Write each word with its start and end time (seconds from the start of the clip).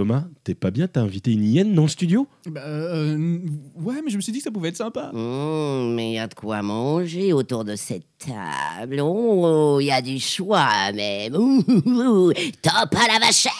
Thomas, 0.00 0.24
t'es 0.44 0.54
pas 0.54 0.70
bien 0.70 0.88
T'as 0.88 1.02
invité 1.02 1.30
une 1.30 1.44
hyène 1.44 1.74
dans 1.74 1.82
le 1.82 1.88
studio? 1.88 2.26
Bah, 2.46 2.62
euh, 2.64 3.38
ouais, 3.74 4.00
mais 4.02 4.10
je 4.10 4.16
me 4.16 4.22
suis 4.22 4.32
dit 4.32 4.38
que 4.38 4.44
ça 4.44 4.50
pouvait 4.50 4.70
être 4.70 4.78
sympa. 4.78 5.10
Mmh, 5.12 5.92
mais 5.94 6.12
il 6.12 6.14
y 6.14 6.18
a 6.18 6.26
de 6.26 6.32
quoi 6.32 6.62
manger 6.62 7.34
autour 7.34 7.66
de 7.66 7.76
cette 7.76 8.06
table. 8.16 8.98
Oh, 9.02 9.76
il 9.78 9.88
y 9.88 9.92
a 9.92 10.00
du 10.00 10.18
choix 10.18 10.90
même. 10.94 11.34
Ouh, 11.34 11.62
ouh, 11.68 12.30
ouh. 12.30 12.32
Top 12.62 12.94
à 12.94 13.12
la 13.12 13.18
vachette 13.18 13.52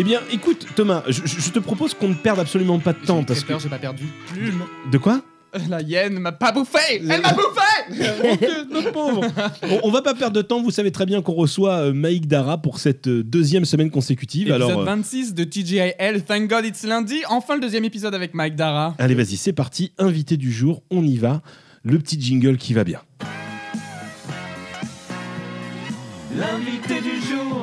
Eh 0.00 0.04
bien, 0.04 0.20
écoute, 0.30 0.64
Thomas, 0.76 1.02
je, 1.08 1.50
te 1.50 1.58
propose 1.58 1.92
qu'on 1.92 2.10
ne 2.10 2.14
perde 2.14 2.38
absolument 2.38 2.78
pas 2.78 2.92
de 2.92 3.04
temps 3.04 3.24
parce 3.24 3.40
que. 3.40 3.48
peur, 3.48 3.58
j'ai 3.58 3.68
pas 3.68 3.80
perdu 3.80 4.04
plume. 4.28 4.62
De 4.92 4.96
quoi 4.96 5.22
La 5.68 5.82
hyène 5.82 6.20
m'a 6.20 6.30
pas 6.30 6.52
bouffé 6.52 6.78
Elle 7.00 7.20
m'a 7.20 7.32
bouffé 7.32 7.48
Mon 8.22 8.36
Dieu, 8.36 8.64
notre 8.70 8.92
pauvre 8.92 9.26
on, 9.64 9.80
on 9.82 9.90
va 9.90 10.00
pas 10.02 10.14
perdre 10.14 10.36
de 10.36 10.42
temps, 10.42 10.62
vous 10.62 10.70
savez 10.70 10.92
très 10.92 11.04
bien 11.04 11.20
qu'on 11.20 11.32
reçoit 11.32 11.78
euh, 11.78 11.92
Maïk 11.92 12.28
Dara 12.28 12.62
pour 12.62 12.78
cette 12.78 13.08
euh, 13.08 13.24
deuxième 13.24 13.64
semaine 13.64 13.90
consécutive. 13.90 14.50
Épisode 14.50 14.70
Alors, 14.70 14.82
euh, 14.82 14.84
26 14.84 15.34
de 15.34 15.42
TGIL, 15.42 16.22
Thank 16.24 16.48
God 16.48 16.64
It's 16.64 16.84
Lundi. 16.84 17.22
Enfin 17.28 17.56
le 17.56 17.60
deuxième 17.60 17.84
épisode 17.84 18.14
avec 18.14 18.34
Mike 18.34 18.54
Dara. 18.54 18.94
allez, 19.00 19.16
vas-y, 19.16 19.36
c'est 19.36 19.52
parti. 19.52 19.90
Invité 19.98 20.36
du 20.36 20.52
jour, 20.52 20.84
on 20.92 21.02
y 21.02 21.16
va. 21.16 21.42
Le 21.82 21.98
petit 21.98 22.20
jingle 22.20 22.56
qui 22.56 22.72
va 22.72 22.84
bien. 22.84 23.00
L'invité 26.36 26.77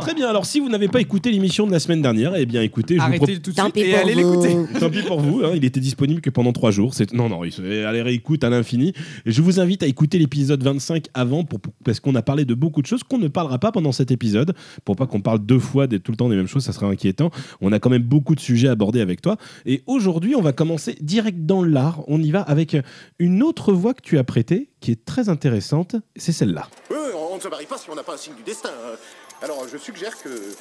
Très 0.06 0.14
bien, 0.14 0.30
alors 0.30 0.46
si 0.46 0.60
vous 0.60 0.70
n'avez 0.70 0.88
pas 0.88 1.02
écouté 1.02 1.32
l'émission 1.32 1.66
de 1.66 1.72
la 1.72 1.80
semaine 1.80 2.02
dernière, 2.02 2.36
eh 2.36 2.46
bien 2.46 2.62
écoutez, 2.62 2.96
je 2.96 3.00
vous 3.00 3.06
Arrêtez 3.06 3.40
tout 3.40 3.52
de 3.52 3.56
Tant 3.56 3.64
suite 3.64 3.74
pis 3.74 3.82
et 3.82 3.92
pour 3.92 4.00
allez 4.00 4.14
vous. 4.14 4.42
l'écouter. 4.44 4.56
Tant 4.80 4.90
pis 4.90 5.02
pour 5.02 5.20
vous, 5.20 5.42
hein, 5.44 5.52
il 5.56 5.66
était 5.66 5.80
disponible 5.80 6.22
que 6.22 6.30
pendant 6.30 6.54
trois 6.54 6.70
jours. 6.72 6.94
C'est... 6.94 7.12
Non, 7.14 7.28
non, 7.30 7.44
il 7.44 7.52
se... 7.52 7.62
allez 7.86 8.02
réécoute 8.02 8.44
à 8.44 8.50
l'infini. 8.50 8.94
Et 9.26 9.32
je 9.32 9.42
vous 9.42 9.60
invite 9.60 9.82
à 9.84 9.88
écouter 9.88 10.20
l'épisode 10.20 10.62
25 10.62 11.08
avant, 11.16 11.44
pour... 11.44 11.60
pour- 11.60 11.74
parce 11.84 12.00
qu'on 12.00 12.14
a 12.16 12.22
parlé 12.22 12.46
de 12.46 12.54
beaucoup 12.54 12.82
de 12.82 12.88
choses 12.88 13.04
qu'on 13.04 13.18
ne 13.18 13.28
parlera 13.28 13.58
pas 13.58 13.72
pendant 13.72 13.92
cet 13.92 14.12
épisode, 14.12 14.54
pour 14.84 14.96
pas 14.96 15.08
qu'on 15.08 15.22
parle 15.22 15.40
deux 15.40 15.60
fois 15.60 15.88
des... 15.88 16.00
tout 16.00 16.12
le 16.12 16.18
temps 16.18 16.30
des 16.30 16.36
mêmes 16.36 16.48
choses, 16.48 16.64
ça 16.64 16.72
serait 16.74 16.86
inquiétant. 16.88 17.32
On 17.62 17.72
a 17.72 17.80
quand 17.80 17.90
même 17.90 18.04
beaucoup 18.04 18.36
de 18.36 18.40
sujets 18.40 18.68
abordés 18.68 19.02
avec 19.02 19.22
toi. 19.22 19.38
Et 19.66 19.82
aujourd'hui, 19.88 20.36
on 20.36 20.42
va 20.42 20.54
commencer 20.54 20.98
direct 21.02 21.46
dans 21.46 21.64
l'art. 21.64 22.04
On 22.08 22.22
y 22.22 22.30
va 22.32 22.42
avec 22.42 22.78
une 23.18 23.42
autre 23.42 23.74
voix 23.74 23.94
que 23.96 24.02
tu 24.04 24.18
as 24.20 24.24
prêtée, 24.24 24.70
qui 24.82 24.92
est 24.92 25.04
très 25.04 25.30
intéressante. 25.30 25.96
C'est 26.16 26.32
celle-là. 26.32 26.68
Oui, 26.92 26.98
oui, 27.00 27.12
on 27.32 27.38
ne 27.38 27.42
se 27.42 27.48
marie 27.48 27.66
pas 27.66 27.78
si 27.78 27.90
on 27.90 27.96
n'a 27.96 28.04
pas 28.04 28.14
un 28.14 28.18
signe 28.18 28.36
du 28.36 28.44
destin. 28.44 28.70
hein. 28.70 28.96
Alors, 29.42 29.68
je 29.68 29.78
suggère 29.78 30.18
que, 30.22 30.56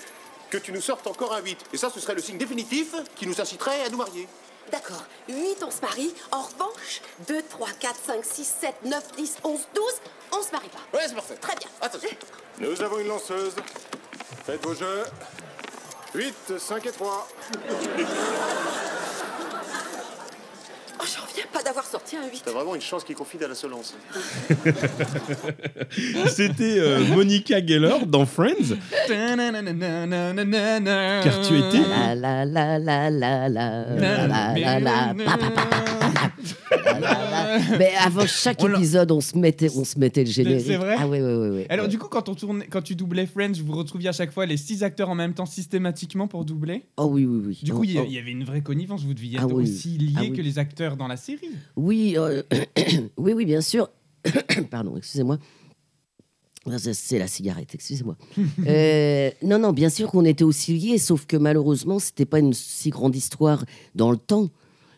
que 0.50 0.58
tu 0.58 0.72
nous 0.72 0.80
sortes 0.80 1.06
encore 1.06 1.34
un 1.34 1.40
8. 1.40 1.58
Et 1.72 1.76
ça, 1.76 1.90
ce 1.90 2.00
serait 2.00 2.14
le 2.14 2.22
signe 2.22 2.38
définitif 2.38 2.94
qui 3.16 3.26
nous 3.26 3.40
inciterait 3.40 3.82
à 3.84 3.88
nous 3.88 3.98
marier. 3.98 4.28
D'accord. 4.70 5.04
8, 5.28 5.62
on 5.62 5.70
se 5.70 5.80
marie. 5.80 6.14
En 6.32 6.42
revanche, 6.42 7.02
2, 7.28 7.42
3, 7.42 7.68
4, 7.80 7.96
5, 8.06 8.24
6, 8.24 8.54
7, 8.60 8.74
9, 8.84 9.12
10, 9.16 9.36
11, 9.44 9.60
12, 9.74 9.84
on 10.32 10.42
se 10.42 10.50
marie 10.52 10.68
pas. 10.68 10.98
Ouais, 10.98 11.04
c'est 11.06 11.14
parfait. 11.14 11.36
Très 11.36 11.56
bien. 11.56 11.68
Attention. 11.80 12.08
Nous 12.58 12.82
avons 12.82 12.98
une 12.98 13.08
lanceuse. 13.08 13.54
Faites 14.44 14.64
vos 14.64 14.74
jeux. 14.74 15.04
8, 16.14 16.58
5 16.58 16.86
et 16.86 16.92
3 16.92 17.28
pas 21.54 21.62
d'avoir 21.62 21.86
sorti 21.86 22.16
un 22.16 22.28
8. 22.28 22.42
T'as 22.44 22.50
vraiment 22.50 22.74
une 22.74 22.80
chance 22.80 23.04
qu'il 23.04 23.14
confie 23.14 23.38
à 23.42 23.46
la 23.46 23.54
Solence. 23.54 23.94
C'était 26.28 26.80
euh, 26.80 27.04
Monica 27.14 27.64
Geller 27.64 27.98
dans 28.06 28.26
Friends. 28.26 28.74
Car 29.06 29.36
tu 31.42 31.58
étais. 31.58 31.78
Mais 37.78 37.92
avant 38.00 38.26
chaque 38.26 38.64
épisode, 38.64 39.12
on 39.12 39.20
se 39.20 39.38
mettait, 39.38 39.68
on 39.76 39.84
se 39.84 39.96
mettait 39.98 40.24
le 40.24 40.30
générique. 40.30 40.66
C'est 40.66 40.76
vrai. 40.76 40.96
Ah 40.98 41.06
ouais, 41.06 41.22
ouais, 41.22 41.50
ouais, 41.50 41.66
Alors 41.68 41.86
du 41.88 41.98
coup, 41.98 42.08
quand 42.08 42.28
on 42.28 42.34
tournait, 42.34 42.66
quand 42.66 42.82
tu 42.82 42.96
doublais 42.96 43.26
Friends, 43.26 43.52
vous 43.64 43.74
retrouviez 43.74 44.08
à 44.08 44.12
chaque 44.12 44.32
fois 44.32 44.46
les 44.46 44.56
six 44.56 44.82
acteurs 44.82 45.08
en 45.08 45.14
même 45.14 45.34
temps 45.34 45.46
systématiquement 45.46 46.26
pour 46.26 46.44
doubler. 46.44 46.82
Oh 46.96 47.06
oui, 47.10 47.24
oui, 47.24 47.42
oui. 47.46 47.60
Du 47.62 47.72
coup, 47.72 47.84
il 47.84 47.96
oh, 47.98 48.02
y, 48.02 48.06
oh. 48.06 48.10
y, 48.10 48.18
avait 48.18 48.32
une 48.32 48.44
vraie 48.44 48.62
connivence. 48.62 49.04
Vous 49.04 49.14
deviez 49.14 49.36
être 49.36 49.44
ah, 49.44 49.54
oui. 49.54 49.62
aussi 49.64 49.98
lié 49.98 50.14
ah, 50.16 50.20
oui. 50.22 50.32
que 50.32 50.42
les 50.42 50.58
acteurs 50.58 50.96
dans 50.96 51.08
la 51.08 51.16
série. 51.16 51.43
Oui, 51.76 52.14
euh, 52.16 52.42
oui, 53.16 53.32
oui, 53.32 53.44
bien 53.44 53.60
sûr. 53.60 53.88
Pardon, 54.70 54.96
excusez-moi. 54.96 55.38
Ah, 56.66 56.78
c'est- 56.78 57.18
la 57.18 57.26
cigarette, 57.26 57.74
excusez-moi. 57.74 58.16
Euh, 58.66 59.30
non, 59.42 59.58
non, 59.58 59.72
bien 59.72 59.90
sûr 59.90 60.10
qu'on 60.10 60.24
était 60.24 60.44
aussi 60.44 60.72
liés, 60.78 60.98
sauf 60.98 61.26
que 61.26 61.36
malheureusement, 61.36 61.98
c'était 61.98 62.24
pas 62.24 62.38
une 62.38 62.52
si 62.54 62.90
grande 62.90 63.14
histoire 63.14 63.64
dans 63.94 64.10
le 64.10 64.16
temps. 64.16 64.48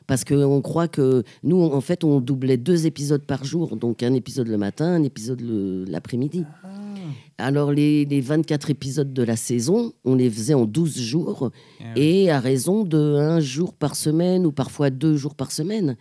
Parce 0.06 0.22
qu'on 0.24 0.60
croit 0.62 0.86
que 0.86 1.24
nous, 1.42 1.60
en 1.60 1.80
fait, 1.80 2.04
on 2.04 2.20
doublait 2.20 2.56
deux 2.58 2.86
épisodes 2.86 3.24
par 3.24 3.44
jour. 3.44 3.74
Donc 3.76 4.04
un 4.04 4.14
épisode 4.14 4.46
le 4.46 4.56
matin, 4.56 4.86
un 4.86 5.02
épisode 5.02 5.40
l'après-midi. 5.88 6.44
Alors 7.38 7.72
les, 7.72 8.04
les 8.04 8.20
24 8.20 8.70
épisodes 8.70 9.12
de 9.12 9.22
la 9.24 9.34
saison, 9.34 9.92
on 10.04 10.14
les 10.14 10.30
faisait 10.30 10.54
en 10.54 10.64
12 10.64 10.96
jours 11.00 11.50
Ah 11.80 11.84
oui. 11.96 12.02
et 12.02 12.30
à 12.30 12.38
raison 12.38 12.84
de 12.84 12.96
un 13.18 13.40
jour 13.40 13.74
par 13.74 13.96
semaine 13.96 14.46
ou 14.46 14.52
parfois 14.52 14.90
deux 14.90 15.16
jours 15.16 15.34
par 15.34 15.50
semaine. 15.50 15.96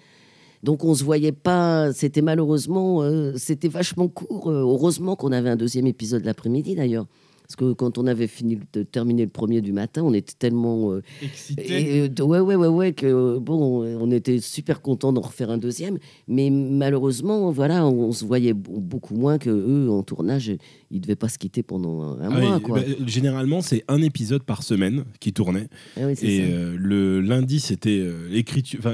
Donc 0.66 0.84
on 0.84 0.96
se 0.96 1.04
voyait 1.04 1.32
pas, 1.32 1.94
c'était 1.94 2.24
malheureusement, 2.24 3.04
euh, 3.04 3.34
c'était 3.38 3.68
vachement 3.68 4.08
court. 4.08 4.50
Euh, 4.50 4.62
heureusement 4.62 5.16
qu'on 5.16 5.32
avait 5.32 5.52
un 5.52 5.56
deuxième 5.56 5.86
épisode 5.86 6.26
l'après-midi 6.26 6.74
d'ailleurs. 6.74 7.06
Parce 7.44 7.56
que 7.58 7.74
quand 7.74 8.00
on 8.00 8.08
avait 8.08 8.26
fini 8.26 8.58
de 8.74 8.82
terminer 8.82 9.24
le 9.24 9.30
premier 9.30 9.62
du 9.62 9.72
matin, 9.72 10.02
on 10.04 10.16
était 10.16 10.34
tellement... 10.38 10.94
euh, 10.94 11.04
Excité. 11.22 11.98
et, 11.98 12.02
euh, 12.02 12.24
ouais, 12.24 12.40
ouais, 12.40 12.56
ouais, 12.56 12.68
ouais, 12.68 12.94
que 12.94 13.06
euh, 13.06 13.40
bon, 13.40 13.86
on 13.86 14.10
était 14.10 14.40
super 14.40 14.82
content 14.82 15.14
d'en 15.14 15.22
refaire 15.22 15.52
un 15.52 15.60
deuxième. 15.60 16.00
Mais 16.28 16.50
malheureusement, 16.50 17.52
voilà, 17.52 17.86
on, 17.86 18.12
se 18.12 18.26
voyait 18.26 18.54
beaucoup 18.54 19.14
moins 19.14 19.38
que 19.38 19.52
eux 19.52 19.92
en 19.92 20.02
tournage. 20.02 20.52
Ils 20.90 21.02
devaient 21.02 21.16
pas 21.16 21.30
se 21.30 21.38
quitter 21.38 21.62
pendant 21.62 22.02
un, 22.02 22.18
Ah 22.20 22.30
mois, 22.32 22.56
oui, 22.56 22.62
quoi. 22.64 22.80
bah, 22.80 22.86
généralement, 23.06 23.62
c'est 23.62 23.84
un 23.88 24.02
épisode 24.02 24.42
par 24.42 24.64
semaine 24.64 25.06
qui 25.20 25.32
tournait. 25.32 25.68
Ah 25.98 26.08
oui, 26.08 26.14
Et 26.24 26.46
euh, 26.50 26.76
le 26.76 27.22
lundi, 27.22 27.60
c'était 27.60 28.04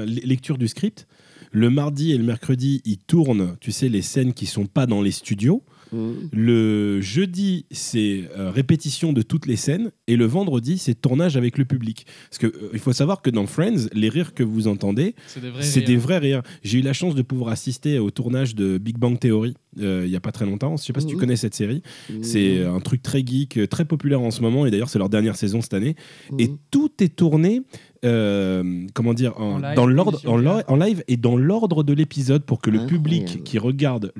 lecture 0.04 0.58
du 0.58 0.68
script. 0.68 1.06
Le 1.52 1.70
mardi 1.70 2.12
et 2.12 2.18
le 2.18 2.24
mercredi, 2.24 2.80
ils 2.84 2.98
tournent, 2.98 3.56
tu 3.60 3.70
sais, 3.72 3.88
les 3.88 4.02
scènes 4.02 4.32
qui 4.32 4.46
sont 4.46 4.66
pas 4.66 4.86
dans 4.86 5.02
les 5.02 5.10
studios. 5.12 5.62
Mhm. 5.92 6.30
Le 6.32 7.00
jeudi, 7.02 7.66
c'est 7.70 8.22
euh, 8.38 8.50
répétition 8.50 9.12
de 9.12 9.20
toutes 9.20 9.44
les 9.46 9.56
scènes. 9.56 9.90
Et 10.06 10.16
le 10.16 10.24
vendredi, 10.24 10.78
c'est 10.78 10.94
tournage 10.94 11.36
avec 11.36 11.58
le 11.58 11.66
public. 11.66 12.06
Parce 12.30 12.38
que 12.38 12.46
euh, 12.46 12.70
il 12.72 12.78
faut 12.78 12.94
savoir 12.94 13.20
que 13.20 13.28
dans 13.28 13.46
Friends, 13.46 13.88
les 13.92 14.08
rires 14.08 14.32
que 14.32 14.42
vous 14.42 14.68
entendez, 14.68 15.14
C'est 15.26 15.40
des 15.40 15.50
vrais 15.50 15.62
c'est 15.62 15.80
rires. 15.80 15.88
des 15.88 15.96
vrais 15.98 16.18
rires. 16.18 16.42
J'ai 16.64 16.78
eu 16.78 16.82
la 16.82 16.94
chance 16.94 17.14
de 17.14 17.20
pouvoir 17.22 17.50
assister 17.52 17.98
au 17.98 18.10
tournage 18.10 18.54
de 18.54 18.78
Big 18.78 18.96
Bang 18.96 19.18
Theory 19.18 19.54
euh, 19.80 20.02
il 20.04 20.10
y 20.10 20.16
a 20.16 20.20
pas 20.20 20.32
très 20.32 20.44
longtemps. 20.46 20.76
Je 20.76 20.82
sais 20.84 20.92
pas 20.92 21.00
si 21.00 21.06
tu 21.06 21.14
Mhm. 21.14 21.20
connais 21.20 21.36
cette 21.36 21.54
série. 21.54 21.82
Mhm. 22.10 22.22
C'est 22.22 22.64
un 22.64 22.80
truc 22.80 23.02
très 23.02 23.24
geek, 23.26 23.56
euh, 23.58 23.66
très 23.66 23.84
populaire 23.84 24.20
en 24.20 24.30
ce 24.30 24.40
moment. 24.42 24.66
Et 24.66 24.70
d'ailleurs, 24.70 24.88
c'est 24.90 24.98
leur 24.98 25.08
dernière 25.08 25.36
saison 25.36 25.60
cette 25.60 25.74
année. 25.74 25.96
Et 26.38 26.48
Mhm. 26.48 26.58
tout 26.70 26.90
est 27.00 27.14
tourné, 27.16 27.62
euh, 28.04 28.86
comment 28.94 29.14
dire, 29.14 29.32
en- 29.40 29.54
En 29.54 29.58
live, 29.58 29.76
dans 29.76 29.86
l'ordre, 29.86 30.20
en, 30.68 30.76
live 30.76 31.04
et 31.08 31.16
dans 31.16 31.36
l'ordre 31.36 31.82
de 31.84 31.92
l'épisode 31.92 32.44
pour 32.44 32.60
que 32.60 32.70
le 32.70 32.80
Incroyable. 32.80 33.02
public 33.04 33.44
qui 33.44 33.58
regarde 33.58 34.12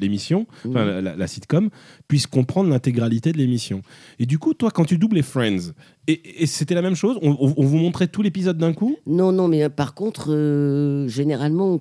l'émission, 0.00 0.46
Mhm. 0.64 0.74
la, 0.74 1.00
la- 1.00 1.16
la 1.16 1.26
sitcom, 1.26 1.70
puisse 2.08 2.26
comprendre 2.26 2.70
l'intégralité 2.70 3.32
de 3.32 3.38
l'émission. 3.38 3.82
Et 4.18 4.26
du 4.26 4.38
coup, 4.38 4.54
toi, 4.54 4.70
quand 4.70 4.84
tu 4.84 4.98
doubles 4.98 5.16
les 5.16 5.22
Friends, 5.22 5.72
et, 6.06 6.42
et 6.42 6.46
c'était 6.46 6.74
la 6.74 6.82
même 6.82 6.94
chose 6.96 7.18
on, 7.22 7.32
vous 7.32 7.76
montrait 7.78 8.08
tout 8.08 8.22
l'épisode 8.22 8.58
d'un 8.58 8.72
coup? 8.74 8.96
Non, 9.06 9.32
non, 9.32 9.48
mais 9.48 9.64
euh, 9.64 9.68
par 9.70 9.94
contre, 9.94 10.26
euh, 10.30 11.08
généralement, 11.08 11.66
on 11.72 11.78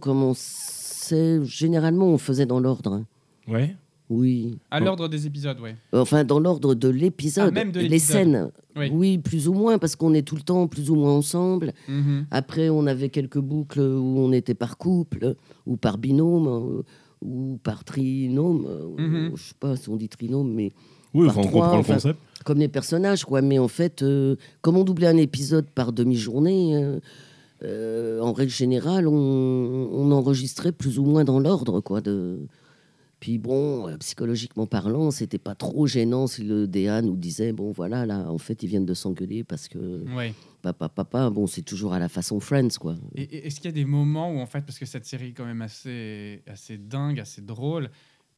Généralement, 1.43 2.07
on 2.07 2.17
faisait 2.17 2.45
dans 2.45 2.59
l'ordre. 2.59 3.03
Ouais. 3.47 3.75
Oui. 4.09 4.57
À 4.69 4.79
l'ordre 4.79 5.07
des 5.07 5.25
épisodes, 5.25 5.59
ouais. 5.61 5.75
Enfin, 5.91 6.23
dans 6.23 6.39
l'ordre 6.39 6.75
de 6.75 6.89
l'épisode. 6.89 7.47
Ah, 7.49 7.51
même 7.51 7.71
de 7.71 7.79
les 7.79 7.99
scènes. 7.99 8.51
Oui. 8.75 9.17
plus 9.17 9.47
ou 9.47 9.53
moins, 9.53 9.77
parce 9.77 9.95
qu'on 9.95 10.13
est 10.13 10.21
tout 10.27 10.35
le 10.35 10.41
temps 10.41 10.67
plus 10.67 10.89
ou 10.89 10.95
moins 10.95 11.13
ensemble. 11.13 11.73
Mhm. 11.87 12.25
Après, 12.29 12.69
on 12.69 12.85
avait 12.85 13.09
quelques 13.09 13.39
boucles 13.39 13.79
où 13.79 14.19
on 14.19 14.31
était 14.31 14.53
par 14.55 14.77
couple, 14.77 15.35
ou 15.65 15.77
par 15.77 15.97
binôme, 15.97 16.47
euh, 16.47 16.81
ou 17.21 17.59
par 17.63 17.83
trinôme. 17.83 18.65
euh, 18.67 18.87
Mhm. 19.29 19.31
Je 19.35 19.41
sais 19.43 19.53
pas 19.59 19.75
si 19.77 19.89
on 19.89 19.95
dit 19.95 20.09
trinôme, 20.09 20.51
mais 20.53 20.71
Oui, 21.15 21.27
Par 21.27 21.37
enfin, 21.37 21.47
on 21.47 21.49
trois, 21.51 21.61
comprend 21.67 21.79
enfin, 21.79 21.93
le 21.93 21.99
concept. 21.99 22.19
comme 22.43 22.57
les 22.59 22.67
personnages, 22.67 23.23
quoi. 23.23 23.41
Mais 23.43 23.59
en 23.59 23.67
fait, 23.67 24.01
euh, 24.01 24.35
comme 24.61 24.77
on 24.77 24.83
doublait 24.83 25.07
un 25.07 25.17
épisode 25.17 25.67
par 25.73 25.93
demi-journée, 25.93 26.75
euh, 26.75 26.99
euh, 27.63 28.19
en 28.21 28.33
règle 28.33 28.51
générale, 28.51 29.07
on, 29.07 29.13
on 29.13 30.11
enregistrait 30.11 30.71
plus 30.71 30.99
ou 30.99 31.05
moins 31.05 31.23
dans 31.23 31.39
l'ordre, 31.39 31.79
quoi. 31.81 32.01
De... 32.01 32.39
Puis 33.19 33.37
bon, 33.37 33.87
euh, 33.87 33.97
psychologiquement 33.97 34.65
parlant, 34.67 35.09
c'était 35.11 35.37
pas 35.37 35.55
trop 35.55 35.87
gênant 35.87 36.27
si 36.27 36.43
le 36.43 36.67
DA 36.67 37.01
nous 37.01 37.15
disait, 37.15 37.53
bon 37.53 37.71
voilà, 37.71 38.05
là, 38.05 38.29
en 38.29 38.37
fait, 38.37 38.63
ils 38.63 38.67
viennent 38.67 38.85
de 38.85 38.93
s'engueuler 38.93 39.43
parce 39.45 39.67
que 39.69 40.03
Ouais. 40.13 40.33
papa, 40.61 40.89
papa, 40.89 41.29
bon, 41.29 41.47
c'est 41.47 41.61
toujours 41.61 41.93
à 41.93 41.99
la 41.99 42.09
façon 42.09 42.39
Friends, 42.41 42.77
quoi. 42.79 42.95
Et 43.15 43.47
est-ce 43.47 43.57
qu'il 43.61 43.65
y 43.65 43.69
a 43.69 43.71
des 43.71 43.85
moments 43.85 44.29
où, 44.33 44.39
en 44.39 44.45
fait, 44.45 44.61
parce 44.65 44.77
que 44.77 44.85
cette 44.85 45.05
série 45.05 45.29
est 45.29 45.31
quand 45.33 45.45
même 45.45 45.61
assez, 45.61 46.41
assez 46.47 46.77
dingue, 46.77 47.19
assez 47.19 47.41
drôle, 47.41 47.89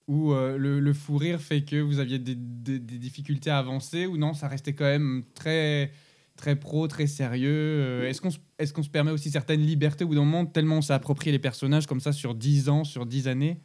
où 0.08 0.34
euh, 0.34 0.56
le, 0.60 0.80
le 0.80 0.94
fou 0.94 1.18
rire 1.18 1.42
fait 1.42 1.64
que 1.64 1.82
vous 1.82 1.98
aviez 1.98 2.20
des, 2.20 2.36
des- 2.36 2.78
des 2.78 3.00
difficultés 3.00 3.50
à 3.50 3.58
avancer 3.58 4.06
ou 4.06 4.18
non, 4.18 4.36
ça 4.36 4.48
restait 4.48 4.74
quand 4.74 4.86
même 4.86 5.24
très 5.34 5.92
très 6.36 6.56
pro, 6.56 6.88
très 6.88 7.08
sérieux. 7.08 7.52
Euh, 7.54 8.10
Est-ce 8.10 8.22
qu'on 8.22 8.30
se- 8.32 8.40
se 8.84 8.90
permet 8.90 9.12
aussi 9.12 9.30
certaines 9.30 9.62
libertés 9.62 10.04
au 10.04 10.08
bout 10.08 10.16
d'un 10.16 10.26
moment 10.26 10.46
tellement 10.46 10.78
on 10.78 10.82
s'est 10.82 10.94
approprié 10.94 11.32
les 11.32 11.40
personnages 11.40 11.86
comme 11.88 12.00
ça 12.00 12.12
sur 12.12 12.36
10 12.36 12.70
ans, 12.70 12.84
sur 12.84 13.06
10 13.06 13.28
années? 13.28 13.60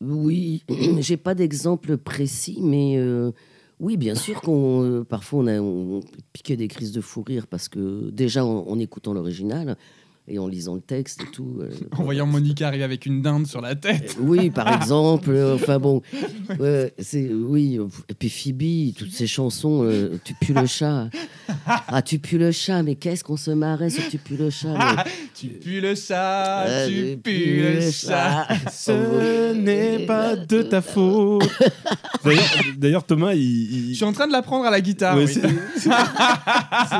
Oui, 0.00 0.62
j'ai 1.00 1.16
pas 1.16 1.34
d'exemple 1.34 1.96
précis, 1.96 2.58
mais 2.62 2.96
euh, 2.96 3.32
oui, 3.80 3.96
bien 3.96 4.14
sûr 4.14 4.40
qu'on 4.40 4.82
euh, 4.82 5.04
parfois 5.04 5.40
on, 5.40 5.46
a, 5.46 5.58
on 5.60 6.00
piquait 6.32 6.56
des 6.56 6.68
crises 6.68 6.92
de 6.92 7.00
fou 7.00 7.22
rire 7.22 7.46
parce 7.46 7.68
que 7.68 8.10
déjà 8.10 8.44
en 8.44 8.78
écoutant 8.78 9.12
l'original 9.14 9.76
et 10.28 10.38
en 10.40 10.48
lisant 10.48 10.74
le 10.74 10.80
texte 10.80 11.22
et 11.22 11.30
tout. 11.30 11.58
euh, 11.60 11.68
En 11.96 12.02
voyant 12.02 12.26
Monica 12.26 12.66
arriver 12.66 12.82
avec 12.84 13.06
une 13.06 13.22
dinde 13.22 13.46
sur 13.46 13.60
la 13.60 13.74
tête. 13.76 14.16
Oui, 14.20 14.50
par 14.50 14.72
exemple. 14.82 15.30
euh, 15.30 15.54
enfin 15.54 15.78
bon, 15.78 16.02
ouais, 16.60 16.92
c'est 16.98 17.28
oui. 17.32 17.78
euh, 17.78 17.86
Et 18.08 18.14
puis 18.14 18.28
Phoebe, 18.28 18.94
toutes 18.96 19.12
ces 19.12 19.26
chansons, 19.28 19.84
euh, 19.84 20.18
tu 20.24 20.34
pues 20.34 20.52
le 20.54 20.66
chat. 20.66 21.08
Ah, 21.66 22.02
tu 22.02 22.18
pues 22.18 22.38
le 22.38 22.50
chat. 22.50 22.82
Mais 22.82 22.96
qu'est-ce 22.96 23.22
qu'on 23.22 23.36
se 23.36 23.52
marrait 23.52 23.90
sur 23.90 24.02
tu 24.08 24.18
pues 24.18 24.36
le 24.36 24.50
chat. 24.50 24.74
mais- 24.76 25.10
Tu 25.34 25.46
pues 25.48 25.80
le 25.80 25.94
chat, 25.94 26.64
Euh, 26.66 26.88
tu 26.88 27.16
pues 27.22 27.76
le 27.76 27.90
chat. 27.90 28.48
Ce 28.72 29.52
n'est 29.54 30.00
pas 30.06 30.34
de 30.36 30.62
ta 30.62 30.82
faute. 30.82 31.48
D'ailleurs- 32.24 32.42
D'ailleurs, 32.78 33.04
Thomas, 33.06 33.34
il. 33.34 33.42
il- 33.42 33.90
Je 33.90 33.94
suis 33.94 34.04
en 34.04 34.12
train 34.12 34.26
de 34.26 34.32
l'apprendre 34.32 34.64
à 34.64 34.70
la 34.70 34.80
guitare. 34.80 35.16
Ouais, 35.16 35.24
oui. 35.26 35.40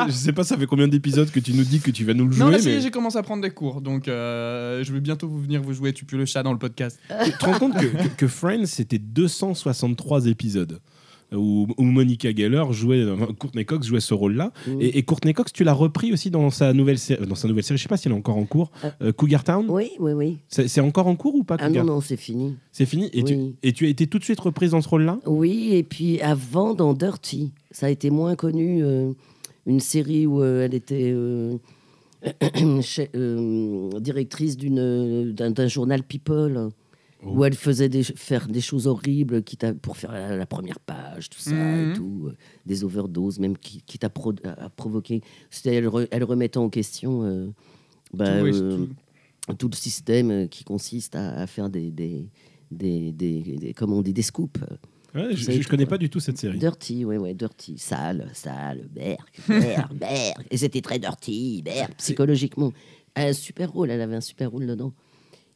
je 0.09 0.13
sais 0.13 0.33
pas, 0.33 0.45
ça 0.45 0.57
fait 0.57 0.67
combien 0.67 0.89
d'épisodes 0.89 1.31
que 1.31 1.41
tu 1.41 1.53
nous 1.53 1.65
dis 1.65 1.81
que 1.81 1.91
tu 1.91 2.05
vas 2.05 2.15
nous 2.15 2.27
le 2.27 2.33
jouer. 2.33 2.45
Non, 2.45 2.51
mais 2.65 2.81
j'ai 2.81 2.91
commencé 2.91 3.16
à 3.17 3.23
prendre 3.23 3.43
des 3.43 3.51
cours, 3.51 3.81
donc 3.81 4.09
euh, 4.09 4.83
je 4.85 4.93
vais 4.93 5.01
bientôt 5.01 5.29
vous 5.29 5.41
venir 5.41 5.63
vous 5.63 5.73
jouer 5.73 5.93
Tu 5.93 6.05
pues 6.05 6.17
le 6.19 6.27
chat 6.27 6.43
dans 6.43 6.53
le 6.53 6.59
podcast. 6.59 6.99
tu 7.25 7.33
te 7.33 7.45
rends 7.45 7.59
compte 7.59 7.75
que, 7.75 7.87
que- 7.87 8.15
que 8.17 8.27
Friends, 8.29 8.67
c'était 8.67 8.99
263 8.99 10.27
épisodes 10.27 10.81
où, 11.33 11.67
où 11.77 11.83
Monica 11.83 12.29
Geller 12.31 12.63
jouait, 12.71 13.05
enfin, 13.11 13.27
Courtney 13.37 13.65
Cox 13.65 13.87
jouait 13.89 13.99
ce 14.01 14.15
rôle-là. 14.15 14.53
Mm. 14.69 14.81
Et, 14.81 14.99
et 14.99 15.03
Courtney 15.03 15.35
Cox, 15.35 15.53
tu 15.53 15.65
l'as 15.65 15.73
repris 15.73 16.13
aussi 16.13 16.31
dans 16.31 16.51
sa 16.51 16.73
nouvelle 16.73 16.99
série, 16.99 17.27
dans 17.27 17.35
sa 17.35 17.49
nouvelle 17.49 17.65
série. 17.65 17.79
Je 17.79 17.83
sais 17.83 17.89
pas 17.89 17.97
si 17.97 18.07
elle 18.07 18.15
est 18.15 18.17
encore 18.17 18.37
en 18.37 18.45
cours. 18.45 18.71
euh, 19.03 19.13
Cougar 19.13 19.43
Town. 19.43 19.67
Oui, 19.69 19.91
oui, 19.99 20.13
oui. 20.13 20.39
C'est 20.49 20.81
encore 20.81 21.09
en 21.09 21.17
cours 21.17 21.35
ou 21.35 21.43
pas 21.43 21.57
Ah 21.59 21.67
Cougar 21.67 21.85
non, 21.85 21.95
non, 21.95 22.01
c'est 22.01 22.17
fini. 22.17 22.55
C'est 22.71 22.87
fini. 22.87 23.11
Et, 23.13 23.25
tu, 23.25 23.37
et 23.65 23.73
tu 23.73 23.87
as 23.87 23.89
été 23.89 24.07
tout 24.07 24.21
de 24.21 24.25
suite 24.25 24.39
reprise 24.39 24.71
dans 24.71 24.81
ce 24.81 24.89
rôle-là? 24.89 25.19
Oui, 25.27 25.71
et 25.73 25.83
puis 25.83 26.21
avant, 26.21 26.75
dans 26.75 26.95
Dirty, 26.95 27.51
ça 27.73 27.87
a 27.87 27.91
été 27.91 28.11
moins 28.11 28.37
connu. 28.37 28.85
euh, 28.85 29.11
une 29.69 29.81
série 29.81 30.27
où 30.29 30.43
euh, 30.45 30.65
elle 30.65 30.75
était 30.75 31.11
euh, 31.13 31.55
euh, 31.55 31.57
directrice 34.01 34.57
d'une- 34.57 35.33
d'un 35.33 35.51
d'un 35.51 35.69
journal 35.69 36.03
People, 36.03 36.71
Oh. 37.25 37.31
où 37.35 37.45
elle 37.47 37.55
faisait 37.55 37.89
des, 37.89 38.03
faire 38.03 38.47
des 38.47 38.61
choses 38.61 38.87
horribles 38.87 39.43
quitte 39.43 39.65
à- 39.65 39.73
pour 39.73 39.97
faire 39.97 40.13
la, 40.13 40.37
la 40.37 40.47
première 40.47 40.79
page, 40.79 41.31
tout 41.31 41.39
ça, 41.41 41.55
Mhm. 41.55 41.91
et 41.91 41.97
tout, 41.97 42.23
euh, 42.27 42.37
des 42.67 42.85
overdoses, 42.85 43.39
même 43.39 43.57
qui- 43.57 43.81
quitte 43.87 44.05
à, 44.05 44.11
pro- 44.11 44.35
à 44.45 44.69
provoquer. 44.69 45.23
C'était 45.51 45.75
elle, 45.77 45.87
re- 45.87 46.07
elle 46.11 46.25
remettait 46.25 46.59
en 46.59 46.69
question 46.69 47.23
euh, 47.25 47.47
bah, 48.13 48.41
Tout, 48.41 48.47
euh, 48.47 48.87
le 49.49 49.77
système 49.77 50.31
euh, 50.31 50.47
qui 50.47 50.63
consiste 50.63 51.17
à, 51.17 51.31
à 51.41 51.47
faire 51.47 51.71
des, 51.71 51.91
des, 51.91 52.29
des, 52.71 53.13
des, 53.13 53.41
des- 53.43 53.73
comment 53.73 53.97
on 53.99 54.03
dit, 54.03 54.13
des 54.13 54.23
scoops. 54.23 54.61
Ouais, 55.17 55.35
je, 55.35 55.51
tout, 55.63 55.69
connais 55.69 55.87
pas 55.87 55.99
du 55.99 56.09
tout 56.11 56.21
cette 56.21 56.39
série. 56.39 56.59
Dirty, 56.59 57.05
ouais, 57.05 57.17
ouais, 57.19 57.35
dirty. 57.35 57.79
Sale, 57.79 58.31
sale, 58.35 58.87
berg, 58.95 59.19
berg, 59.49 59.93
berg. 59.95 60.47
Et 60.51 60.57
c'était 60.57 60.83
très 60.83 60.99
dirty, 60.99 61.63
berg, 61.65 61.91
psychologiquement. 61.97 62.73
Un 63.15 63.33
super 63.33 63.73
rôle, 63.73 63.91
elle 63.91 64.01
avait 64.03 64.17
un 64.17 64.21
super 64.21 64.51
rôle 64.51 64.67
dedans. 64.67 64.93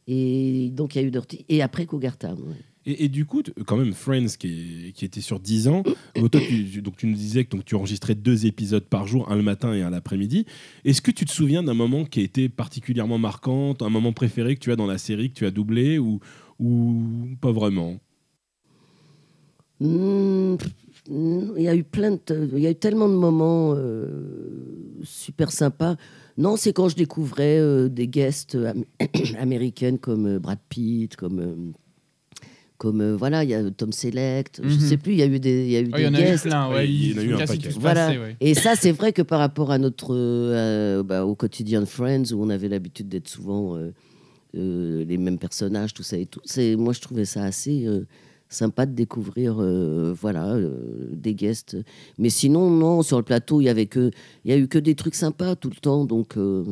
Et 0.07 0.71
donc, 0.73 0.95
il 0.95 1.03
y 1.03 1.05
a 1.05 1.07
eu 1.07 1.11
Dirty. 1.11 1.45
Et 1.49 1.62
après, 1.62 1.87
Cougar 1.87 2.17
Town, 2.17 2.39
ouais. 2.41 2.57
Et, 2.87 3.05
et 3.05 3.09
du 3.09 3.27
coup, 3.27 3.43
quand 3.67 3.77
même, 3.77 3.93
Friends, 3.93 4.27
qui, 4.39 4.89
est- 4.89 4.93
qui 4.93 5.05
était 5.05 5.21
sur 5.21 5.39
10 5.39 5.69
ans, 5.69 5.83
toi, 6.15 6.41
tu, 6.41 6.65
tu- 6.71 6.83
donc, 6.83 6.97
tu 6.97 7.07
nous 7.07 7.15
disais 7.15 7.45
que 7.45 7.51
donc, 7.51 7.65
tu 7.67 7.75
enregistrais 7.75 8.15
deux 8.15 8.47
épisodes 8.47 8.83
par 8.85 9.07
jour, 9.07 9.31
un 9.31 9.37
le 9.37 9.43
matin 9.43 9.75
et 9.75 9.83
un 9.83 9.91
l'après-midi. 9.91 10.47
Est-ce 10.87 11.03
que 11.03 11.11
tu 11.11 11.27
te 11.27 11.31
souviens 11.31 11.62
d'un 11.62 11.75
moment 11.75 12.05
qui 12.07 12.21
a 12.21 12.23
été 12.23 12.49
particulièrement 12.49 13.19
marquant, 13.19 13.77
un 13.81 13.91
moment 13.91 14.12
préféré 14.15 14.55
que 14.55 14.61
tu 14.61 14.73
as 14.73 14.77
dans 14.77 14.87
la 14.87 14.99
série, 14.99 15.29
que 15.31 15.35
tu 15.35 15.47
as 15.47 15.51
doublé, 15.51 15.99
ou, 15.99 16.19
ou 16.59 17.05
pas 17.41 17.53
vraiment? 17.53 17.99
Hmm, 19.81 20.56
pff, 20.56 20.71
hmm, 21.09 21.53
Il 21.56 21.62
y 21.62 21.69
a 21.69 21.75
eu 21.75 21.85
plein 21.85 22.12
de, 22.12 22.19
il 22.55 22.61
y 22.61 22.67
a 22.67 22.71
eu 22.71 22.75
tellement 22.75 23.09
de 23.09 23.15
moments 23.15 23.75
euh, 23.77 24.06
super 25.03 25.50
sympas. 25.53 25.97
Non, 26.37 26.56
c'est 26.56 26.73
quand 26.73 26.88
je 26.88 26.97
découvrais 26.97 27.59
euh, 27.59 27.88
des 27.88 28.06
guests 28.06 28.55
am- 28.56 28.85
américaines 29.38 29.99
comme 29.99 30.27
euh, 30.27 30.38
Brad 30.38 30.59
Pitt, 30.69 31.17
comme 31.17 31.38
euh, 31.41 31.55
comme 32.79 33.00
euh, 33.03 33.15
voilà, 33.17 33.44
il 33.44 33.50
y 33.50 33.55
a 33.55 33.71
Tom 33.71 33.93
Selleck. 33.93 34.53
Je 34.62 34.69
Mhm. 34.69 34.81
sais 34.81 34.97
plus, 34.97 35.12
il 35.12 35.19
y 35.19 35.23
a 35.23 35.27
eu 35.27 35.38
des, 35.41 35.65
il 35.67 35.71
y 35.71 35.77
a 35.77 35.81
eu 35.81 35.91
Oh, 35.93 35.97
Il 35.99 36.00
y 36.00 36.03
des 36.05 36.09
en 36.09 36.15
a 36.15 36.21
eu 36.21 36.25
guests. 36.25 36.44
plein, 36.47 36.71
ouais. 36.73 36.88
Il 36.88 37.11
y 37.11 37.15
en 37.15 37.19
a 37.19 37.25
eu 37.25 37.35
un 37.35 37.47
paquet. 37.47 37.69
Voilà. 37.79 38.11
ouais. 38.11 38.37
Et 38.41 38.55
ça, 38.55 38.75
c'est 38.76 38.93
vrai 38.93 39.12
que 39.12 39.23
par 39.23 39.38
rapport 39.38 39.71
à 39.71 39.79
notre 39.79 40.15
euh, 40.15 41.03
bah, 41.03 41.25
au 41.26 41.35
quotidien 41.35 41.81
de 41.81 41.87
Friends, 41.87 42.33
où 42.33 42.43
on 42.43 42.49
avait 42.50 42.69
l'habitude 42.69 43.09
d'être 43.09 43.29
souvent 43.29 43.76
euh, 43.76 43.93
euh, 44.56 45.05
les 45.05 45.19
mêmes 45.19 45.38
personnages, 45.38 45.93
tout 45.94 46.03
ça 46.03 46.17
et 46.17 46.26
tout, 46.26 46.41
c'est 46.44 46.75
moi 46.76 46.93
je 46.93 47.00
trouvais 47.00 47.25
ça 47.26 47.44
assez 47.44 47.87
euh, 47.87 48.06
sympa 48.50 48.85
de 48.85 48.93
découvrir, 48.94 49.56
euh, 49.62 50.12
voilà, 50.12 50.55
euh, 50.55 51.08
des 51.12 51.35
guests. 51.35 51.76
Mais 52.19 52.29
sinon, 52.31 52.69
non, 52.70 53.02
sur 53.02 53.17
le 53.17 53.23
plateau, 53.23 53.61
il 53.61 53.64
y 53.64 53.69
avait 53.70 53.87
que, 53.87 54.11
il 54.44 54.50
y 54.50 54.55
a 54.55 54.58
eu 54.58 54.69
que 54.69 54.79
des 54.79 54.94
trucs 54.94 55.14
sympas 55.14 55.56
tout 55.56 55.70
le 55.70 55.76
temps, 55.76 56.05
donc. 56.05 56.37
euh, 56.37 56.64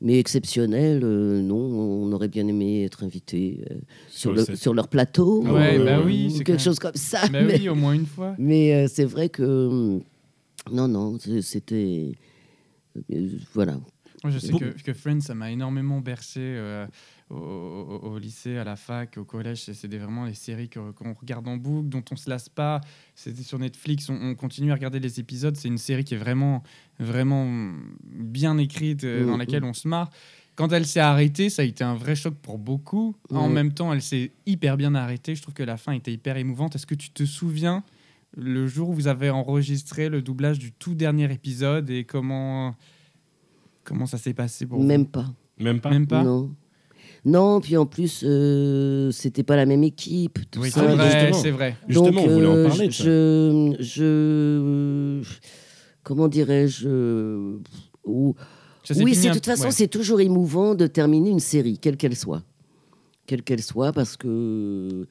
mais 0.00 0.20
exceptionnels, 0.20 1.00
euh, 1.02 1.42
non, 1.42 1.56
on 1.56 2.12
aurait 2.12 2.28
bien 2.28 2.46
aimé 2.46 2.84
être 2.84 3.02
invité 3.02 3.64
euh, 3.68 3.74
sur, 4.08 4.32
le 4.32 4.44
sur 4.44 4.72
leur 4.72 4.86
plateau, 4.86 5.42
Ouais, 5.42 5.76
bah 5.84 6.00
oui, 6.00 6.28
ou 6.30 6.36
c'est 6.38 6.44
quelque 6.44 6.62
chose 6.62 6.78
comme 6.78 6.94
ça. 6.94 7.22
Bah 7.32 7.40
mais- 7.42 7.58
oui, 7.58 7.68
au 7.68 7.74
moins 7.74 7.94
une 7.94 8.06
fois. 8.06 8.36
mais 8.38 8.72
euh, 8.76 8.86
c'est 8.88 9.04
vrai 9.04 9.28
que. 9.28 9.42
hum, 9.42 10.00
Non, 10.70 10.86
non, 10.86 11.18
c'était. 11.42 12.12
euh, 13.12 13.28
voilà. 13.54 13.72
Moi, 14.22 14.32
je 14.32 14.38
sais 14.38 14.52
Bon. 14.52 14.58
que, 14.58 14.66
que 14.82 14.92
Friends, 14.94 15.20
ça 15.22 15.34
m'a 15.34 15.50
énormément 15.50 16.00
bercé 16.00 16.40
euh, 16.42 16.86
au, 17.30 17.34
au- 17.36 18.08
au 18.12 18.18
lycée, 18.18 18.56
à 18.56 18.64
la 18.64 18.76
fac, 18.76 19.16
au 19.18 19.24
collège. 19.24 19.62
C'est- 19.64 19.86
vraiment 19.98 20.24
les 20.24 20.34
séries 20.34 20.68
que- 20.68 20.92
qu'on 20.92 21.12
regarde 21.14 21.46
en 21.48 21.56
boucle, 21.56 21.88
dont 21.88 22.02
on 22.10 22.16
se 22.16 22.28
lasse 22.30 22.48
pas. 22.48 22.80
C'était 23.14 23.42
sur 23.42 23.58
Netflix, 23.58 24.08
on, 24.08 24.14
on 24.20 24.34
continue 24.34 24.70
à 24.70 24.74
regarder 24.74 25.00
les 25.00 25.20
épisodes. 25.20 25.56
C'est 25.56 25.68
une 25.68 25.78
série 25.78 26.04
qui 26.04 26.14
est 26.14 26.18
vraiment, 26.18 26.62
vraiment 26.98 27.72
bien 28.04 28.56
écrite, 28.58 29.04
euh, 29.04 29.24
dans 29.26 29.32
Mhm. 29.32 29.38
laquelle 29.38 29.64
on 29.64 29.74
se 29.74 29.86
marre. 29.88 30.10
Quand 30.56 30.72
elle 30.72 30.86
s'est 30.86 30.98
arrêtée, 31.00 31.50
ça 31.50 31.62
a 31.62 31.64
été 31.64 31.84
un 31.84 31.94
vrai 31.94 32.16
choc 32.16 32.34
pour 32.34 32.58
beaucoup. 32.58 33.14
En 33.30 33.46
Ouais. 33.46 33.52
même 33.54 33.72
temps, 33.72 33.92
elle 33.92 34.02
s'est 34.02 34.32
hyper 34.46 34.76
bien 34.76 34.94
arrêtée. 34.94 35.34
Je 35.36 35.42
trouve 35.42 35.54
que 35.54 35.62
la 35.62 35.76
fin 35.76 35.92
était 35.92 36.12
hyper 36.12 36.36
émouvante. 36.36 36.74
Est-ce 36.74 36.86
que 36.86 36.96
tu 36.96 37.10
te 37.10 37.24
souviens 37.24 37.84
le 38.36 38.66
jour 38.66 38.88
où 38.90 38.92
vous 38.92 39.06
avez 39.06 39.30
enregistré 39.30 40.08
le 40.08 40.20
doublage 40.20 40.58
du 40.58 40.72
tout 40.72 40.94
dernier 40.94 41.32
épisode 41.32 41.88
et 41.90 42.04
comment, 42.04 42.74
comment 43.84 44.06
ça 44.06 44.18
s'est 44.18 44.34
passé 44.34 44.66
pour 44.66 44.82
Même 44.82 45.06
pas. 45.06 45.26
Même 45.58 45.80
pas? 45.80 45.88
Vous 45.90 45.94
Même 45.94 46.06
pas? 46.06 46.24
Non. 46.24 46.54
Non, 47.28 47.60
puis 47.60 47.76
en 47.76 47.84
plus, 47.86 48.22
euh, 48.24 49.10
c'était 49.10 49.42
pas 49.42 49.54
la 49.56 49.66
même 49.66 49.84
équipe. 49.84 50.38
Tout 50.50 50.60
Oui, 50.60 50.70
c'est 50.70 50.80
vrai, 50.80 51.10
justement. 51.10 51.42
c'est 51.42 51.50
vrai. 51.50 51.76
Justement, 51.88 52.10
Donc, 52.22 52.24
on 52.26 52.34
voulait 52.34 52.46
en 52.46 52.54
euh, 52.56 52.68
parler. 52.68 52.90
Je, 52.90 53.76
je, 53.78 55.22
comment 56.02 56.28
dirais-je 56.28 56.88
euh, 56.88 57.58
Oui, 58.06 59.14
c'est 59.14 59.28
de 59.28 59.34
toute 59.34 59.44
façon, 59.46 59.64
ouais. 59.64 59.70
c'est 59.72 59.88
toujours 59.88 60.20
émouvant 60.20 60.74
de 60.74 60.86
terminer 60.86 61.30
une 61.30 61.40
série, 61.40 61.78
quelle 61.78 61.96
qu'elle 61.96 62.16
soit, 62.16 62.42
quelle 63.26 63.42
qu'elle 63.42 63.62
soit, 63.62 63.92
parce 63.92 64.16
que, 64.16 65.06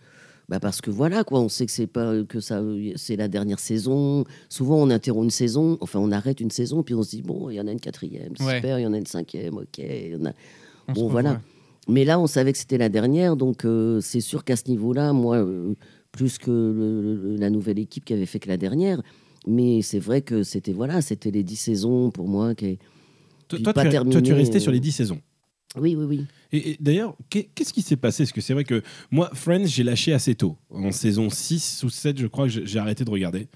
bah 0.50 0.60
parce 0.60 0.82
que 0.82 0.90
voilà 0.90 1.24
quoi, 1.24 1.40
on 1.42 1.50
sait 1.50 1.66
que 1.66 1.72
c'est 1.72 1.88
pas 1.88 2.24
que 2.24 2.40
ça, 2.40 2.62
c'est 2.96 3.16
la 3.16 3.28
dernière 3.28 3.60
saison. 3.60 4.24
Souvent, 4.50 4.78
on 4.78 4.90
interrompt 4.90 5.26
une 5.26 5.30
saison, 5.30 5.78
enfin, 5.82 6.00
on 6.00 6.12
arrête 6.12 6.40
une 6.40 6.52
saison, 6.52 6.82
puis 6.84 6.96
on 6.96 7.04
se 7.04 7.12
dit 7.12 7.22
bon, 7.22 7.50
il 7.50 7.56
y 7.56 7.62
en 7.62 7.68
a 7.68 7.72
une 7.72 7.80
quatrième, 7.82 8.34
Ouais. 8.40 8.56
super, 8.56 8.80
il 8.80 8.84
y 8.84 8.88
en 8.88 8.94
a 8.94 8.98
une 8.98 9.06
cinquième, 9.06 9.58
ok. 9.58 9.78
il 9.78 10.12
y 10.12 10.16
en 10.16 10.26
a- 10.26 10.34
On 10.90 10.96
se 10.96 11.00
Bon, 11.02 11.08
voilà. 11.10 11.42
Mais 11.88 12.04
là, 12.06 12.20
on 12.20 12.28
savait 12.28 12.52
que 12.52 12.58
c'était 12.58 12.78
la 12.78 12.90
dernière, 12.90 13.36
donc 13.38 13.64
euh, 13.66 14.02
c'est 14.02 14.20
sûr 14.22 14.44
qu'à 14.44 14.56
ce 14.56 14.70
niveau-là, 14.70 15.14
moi, 15.14 15.38
euh, 15.38 15.74
plus 16.12 16.38
que 16.38 16.52
le- 16.52 17.02
le- 17.02 17.36
la 17.38 17.50
nouvelle 17.50 17.80
équipe 17.80 18.04
qui 18.06 18.14
avait 18.14 18.26
fait 18.26 18.40
que 18.40 18.50
la 18.50 18.58
dernière, 18.58 19.02
mais 19.48 19.82
c'est 19.82 20.00
vrai 20.00 20.22
que 20.22 20.44
c'était 20.44 20.74
voilà, 20.74 21.02
c'était 21.02 21.32
les 21.32 21.44
dix 21.44 21.56
saisons 21.56 22.12
pour 22.12 22.28
moi. 22.28 22.56
Qui... 22.56 22.78
Toi, 23.48 23.60
pas 23.60 23.60
tu, 23.60 23.74
toi, 23.74 23.74
tu 23.74 23.88
es 23.88 23.92
terminé, 23.92 24.34
resté 24.34 24.60
sur 24.60 24.72
euh, 24.72 24.74
les 24.74 24.80
10 24.82 24.92
saisons. 24.92 25.22
Oui, 25.80 25.96
oui, 25.96 26.06
oui. 26.06 26.26
Et, 26.52 26.72
et 26.72 26.78
d'ailleurs, 26.80 27.16
qu'est- 27.30 27.50
qu'est-ce 27.56 27.72
qui 27.72 27.82
s'est 27.82 27.96
passé? 27.98 28.24
Parce 28.24 28.32
que 28.34 28.42
c'est 28.42 28.54
vrai 28.54 28.64
que 28.66 28.82
moi, 29.12 29.30
Friends, 29.34 29.66
j'ai 29.68 29.84
lâché 29.84 30.12
assez 30.12 30.36
tôt. 30.36 30.58
En 30.72 30.92
saison 30.92 31.30
6 31.30 31.84
ou 31.84 31.90
7, 31.90 32.18
je 32.20 32.28
crois 32.28 32.46
que 32.46 32.52
j'ai 32.52 32.66
j'ai 32.66 32.80
arrêté 32.80 33.06
de 33.06 33.10
regarder. 33.12 33.48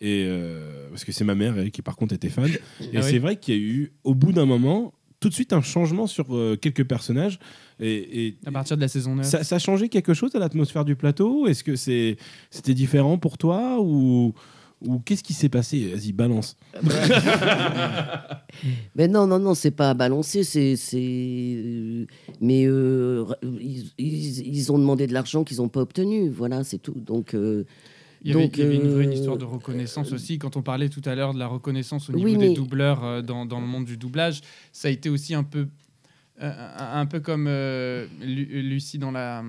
Et 0.00 0.24
euh, 0.28 0.88
parce 0.90 1.04
que 1.04 1.12
c'est 1.12 1.24
ma 1.24 1.34
mère 1.34 1.56
elle, 1.58 1.70
qui, 1.70 1.80
par 1.82 1.96
contre, 1.96 2.14
était 2.14 2.28
fan. 2.28 2.50
Et 2.92 2.98
Ah 2.98 3.02
c'est 3.02 3.12
oui. 3.14 3.18
vrai 3.18 3.36
qu'il 3.36 3.54
y 3.54 3.56
a 3.56 3.60
eu, 3.60 3.92
au 4.04 4.14
bout 4.14 4.32
d'un 4.32 4.44
moment, 4.46 4.92
tout 5.24 5.30
de 5.30 5.34
suite 5.34 5.52
un 5.54 5.62
changement 5.62 6.06
sur 6.06 6.26
euh, 6.36 6.56
quelques 6.60 6.84
personnages. 6.84 7.38
Et, 7.80 8.26
et- 8.26 8.36
À 8.46 8.52
partir 8.52 8.76
de 8.76 8.82
la 8.82 8.88
saison 8.88 9.14
9. 9.16 9.24
ça, 9.26 9.42
ça 9.42 9.56
a 9.56 9.58
changé 9.58 9.88
quelque 9.88 10.12
chose 10.14 10.34
à 10.34 10.38
l'atmosphère 10.38 10.84
du 10.84 10.96
plateau? 10.96 11.46
Est-ce 11.46 11.64
que 11.64 11.76
c'est- 11.76 12.16
c'était 12.50 12.74
différent 12.74 13.16
pour 13.18 13.38
toi 13.38 13.80
ou, 13.80 14.34
Ou 14.86 14.98
qu'est-ce 14.98 15.22
qui 15.22 15.32
s'est 15.32 15.48
passé? 15.48 15.88
Vas-y, 15.94 16.12
balance. 16.12 16.56
Mais 18.94 19.08
non, 19.08 19.26
non, 19.26 19.38
non, 19.38 19.54
c'est 19.54 19.70
pas 19.70 19.90
à 19.90 19.94
balancer, 19.94 20.44
c'est. 20.44 20.76
c'est- 20.76 20.98
euh, 21.56 22.06
Mais 22.40 22.66
euh, 22.66 23.24
ils, 23.58 23.90
ils- 23.98 24.46
ils 24.46 24.72
ont 24.72 24.78
demandé 24.78 25.06
de 25.06 25.12
l'argent 25.14 25.42
qu'ils 25.44 25.56
n'ont 25.58 25.68
pas 25.70 25.80
obtenu, 25.80 26.28
voilà, 26.28 26.64
c'est 26.64 26.78
tout. 26.78 26.94
Donc. 26.96 27.34
euh, 27.34 27.64
Il 28.24 28.30
y 28.30 28.34
avait, 28.34 28.44
Donc, 28.44 28.56
il 28.56 28.64
y 28.64 28.66
avait 28.66 28.76
une 28.76 28.88
vraie 28.90 29.06
euh, 29.06 29.12
histoire 29.12 29.36
de 29.36 29.44
reconnaissance 29.44 30.10
aussi. 30.12 30.38
Quand 30.38 30.56
on 30.56 30.62
parlait 30.62 30.88
tout 30.88 31.02
à 31.04 31.14
l'heure 31.14 31.34
de 31.34 31.38
la 31.38 31.46
reconnaissance 31.46 32.08
au 32.08 32.14
Oui, 32.14 32.24
niveau 32.24 32.40
mais- 32.40 32.48
des 32.48 32.54
doubleurs 32.54 33.04
euh, 33.04 33.20
dans, 33.22 33.44
dans 33.44 33.60
le 33.60 33.66
monde 33.66 33.84
du 33.84 33.96
doublage, 33.98 34.40
ça 34.72 34.88
a 34.88 34.90
été 34.90 35.10
aussi 35.10 35.34
un 35.34 35.42
peu, 35.44 35.66
euh, 36.42 36.50
un, 36.78 37.04
peu 37.04 37.20
comme 37.20 37.46
euh, 37.48 38.06
Lu- 38.22 38.62
Lucie 38.62 38.98
dans 38.98 39.10
la, 39.10 39.44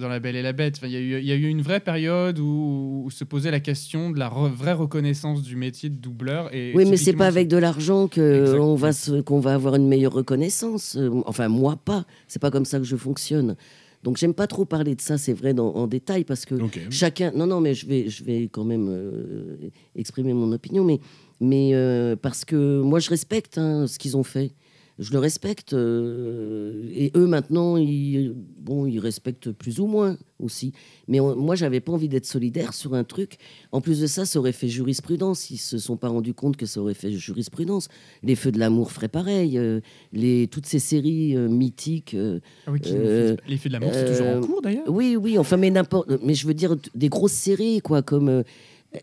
dans 0.00 0.08
la 0.08 0.20
Belle 0.20 0.36
et 0.36 0.42
la 0.42 0.52
Bête. 0.52 0.76
Enfin, 0.78 0.86
Il 0.86 0.92
y, 0.92 0.96
a 0.96 1.00
eu- 1.00 1.18
il 1.18 1.26
y 1.26 1.32
a 1.32 1.34
eu 1.34 1.48
une 1.48 1.60
vraie 1.60 1.80
période 1.80 2.38
où, 2.38 3.02
où 3.04 3.10
se 3.10 3.24
posait 3.24 3.50
la 3.50 3.58
question 3.60 4.10
de 4.10 4.18
la 4.20 4.28
re- 4.30 4.48
vraie 4.52 4.72
reconnaissance 4.74 5.42
du 5.42 5.56
métier 5.56 5.90
de 5.90 5.96
doubleur. 5.96 6.54
Et 6.54 6.72
Oui, 6.74 6.84
mais 6.88 6.96
c'est 6.96 7.12
pas 7.14 7.26
avec 7.26 7.48
de 7.48 7.56
l'argent 7.56 8.06
que 8.06 8.42
Exact. 8.42 8.58
on 8.60 8.74
va 8.76 8.90
qu'on 9.26 9.40
va 9.40 9.54
avoir 9.54 9.74
une 9.74 9.88
meilleure 9.88 10.12
reconnaissance. 10.12 10.96
Euh, 10.96 11.10
Enfin, 11.26 11.48
moi 11.48 11.76
pas. 11.84 12.04
C'est 12.28 12.40
pas 12.40 12.52
comme 12.52 12.64
ça 12.64 12.78
que 12.78 12.84
je 12.84 12.94
fonctionne. 12.96 13.56
Donc, 14.04 14.18
j'aime 14.18 14.34
pas 14.34 14.46
trop 14.46 14.64
parler 14.66 14.94
de 14.94 15.00
ça, 15.00 15.18
c'est 15.18 15.32
vrai, 15.32 15.54
dans- 15.54 15.74
en 15.74 15.86
détail, 15.86 16.24
parce 16.24 16.44
que 16.44 16.54
chacun. 16.90 17.32
Non, 17.34 17.46
non, 17.46 17.60
mais 17.60 17.74
je 17.74 17.86
vais, 17.86 18.08
je 18.08 18.22
vais 18.22 18.48
quand 18.52 18.64
même 18.64 18.86
euh, 18.90 19.56
exprimer 19.96 20.32
mon 20.34 20.52
opinion, 20.52 20.84
mais, 20.84 21.00
mais 21.40 21.70
euh, 21.72 22.14
parce 22.14 22.44
que 22.44 22.80
moi, 22.82 23.00
je 23.00 23.08
respecte 23.10 23.56
hein, 23.58 23.86
ce 23.86 23.98
qu'ils 23.98 24.16
ont 24.16 24.22
fait. 24.22 24.52
Je 24.98 25.10
le 25.12 25.18
respecte. 25.18 25.72
euh, 25.72 26.88
et 26.94 27.10
eux, 27.16 27.26
maintenant, 27.26 27.76
ils, 27.76 28.32
bon, 28.58 28.86
ils 28.86 28.98
respectent 29.00 29.50
plus 29.50 29.80
ou 29.80 29.86
moins 29.86 30.16
aussi. 30.38 30.72
Mais 31.08 31.18
on- 31.20 31.34
moi, 31.36 31.56
j'avais 31.56 31.80
pas 31.80 31.92
envie 31.92 32.08
d'être 32.08 32.26
solidaire 32.26 32.72
sur 32.74 32.94
un 32.94 33.02
truc. 33.04 33.38
En 33.72 33.80
plus 33.80 34.00
de 34.00 34.06
ça, 34.06 34.24
ça 34.24 34.38
aurait 34.38 34.52
fait 34.52 34.68
jurisprudence. 34.68 35.50
Ils 35.50 35.56
se 35.58 35.78
sont 35.78 35.96
pas 35.96 36.08
rendus 36.08 36.34
compte 36.34 36.56
que 36.56 36.66
ça 36.66 36.80
aurait 36.80 36.94
fait 36.94 37.10
jurisprudence. 37.10 37.88
Les 38.22 38.36
Feux 38.36 38.52
de 38.52 38.58
l'amour 38.58 38.92
feraient 38.92 39.08
pareil. 39.08 39.58
euh, 39.58 39.80
les, 40.12 40.46
toutes 40.46 40.66
ces 40.66 40.78
séries 40.78 41.36
euh, 41.36 41.48
mythiques. 41.48 42.14
euh, 42.14 42.38
Ah 42.66 42.70
oui, 42.72 42.80
les 42.84 43.56
faits 43.56 43.66
de 43.68 43.72
l'amour, 43.72 43.90
c'est 43.92 44.06
toujours 44.06 44.28
en 44.28 44.40
cours 44.40 44.62
d'ailleurs. 44.62 44.88
oui, 44.88 45.16
oui, 45.16 45.38
enfin, 45.38 45.56
mais 45.56 45.70
n'importe. 45.70 46.08
Mais 46.22 46.34
je 46.34 46.46
veux 46.46 46.54
dire, 46.54 46.76
des 46.94 47.08
grosses 47.08 47.32
séries, 47.32 47.80
quoi, 47.80 48.02
comme. 48.02 48.44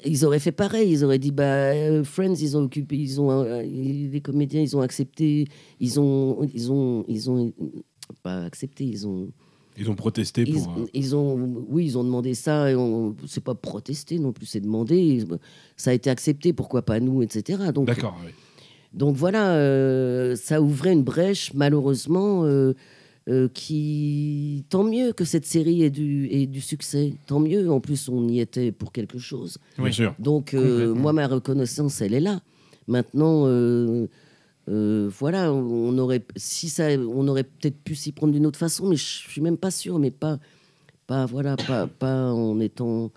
Ils 0.05 0.25
auraient 0.25 0.39
fait 0.39 0.51
pareil, 0.51 0.91
ils 0.91 1.03
auraient 1.03 1.19
dit, 1.19 1.31
bah, 1.31 1.43
euh, 1.43 2.03
Friends, 2.03 2.35
ils 2.39 2.57
ont 2.57 2.63
occupé, 2.63 2.97
ils 2.97 3.19
ont, 3.19 3.31
euh, 3.31 3.61
les 3.63 4.21
comédiens, 4.21 4.61
ils 4.61 4.75
ont 4.77 4.81
accepté, 4.81 5.45
ils 5.79 5.99
ont, 5.99 6.47
ils 6.53 6.71
ont, 6.71 7.05
ils 7.07 7.29
ont, 7.29 7.51
pas 8.23 8.43
accepté, 8.43 8.83
ils 8.85 9.07
ont, 9.07 9.29
Ils 9.77 9.89
ont 9.89 9.95
protesté 9.95 10.43
ils, 10.47 10.53
pour. 10.53 10.77
euh, 10.77 10.85
ils 10.93 11.15
ont, 11.15 11.65
oui, 11.69 11.85
ils 11.85 11.97
ont 11.97 12.03
demandé 12.03 12.33
ça, 12.33 12.69
et 12.71 12.75
on, 12.75 13.15
c'est 13.27 13.43
pas 13.43 13.55
protester 13.55 14.19
non 14.19 14.31
plus, 14.31 14.45
c'est 14.45 14.59
demander, 14.61 15.25
ça 15.77 15.91
a 15.91 15.93
été 15.93 16.09
accepté, 16.09 16.53
pourquoi 16.53 16.81
pas 16.83 16.99
nous, 16.99 17.21
etc. 17.21 17.71
Donc, 17.73 17.87
D'accord. 17.87 18.17
oui. 18.25 18.31
donc 18.93 19.15
voilà, 19.15 19.55
euh, 19.55 20.35
ça 20.35 20.61
ouvrait 20.61 20.93
une 20.93 21.03
brèche, 21.03 21.53
malheureusement, 21.53 22.45
euh, 22.45 22.73
euh, 23.29 23.47
qui... 23.53 24.65
Tant 24.69 24.83
mieux 24.83 25.13
que 25.13 25.25
cette 25.25 25.45
série 25.45 25.83
ait 25.83 25.89
du, 25.89 26.27
ait 26.31 26.47
du 26.47 26.61
succès, 26.61 27.13
tant 27.27 27.39
mieux. 27.39 27.69
En 27.71 27.79
plus, 27.79 28.09
on 28.09 28.27
y 28.27 28.39
était 28.39 28.71
pour 28.71 28.91
quelque 28.91 29.19
chose. 29.19 29.57
Bien 29.77 29.85
Oui. 29.85 29.93
sûr. 29.93 30.15
Donc, 30.19 30.53
euh, 30.53 30.93
moi, 30.93 31.13
ma 31.13 31.27
reconnaissance, 31.27 32.01
elle 32.01 32.13
est 32.13 32.19
là. 32.19 32.41
Maintenant, 32.87 33.43
euh, 33.45 34.07
euh, 34.69 35.09
voilà, 35.19 35.53
on 35.53 35.97
aurait, 35.97 36.23
si 36.35 36.67
ça, 36.69 36.89
on 36.97 37.27
aurait 37.27 37.43
peut-être 37.43 37.77
pu 37.83 37.95
s'y 37.95 38.11
prendre 38.11 38.33
d'une 38.33 38.45
autre 38.45 38.59
façon, 38.59 38.87
mais 38.89 38.95
je 38.95 39.03
suis 39.29 39.41
même 39.41 39.57
pas 39.57 39.71
sûr, 39.71 39.99
mais 39.99 40.11
pas, 40.11 40.39
pas, 41.07 41.25
voilà, 41.25 41.55
pas, 41.57 41.87
pas 41.87 42.31
en 42.33 42.59
étant, 42.59 43.11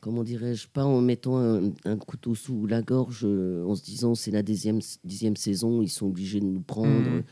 comment 0.00 0.22
dirais-je, 0.24 0.66
pas 0.68 0.84
en 0.84 1.00
mettant 1.02 1.38
un, 1.38 1.72
un 1.84 1.96
couteau 1.96 2.34
sous 2.34 2.66
la 2.66 2.80
gorge, 2.82 3.24
en 3.24 3.74
se 3.74 3.82
disant 3.84 4.14
c'est 4.14 4.30
la 4.30 4.42
dixième, 4.42 4.80
dixième 5.04 5.36
saison, 5.36 5.82
ils 5.82 5.90
sont 5.90 6.06
obligés 6.06 6.40
de 6.40 6.46
nous 6.46 6.60
prendre. 6.60 6.88
Mhm. 7.10 7.22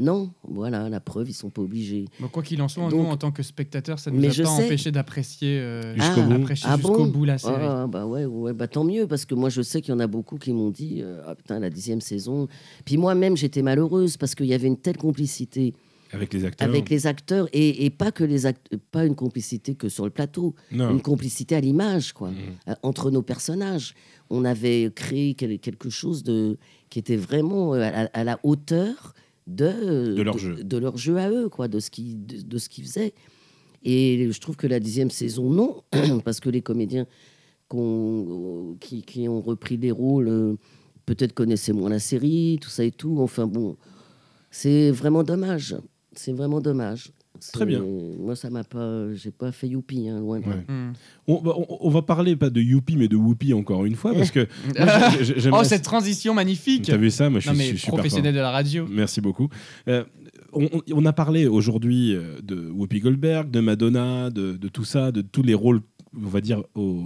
Non, 0.00 0.30
voilà, 0.48 0.88
la 0.88 0.98
preuve, 0.98 1.28
ils 1.30 1.34
sont 1.34 1.50
pas 1.50 1.60
obligés. 1.62 2.06
Bon, 2.20 2.28
quoi 2.28 2.42
qu'il 2.42 2.60
en 2.62 2.68
soit, 2.68 2.88
Donc- 2.88 2.92
nous, 3.04 3.06
en 3.10 3.16
tant 3.16 3.30
que 3.30 3.42
spectateurs, 3.42 3.98
ça 3.98 4.10
ne 4.10 4.16
Mais 4.16 4.28
nous 4.28 4.32
a 4.32 4.34
je 4.34 4.42
pas 4.44 4.56
sais. 4.56 4.64
empêché 4.64 4.90
d'apprécier 4.90 5.58
euh, 5.60 5.94
Jusqu'au 5.94 6.22
bout. 6.22 6.32
apprécier 6.42 6.68
Ah 6.70 6.76
bon 6.78 7.06
bout 7.06 7.24
la 7.26 7.36
série. 7.38 7.54
Ah, 7.60 7.86
bah 7.86 8.06
ouais, 8.06 8.24
ouais, 8.24 8.52
bah 8.54 8.66
tant 8.66 8.82
mieux, 8.84 9.06
parce 9.06 9.24
que 9.26 9.34
moi 9.34 9.50
je 9.50 9.60
sais 9.62 9.80
qu'il 9.82 9.92
y 9.92 9.94
en 9.94 10.00
a 10.00 10.06
beaucoup 10.06 10.38
qui 10.38 10.52
m'ont 10.52 10.70
dit 10.70 11.00
euh, 11.02 11.20
Ah 11.26 11.34
putain, 11.34 11.58
la 11.60 11.68
dixième 11.70 12.00
saison. 12.00 12.48
Puis 12.84 12.96
moi-même 12.96 13.36
j'étais 13.36 13.62
malheureuse 13.62 14.16
parce 14.16 14.34
qu'il 14.34 14.46
y 14.46 14.54
avait 14.54 14.68
une 14.68 14.78
telle 14.78 14.96
complicité 14.96 15.74
Avec 16.12 16.32
les 16.32 16.44
acteurs. 16.46 16.68
avec 16.68 16.88
les 16.88 17.06
acteurs 17.06 17.46
et, 17.52 17.84
et 17.84 17.90
pas 17.90 18.10
que 18.10 18.24
les 18.24 18.46
act- 18.46 18.76
pas 18.90 19.04
une 19.04 19.14
complicité 19.14 19.74
que 19.74 19.88
sur 19.90 20.04
le 20.04 20.10
plateau, 20.10 20.54
Non. 20.72 20.90
une 20.90 21.02
complicité 21.02 21.54
à 21.56 21.60
l'image, 21.60 22.12
quoi, 22.14 22.30
Mhm. 22.30 22.36
euh, 22.68 22.74
entre 22.82 23.10
nos 23.10 23.22
personnages. 23.22 23.94
On 24.30 24.44
avait 24.44 24.90
créé 24.94 25.34
quel- 25.34 25.58
quelque 25.58 25.90
chose 25.90 26.22
de, 26.22 26.56
qui 26.88 26.98
était 27.00 27.16
vraiment 27.16 27.74
euh, 27.74 28.06
à 28.12 28.24
la 28.24 28.38
hauteur 28.44 29.12
de, 29.54 30.14
De 30.14 30.22
leur 30.22 30.38
jeu. 30.38 30.62
de 30.62 30.76
leur 30.76 30.96
jeu 30.96 31.16
à 31.16 31.30
eux, 31.30 31.48
quoi, 31.48 31.68
de 31.68 31.80
ce 31.80 31.90
qu'ils 31.90 32.24
de, 32.24 32.58
ce 32.58 32.68
qu'ils 32.68 32.84
faisaient. 32.84 33.14
Et 33.82 34.30
je 34.30 34.40
trouve 34.40 34.56
que 34.56 34.66
la 34.66 34.80
dixième 34.80 35.10
saison, 35.10 35.50
non, 35.50 35.82
parce 36.24 36.40
que 36.40 36.50
les 36.50 36.60
comédiens 36.62 37.06
qui, 38.80 39.02
qui 39.02 39.28
ont 39.28 39.40
repris 39.40 39.76
les 39.76 39.90
rôles, 39.90 40.28
euh, 40.28 40.56
peut-être 41.06 41.32
connaissaient 41.32 41.72
moins 41.72 41.90
la 41.90 41.98
série, 41.98 42.58
tout 42.60 42.68
ça 42.68 42.84
et 42.84 42.90
tout. 42.90 43.18
Enfin 43.20 43.46
bon, 43.46 43.76
c'est 44.50 44.90
vraiment 44.90 45.22
dommage. 45.22 45.76
C'est 46.12 46.32
vraiment 46.32 46.60
dommage. 46.60 47.12
Très 47.52 47.66
bien. 47.66 47.80
C'est- 47.80 48.18
Moi, 48.18 48.36
ça 48.36 48.50
m'a 48.50 48.64
pas. 48.64 49.12
J'ai 49.14 49.30
pas 49.30 49.52
fait 49.52 49.68
youpi, 49.68 50.08
hein, 50.08 50.20
loin 50.20 50.40
de 50.40 50.46
là. 50.48 50.56
On, 51.26 51.36
va- 51.40 51.56
on- 51.56 51.66
on 51.80 51.90
va 51.90 52.02
parler 52.02 52.36
pas 52.36 52.50
de 52.50 52.60
Youpi 52.60 52.96
mais 52.96 53.08
de 53.08 53.16
Whoopi 53.16 53.52
encore 53.54 53.84
une 53.84 53.94
fois 53.94 54.12
parce 54.14 54.30
que 54.30 54.46
moi, 55.48 55.60
oh, 55.60 55.64
cette 55.64 55.82
transition 55.82 56.34
magnifique 56.34 56.84
T'as 56.86 56.96
vu 56.96 57.10
ça? 57.10 57.30
Moi, 57.30 57.40
je 57.40 57.48
Non, 57.48 57.54
suis, 57.54 57.58
mais 57.58 57.64
je 57.70 57.70
suis 57.76 57.78
super 57.80 57.94
professionnel 57.94 58.34
de 58.34 58.40
la 58.40 58.50
radio. 58.50 58.86
Merci 58.90 59.20
beaucoup. 59.20 59.48
Euh, 59.88 60.04
on, 60.52 61.06
a 61.06 61.12
parlé 61.12 61.46
aujourd'hui 61.46 62.14
euh, 62.14 62.40
de 62.42 62.68
Whoopi 62.70 63.00
Goldberg, 63.00 63.50
de 63.50 63.60
Madonna, 63.60 64.30
de, 64.30 64.56
de 64.56 64.68
tout 64.68 64.84
ça, 64.84 65.12
de 65.12 65.20
tous 65.22 65.42
les 65.42 65.54
rôles, 65.54 65.80
on 66.16 66.26
va 66.28 66.40
dire, 66.40 66.62
au- 66.74 67.04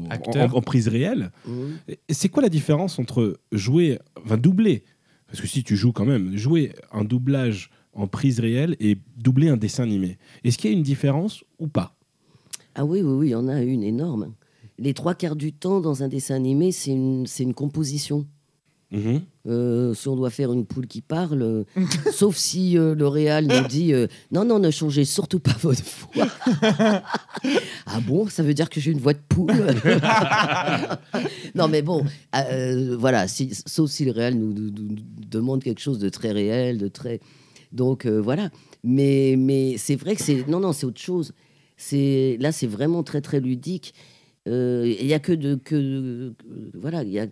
en, 0.55 0.61
prise 0.63 0.89
réelle. 0.89 1.31
Mhm. 1.47 1.75
C'est 2.09 2.29
quoi 2.31 2.43
la 2.43 2.49
différence 2.49 2.99
entre 2.99 3.39
jouer, 3.53 3.99
enfin 4.25 4.39
doubler, 4.39 4.85
parce 5.27 5.41
que 5.41 5.47
si 5.47 5.63
tu 5.63 5.77
joues 5.77 5.93
quand 5.93 6.07
même, 6.07 6.37
jouer 6.37 6.73
un 6.93 7.05
doublage 7.05 7.71
en 7.95 8.07
prise 8.07 8.41
réelle 8.41 8.77
et 8.81 8.99
doubler 9.17 9.49
un 9.49 9.57
dessin 9.57 9.85
animé 9.85 10.19
Est-ce 10.43 10.59
qu'il 10.59 10.71
y 10.71 10.75
a 10.75 10.77
une 10.77 10.83
différence 10.83 11.45
ou 11.59 11.69
pas? 11.69 11.97
Ah 12.75 12.85
oui, 12.85 13.01
oui, 13.03 13.13
oui, 13.13 13.27
il 13.29 13.31
y 13.31 13.35
en 13.35 13.49
a 13.49 13.63
une 13.63 13.83
énorme. 13.83 14.35
Les 14.79 14.95
trois 14.95 15.15
quarts 15.15 15.37
du 15.37 15.53
temps 15.53 15.81
dans 15.81 16.03
un 16.03 16.09
dessin 16.09 16.35
animé, 16.35 16.73
c'est 16.73 16.91
une, 16.91 17.27
c'est 17.27 17.45
une 17.45 17.55
composition. 17.55 18.27
Mhm. 18.91 19.23
Euh, 19.47 19.93
si 19.93 20.09
on 20.09 20.15
doit 20.17 20.31
faire 20.31 20.53
une 20.53 20.65
poule 20.65 20.87
qui 20.87 21.01
parle, 21.01 21.43
euh, 21.43 21.65
sauf 22.13 22.37
si 22.37 22.79
euh, 22.79 22.95
le 22.95 23.09
réal 23.09 23.47
nous 23.47 23.67
dit 23.69 23.93
non, 24.31 24.45
non, 24.45 24.59
ne 24.59 24.71
changez 24.71 25.05
surtout 25.05 25.41
pas 25.41 25.55
votre 25.61 25.83
voix. 26.15 26.29
ah 27.87 28.01
bon, 28.07 28.29
ça 28.29 28.43
veut 28.43 28.55
dire 28.55 28.71
que 28.71 28.81
j'ai 28.81 28.93
une 28.93 29.01
voix 29.01 29.15
de 29.15 29.21
poule 29.29 29.53
Non, 31.55 31.69
mais 31.69 31.83
bon, 31.83 32.05
voilà, 32.99 33.27
si, 33.29 33.51
sauf 33.67 33.91
si 33.91 34.05
le 34.05 34.31
nous- 34.31 34.53
nous 34.53 34.71
demande 35.29 35.63
quelque 35.63 35.81
chose 35.81 35.99
de 35.99 36.09
très 36.09 36.33
réel, 36.33 36.79
de 36.79 36.89
très. 36.89 37.21
Donc 37.75 38.07
euh, 38.07 38.21
voilà. 38.23 38.49
Mais, 38.83 39.35
mais 39.39 39.77
c'est 39.77 39.97
vrai 39.97 40.15
que 40.17 40.23
c'est. 40.23 40.49
Non, 40.49 40.61
non, 40.61 40.73
c'est 40.73 40.87
autre 40.87 41.01
chose. 41.01 41.33
C'est 41.77 42.37
Là, 42.41 42.53
c'est 42.53 42.67
vraiment 42.69 43.03
très, 43.03 43.21
très 43.21 43.41
ludique. 43.41 43.93
Euh, 44.49 44.87
Il 45.01 45.07
y 45.07 45.13
a 45.15 45.19
que 45.19 45.33
de. 45.33 45.57
Que, 45.57 46.33
que- 46.39 46.79
voilà, 46.79 47.03
il 47.03 47.11
y 47.11 47.19
a, 47.19 47.27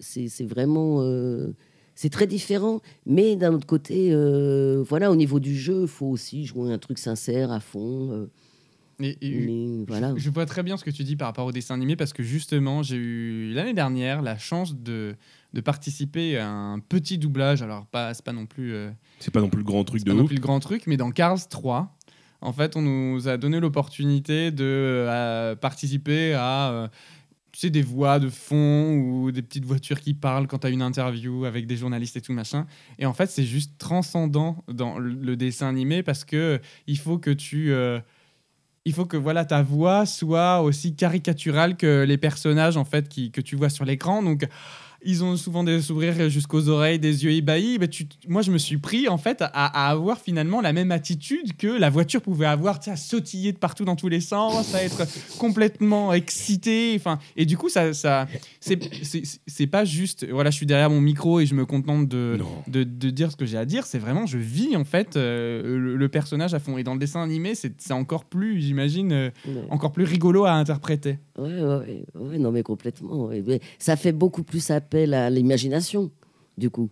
c'est 0.00 0.28
c'est 0.28 0.44
vraiment. 0.46 1.02
euh, 1.02 1.48
c'est 1.94 2.10
très 2.10 2.28
différent, 2.28 2.80
mais 3.06 3.34
d'un 3.34 3.52
autre 3.54 3.66
côté, 3.66 4.10
euh, 4.12 4.84
voilà, 4.88 5.10
au 5.10 5.16
niveau 5.16 5.40
du 5.40 5.56
jeu, 5.56 5.82
il 5.82 5.88
faut 5.88 6.06
aussi 6.06 6.44
jouer 6.46 6.72
un 6.72 6.78
truc 6.78 6.96
sincère 6.98 7.50
à 7.50 7.58
fond. 7.60 8.28
Et- 9.00 9.16
et- 9.20 9.46
mais 9.46 9.84
voilà. 9.86 10.12
Je 10.16 10.28
vois 10.30 10.44
très 10.46 10.62
bien 10.62 10.76
ce 10.76 10.84
que 10.84 10.90
tu 10.90 11.04
dis 11.04 11.14
par 11.16 11.28
rapport 11.28 11.46
au 11.46 11.52
dessin 11.52 11.74
animé 11.74 11.94
parce 11.96 12.12
que 12.12 12.22
justement, 12.22 12.82
j'ai 12.82 12.96
eu 12.96 13.52
l'année 13.52 13.74
dernière 13.74 14.22
la 14.22 14.36
chance 14.38 14.74
de, 14.76 15.14
de 15.54 15.60
participer 15.60 16.36
à 16.38 16.48
un 16.50 16.80
petit 16.80 17.16
doublage. 17.18 17.62
Alors, 17.62 17.86
pas, 17.86 18.12
c'est 18.14 18.24
pas 18.24 18.32
non 18.32 18.46
plus, 18.46 18.72
euh, 18.74 18.90
C'est 19.20 19.30
pas 19.32 19.40
non 19.40 19.48
plus 19.50 19.58
le 19.58 19.64
grand 19.64 19.84
truc 19.84 20.00
c'est 20.00 20.04
de 20.06 20.10
pas 20.10 20.16
non 20.16 20.26
plus 20.26 20.34
le 20.36 20.40
grand 20.42 20.58
truc, 20.60 20.82
mais 20.88 20.96
dans 20.96 21.10
Cars 21.12 21.48
3, 21.48 21.96
en 22.40 22.52
fait, 22.52 22.76
on 22.76 22.82
nous 22.82 23.28
a 23.28 23.36
donné 23.36 23.60
l'opportunité 23.60 24.50
de 24.50 24.64
euh, 24.64 25.54
participer 25.54 26.34
à 26.34 26.70
euh, 26.72 26.88
tu 27.52 27.60
sais, 27.60 27.70
des 27.70 27.82
voix 27.82 28.18
de 28.18 28.28
fond 28.28 28.94
ou 28.94 29.30
des 29.32 29.42
petites 29.42 29.64
voitures 29.64 30.00
qui 30.00 30.12
parlent 30.14 30.46
quand 30.48 30.58
tu 30.58 30.66
as 30.66 30.70
une 30.70 30.82
interview 30.82 31.44
avec 31.44 31.66
des 31.66 31.76
journalistes 31.76 32.16
et 32.16 32.20
tout 32.20 32.32
machin. 32.32 32.66
Et 32.98 33.06
en 33.06 33.12
fait, 33.14 33.26
c'est 33.30 33.44
juste 33.44 33.78
transcendant 33.78 34.62
dans 34.68 34.98
le, 34.98 35.10
le 35.14 35.36
dessin 35.36 35.68
animé 35.68 36.02
parce 36.02 36.24
que 36.24 36.60
il 36.88 36.98
faut 36.98 37.18
que 37.18 37.30
tu. 37.30 37.70
euh, 37.72 38.00
il 38.84 38.92
faut 38.92 39.06
que 39.06 39.16
voilà 39.16 39.44
ta 39.44 39.62
voix 39.62 40.06
soit 40.06 40.60
aussi 40.60 40.94
caricaturale 40.94 41.76
que 41.76 42.04
les 42.04 42.18
personnages 42.18 42.76
en 42.76 42.84
fait 42.84 43.08
qui, 43.08 43.30
que 43.30 43.40
tu 43.40 43.56
vois 43.56 43.68
sur 43.68 43.84
l'écran. 43.84 44.22
Donc 44.22 44.46
ils 45.04 45.22
ont 45.22 45.36
souvent 45.36 45.62
des 45.64 45.80
sourires 45.80 46.28
jusqu'aux 46.28 46.68
oreilles, 46.68 46.98
des 46.98 47.24
yeux 47.24 47.30
ébahis. 47.32 47.78
Bah, 47.78 47.86
tu, 47.86 48.06
moi, 48.26 48.42
je 48.42 48.50
me 48.50 48.58
suis 48.58 48.78
pris 48.78 49.08
en 49.08 49.18
fait 49.18 49.40
à, 49.42 49.46
à 49.46 49.90
avoir 49.90 50.18
finalement 50.18 50.60
la 50.60 50.72
même 50.72 50.90
attitude 50.90 51.56
que 51.56 51.68
la 51.68 51.88
voiture 51.88 52.20
pouvait 52.20 52.46
avoir, 52.46 52.80
à 52.86 52.96
sautiller 52.96 53.52
de 53.52 53.58
partout 53.58 53.84
dans 53.84 53.96
tous 53.96 54.08
les 54.08 54.20
sens, 54.20 54.74
à 54.74 54.82
être 54.82 55.06
complètement 55.38 56.12
excité. 56.12 56.94
Enfin, 56.96 57.18
et 57.36 57.46
du 57.46 57.56
coup, 57.56 57.68
ça, 57.68 57.94
ça, 57.94 58.26
c'est, 58.60 58.78
c'est, 59.04 59.22
c'est 59.46 59.66
pas 59.68 59.84
juste. 59.84 60.26
Voilà, 60.28 60.50
je 60.50 60.56
suis 60.56 60.66
derrière 60.66 60.90
mon 60.90 61.00
micro 61.00 61.38
et 61.38 61.46
je 61.46 61.54
me 61.54 61.64
contente 61.64 62.08
de, 62.08 62.38
de, 62.66 62.82
de 62.82 63.10
dire 63.10 63.30
ce 63.30 63.36
que 63.36 63.46
j'ai 63.46 63.58
à 63.58 63.64
dire. 63.64 63.86
C'est 63.86 63.98
vraiment, 63.98 64.26
je 64.26 64.38
vis 64.38 64.76
en 64.76 64.84
fait 64.84 65.16
euh, 65.16 65.62
le, 65.78 65.96
le 65.96 66.08
personnage 66.08 66.54
à 66.54 66.58
fond. 66.58 66.76
Et 66.76 66.82
dans 66.82 66.94
le 66.94 67.00
dessin 67.00 67.22
animé, 67.22 67.54
c'est, 67.54 67.80
c'est 67.80 67.92
encore 67.92 68.24
plus, 68.24 68.60
j'imagine, 68.60 69.12
euh, 69.12 69.30
encore 69.70 69.92
plus 69.92 70.04
rigolo 70.04 70.44
à 70.44 70.52
interpréter. 70.52 71.18
Ouais, 71.38 71.62
ouais, 71.62 71.76
ouais, 71.76 72.04
ouais, 72.16 72.38
non, 72.38 72.50
mais 72.50 72.64
complètement. 72.64 73.26
ouais. 73.26 73.44
Mais 73.46 73.60
ça 73.78 73.94
fait 73.94 74.12
beaucoup 74.12 74.42
plus 74.42 74.70
appel 74.70 74.87
à 74.94 75.30
l'imagination, 75.30 76.10
du 76.56 76.70
coup, 76.70 76.90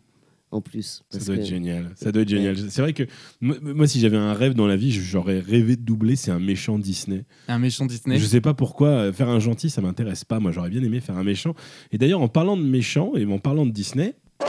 en 0.50 0.61
plus. 0.61 1.03
Ça 1.11 1.19
doit 1.19 1.37
que- 1.37 1.41
être 1.41 1.47
génial. 1.47 1.91
Ça 1.97 2.12
doit 2.12 2.23
être 2.23 2.29
génial. 2.29 2.57
C'est 2.71 2.81
vrai 2.83 2.93
que 2.93 3.03
moi, 3.41 3.87
si 3.87 4.00
j'avais 4.00 4.17
un 4.17 4.33
rêve 4.33 4.55
dans 4.55 4.67
la 4.67 4.76
vie, 4.76 4.91
j'aurais 4.93 5.41
rêvé 5.41 5.76
de 5.76 5.83
doubler. 5.83 6.17
C'est 6.17 6.31
un 6.31 6.38
méchant 6.38 6.79
Disney. 6.79 7.25
Un 7.49 7.59
méchant 7.59 7.87
Disney. 7.87 8.19
Je 8.19 8.25
sais 8.26 8.41
pas 8.41 8.55
pourquoi 8.55 8.88
euh, 8.88 9.12
faire 9.12 9.29
un 9.29 9.41
gentil, 9.41 9.71
ça 9.71 9.81
m'intéresse 9.83 10.25
pas. 10.25 10.38
Moi, 10.41 10.53
j'aurais 10.53 10.71
bien 10.71 10.83
aimé 10.83 11.00
faire 11.00 11.17
un 11.19 11.25
méchant. 11.25 11.55
Et 11.93 11.99
d'ailleurs, 11.99 12.21
en 12.23 12.29
parlant 12.29 12.57
de 12.57 12.62
méchant 12.62 13.12
et 13.17 13.25
en 13.26 13.38
parlant 13.38 13.67
de 13.67 13.73
Disney, 13.73 14.15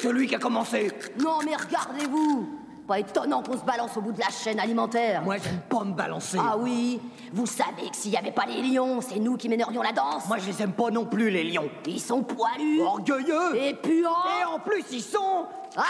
celui 0.00 0.26
qui 0.26 0.34
a 0.34 0.38
commencé. 0.38 0.90
Non, 1.22 1.38
mais 1.44 1.54
regardez-vous 1.56 2.59
Pas 2.90 2.98
étonnant 2.98 3.40
qu'on 3.40 3.56
se 3.56 3.64
balance 3.64 3.96
au 3.96 4.00
bout 4.00 4.10
de 4.10 4.18
la 4.18 4.30
chaîne 4.30 4.58
alimentaire. 4.58 5.22
Moi, 5.22 5.36
j'aime 5.36 5.60
pas 5.68 5.84
me 5.84 5.92
balancer. 5.94 6.38
Ah 6.40 6.56
oui 6.58 6.98
Vous 7.32 7.46
savez 7.46 7.88
que 7.88 7.96
s'il 7.96 8.10
n'y 8.10 8.16
avait 8.16 8.32
pas 8.32 8.46
les 8.46 8.68
lions, 8.68 9.00
c'est 9.00 9.20
nous 9.20 9.36
qui 9.36 9.48
mènerions 9.48 9.80
la 9.80 9.92
danse 9.92 10.26
Moi, 10.26 10.38
je 10.38 10.48
les 10.48 10.60
aime 10.60 10.72
pas 10.72 10.90
non 10.90 11.04
plus, 11.04 11.30
les 11.30 11.44
lions. 11.44 11.70
Ils 11.86 12.00
sont 12.00 12.24
poilus 12.24 12.80
Orgueilleux. 12.80 13.54
Et 13.54 13.68
Et 13.68 13.74
puants 13.74 14.10
en 14.56 14.58
plus, 14.58 14.82
ils 14.90 15.02
sont. 15.02 15.44
Ah 15.76 15.82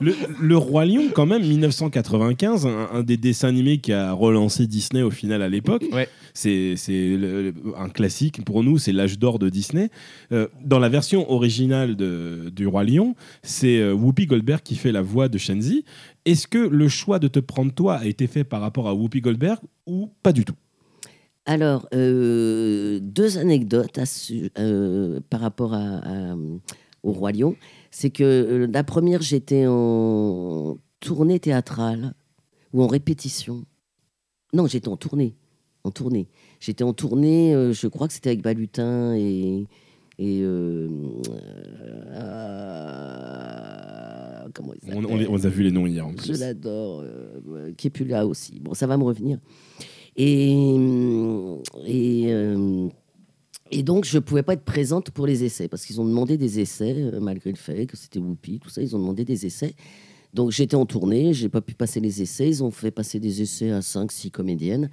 le, 0.00 0.14
le 0.40 0.56
Roi 0.56 0.84
Lion, 0.84 1.04
quand 1.14 1.26
même, 1.26 1.42
1995, 1.42 2.66
un, 2.66 2.88
un 2.92 3.02
des 3.02 3.16
dessins 3.16 3.48
animés 3.48 3.78
qui 3.78 3.92
a 3.92 4.12
relancé 4.12 4.66
Disney 4.66 5.02
au 5.02 5.10
final 5.10 5.42
à 5.42 5.48
l'époque. 5.48 5.84
Ouais. 5.92 6.08
C'est 6.36 7.18
un 7.78 7.88
classique 7.88 8.44
pour 8.44 8.62
nous, 8.62 8.76
c'est 8.76 8.92
l'âge 8.92 9.18
d'or 9.18 9.38
de 9.38 9.48
Disney. 9.48 9.88
Euh, 10.32 10.48
dans 10.62 10.78
la 10.78 10.90
version 10.90 11.30
originale 11.32 11.96
du 11.96 12.66
Roi 12.66 12.84
Lion, 12.84 13.14
c'est 13.42 13.80
euh, 13.80 13.94
Whoopi 13.94 14.26
Goldberg 14.26 14.60
qui 14.62 14.76
fait 14.76 14.92
la 14.92 15.00
voix 15.00 15.28
de 15.28 15.38
Shenzi. 15.38 15.86
Est-ce 16.26 16.46
que 16.46 16.58
le 16.58 16.88
choix 16.88 17.18
de 17.18 17.28
te 17.28 17.38
prendre 17.38 17.72
toi 17.72 17.94
a 17.94 18.04
été 18.04 18.26
fait 18.26 18.44
par 18.44 18.60
rapport 18.60 18.86
à 18.86 18.94
Whoopi 18.94 19.22
Goldberg 19.22 19.60
ou 19.86 20.10
pas 20.22 20.32
du 20.32 20.44
tout? 20.44 20.56
Alors, 21.46 21.88
euh, 21.94 23.00
deux 23.00 23.38
anecdotes 23.38 23.98
par 25.30 25.40
rapport 25.40 25.74
au 27.02 27.12
Roi 27.12 27.32
Lion. 27.32 27.56
C'est 27.90 28.10
que 28.10 28.68
la 28.70 28.84
première, 28.84 29.22
j'étais 29.22 29.64
en 29.66 30.76
tournée 31.00 31.40
théâtrale 31.40 32.12
ou 32.74 32.82
en 32.82 32.88
répétition. 32.88 33.64
Non, 34.52 34.66
j'étais 34.66 34.88
en 34.88 34.98
tournée. 34.98 35.34
En 35.86 35.90
tournée. 35.90 36.26
J'étais 36.60 36.84
en 36.84 36.92
tournée, 36.92 37.54
euh, 37.54 37.72
je 37.72 37.86
crois 37.86 38.08
que 38.08 38.14
c'était 38.14 38.30
avec 38.30 38.42
Balutin 38.42 39.14
et. 39.14 39.66
et 40.18 40.40
euh, 40.42 40.88
euh, 43.16 44.48
comment 44.54 44.72
il 44.82 44.94
on, 44.94 45.04
on 45.04 45.16
les- 45.16 45.28
on 45.28 45.36
a 45.44 45.48
vu 45.48 45.62
les 45.62 45.70
noms 45.70 45.86
hier 45.86 46.06
en 46.06 46.10
je 46.12 46.16
plus. 46.16 46.40
l'adore, 46.40 47.02
euh, 47.04 47.72
qui 47.76 47.86
est 47.88 47.90
plus 47.90 48.04
là 48.06 48.26
aussi. 48.26 48.58
Bon, 48.60 48.74
ça 48.74 48.86
va 48.86 48.96
me 48.96 49.04
revenir. 49.04 49.38
Et, 50.16 50.50
et, 51.86 52.24
euh, 52.32 52.88
et 53.70 53.82
donc, 53.82 54.04
je 54.04 54.16
ne 54.16 54.20
pouvais 54.22 54.42
pas 54.42 54.54
être 54.54 54.64
présente 54.64 55.10
pour 55.10 55.26
les 55.26 55.44
essais, 55.44 55.68
parce 55.68 55.84
qu'ils 55.84 56.00
ont 56.00 56.04
demandé 56.06 56.38
des 56.38 56.60
essais, 56.60 56.94
malgré 57.20 57.50
le 57.50 57.56
fait 57.56 57.86
que 57.86 57.96
c'était 57.96 58.18
Whoopi, 58.18 58.58
tout 58.60 58.70
ça, 58.70 58.80
ils 58.82 58.94
ont 58.96 58.98
demandé 58.98 59.24
des 59.24 59.44
essais. 59.46 59.74
Donc, 60.32 60.50
j'étais 60.52 60.76
en 60.76 60.86
tournée, 60.86 61.32
j'ai 61.34 61.48
pas 61.48 61.60
pu 61.60 61.74
passer 61.74 62.00
les 62.00 62.22
essais. 62.22 62.48
Ils 62.48 62.62
ont 62.64 62.70
fait 62.70 62.90
passer 62.90 63.18
des 63.20 63.42
essais 63.42 63.70
à 63.70 63.80
5-6 63.80 64.30
comédiennes. 64.30 64.90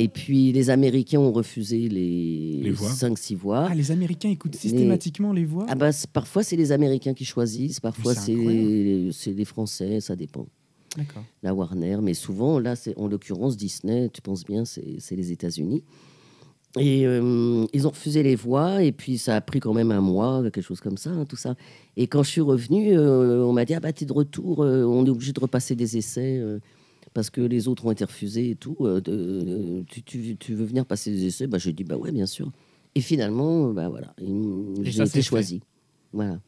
Et 0.00 0.06
puis, 0.06 0.52
les 0.52 0.70
Américains 0.70 1.18
ont 1.18 1.32
refusé 1.32 1.88
les, 1.88 2.60
Les 2.62 2.70
voix. 2.70 2.88
5-6 2.88 3.34
voix. 3.34 3.66
Ah, 3.68 3.74
les 3.74 3.90
Américains 3.90 4.28
écoutent 4.28 4.54
systématiquement 4.54 5.32
les 5.32 5.44
voix 5.44 5.66
Ah 5.68 5.74
bah, 5.74 5.90
parfois, 6.12 6.44
c'est 6.44 6.54
les 6.54 6.70
Américains 6.70 7.14
qui 7.14 7.24
choisissent, 7.24 7.80
parfois, 7.80 8.14
c'est 8.14 9.08
c'est 9.10 9.32
les 9.32 9.44
Français, 9.44 10.00
ça 10.00 10.14
dépend 10.14 10.46
D'accord. 10.96 11.24
la 11.42 11.52
Warner, 11.52 11.98
mais 12.00 12.14
souvent, 12.14 12.60
là, 12.60 12.76
c'est 12.76 12.96
en 12.96 13.08
l'occurrence 13.08 13.56
Disney, 13.56 14.08
tu 14.10 14.22
penses 14.22 14.44
bien, 14.44 14.64
c'est 14.64 15.00
c'est 15.00 15.16
les 15.16 15.32
États-Unis. 15.32 15.82
Et 16.78 17.04
euh, 17.04 17.66
ils 17.72 17.86
ont 17.88 17.90
refusé 17.90 18.22
les 18.22 18.36
voix, 18.36 18.84
et 18.84 18.92
puis 18.92 19.18
ça 19.18 19.34
a 19.34 19.40
pris 19.40 19.58
quand 19.58 19.74
même 19.74 19.90
un 19.90 20.00
mois, 20.00 20.42
quelque 20.44 20.62
chose 20.62 20.80
comme 20.80 20.96
ça, 20.96 21.10
hein, 21.10 21.24
tout 21.24 21.34
ça. 21.34 21.56
Et 21.96 22.06
quand 22.06 22.22
je 22.22 22.30
suis 22.30 22.40
revenu, 22.40 22.96
euh, 22.96 23.44
on 23.44 23.52
m'a 23.52 23.64
dit 23.64 23.74
Ah 23.74 23.80
bah, 23.80 23.92
t'es 23.92 24.04
de 24.04 24.12
retour, 24.12 24.62
euh, 24.62 24.84
on 24.84 25.04
est 25.04 25.10
obligé 25.10 25.32
de 25.32 25.40
repasser 25.40 25.74
des 25.74 25.96
essais. 25.96 26.40
Parce 27.18 27.30
que 27.30 27.40
les 27.40 27.66
autres 27.66 27.84
ont 27.84 27.90
été 27.90 28.04
refusés 28.04 28.50
et 28.50 28.54
tout. 28.54 28.76
euh, 28.82 29.00
tu, 29.88 30.04
tu- 30.04 30.36
tu 30.36 30.54
veux 30.54 30.64
venir 30.64 30.86
passer 30.86 31.10
des 31.10 31.26
essais? 31.26 31.48
Bah, 31.48 31.58
J'ai 31.58 31.72
dit 31.72 31.82
Bah 31.82 31.96
ouais, 31.96 32.12
bien 32.12 32.26
sûr. 32.26 32.52
Et 32.94 33.00
finalement, 33.00 33.70
bah 33.72 33.88
voilà, 33.88 34.14
j'ai 34.20 35.02
été 35.02 35.20
choisi. 35.20 35.60
Voilà. 36.12 36.40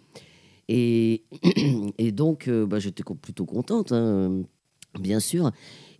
Et, 0.68 1.24
et 1.98 2.12
donc, 2.12 2.46
euh, 2.46 2.66
bah, 2.66 2.78
j'étais 2.78 3.02
plutôt 3.20 3.46
contente, 3.46 3.90
hein, 3.90 4.42
bien 5.00 5.18
sûr. 5.18 5.50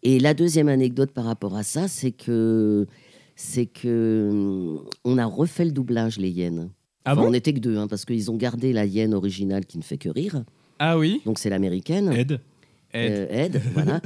Et 0.05 0.21
la 0.21 0.35
deuxième 0.35 0.69
anecdote 0.69 1.11
par 1.11 1.25
rapport 1.25 1.57
à 1.57 1.65
ça, 1.65 1.89
c'est 1.89 2.13
que 2.13 2.87
c'est 3.35 3.67
que 3.67 4.77
on 5.05 5.19
a 5.19 5.27
refait 5.27 5.65
le 5.65 5.73
doublage 5.73 6.17
les 6.19 6.31
hyènes. 6.31 6.71
Ah 7.05 7.13
Enfin, 7.15 7.23
bon? 7.23 7.29
on 7.29 7.31
n'était 7.33 7.53
que 7.55 7.59
deux, 7.59 7.77
hein, 7.77 7.89
parce 7.89 8.05
qu'ils 8.05 8.31
ont 8.31 8.37
gardé 8.37 8.73
la 8.73 8.87
hyène 8.87 9.15
originale 9.15 9.67
qui 9.67 9.79
ne 9.79 9.83
fait 9.83 9.99
que 9.99 10.09
rire. 10.11 10.45
Ah 10.79 10.97
oui 10.97 11.23
Donc 11.27 11.41
c'est 11.41 11.51
l'américaine. 11.51 12.13
Ed 12.13 12.39
Ed. 12.93 13.13
Euh, 13.13 13.27
Ed, 13.31 13.63
voilà. 13.75 14.01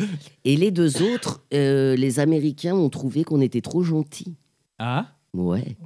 Et 0.45 0.57
les 0.57 0.71
deux 0.71 1.03
autres, 1.03 1.43
euh, 1.55 1.97
les 1.97 2.21
Américains 2.21 2.75
ont 2.75 2.89
trouvé 2.91 3.25
qu'on 3.25 3.41
était 3.41 3.61
trop 3.61 3.83
gentils. 3.83 4.35
Ah 4.79 5.09
Ouais. 5.35 5.77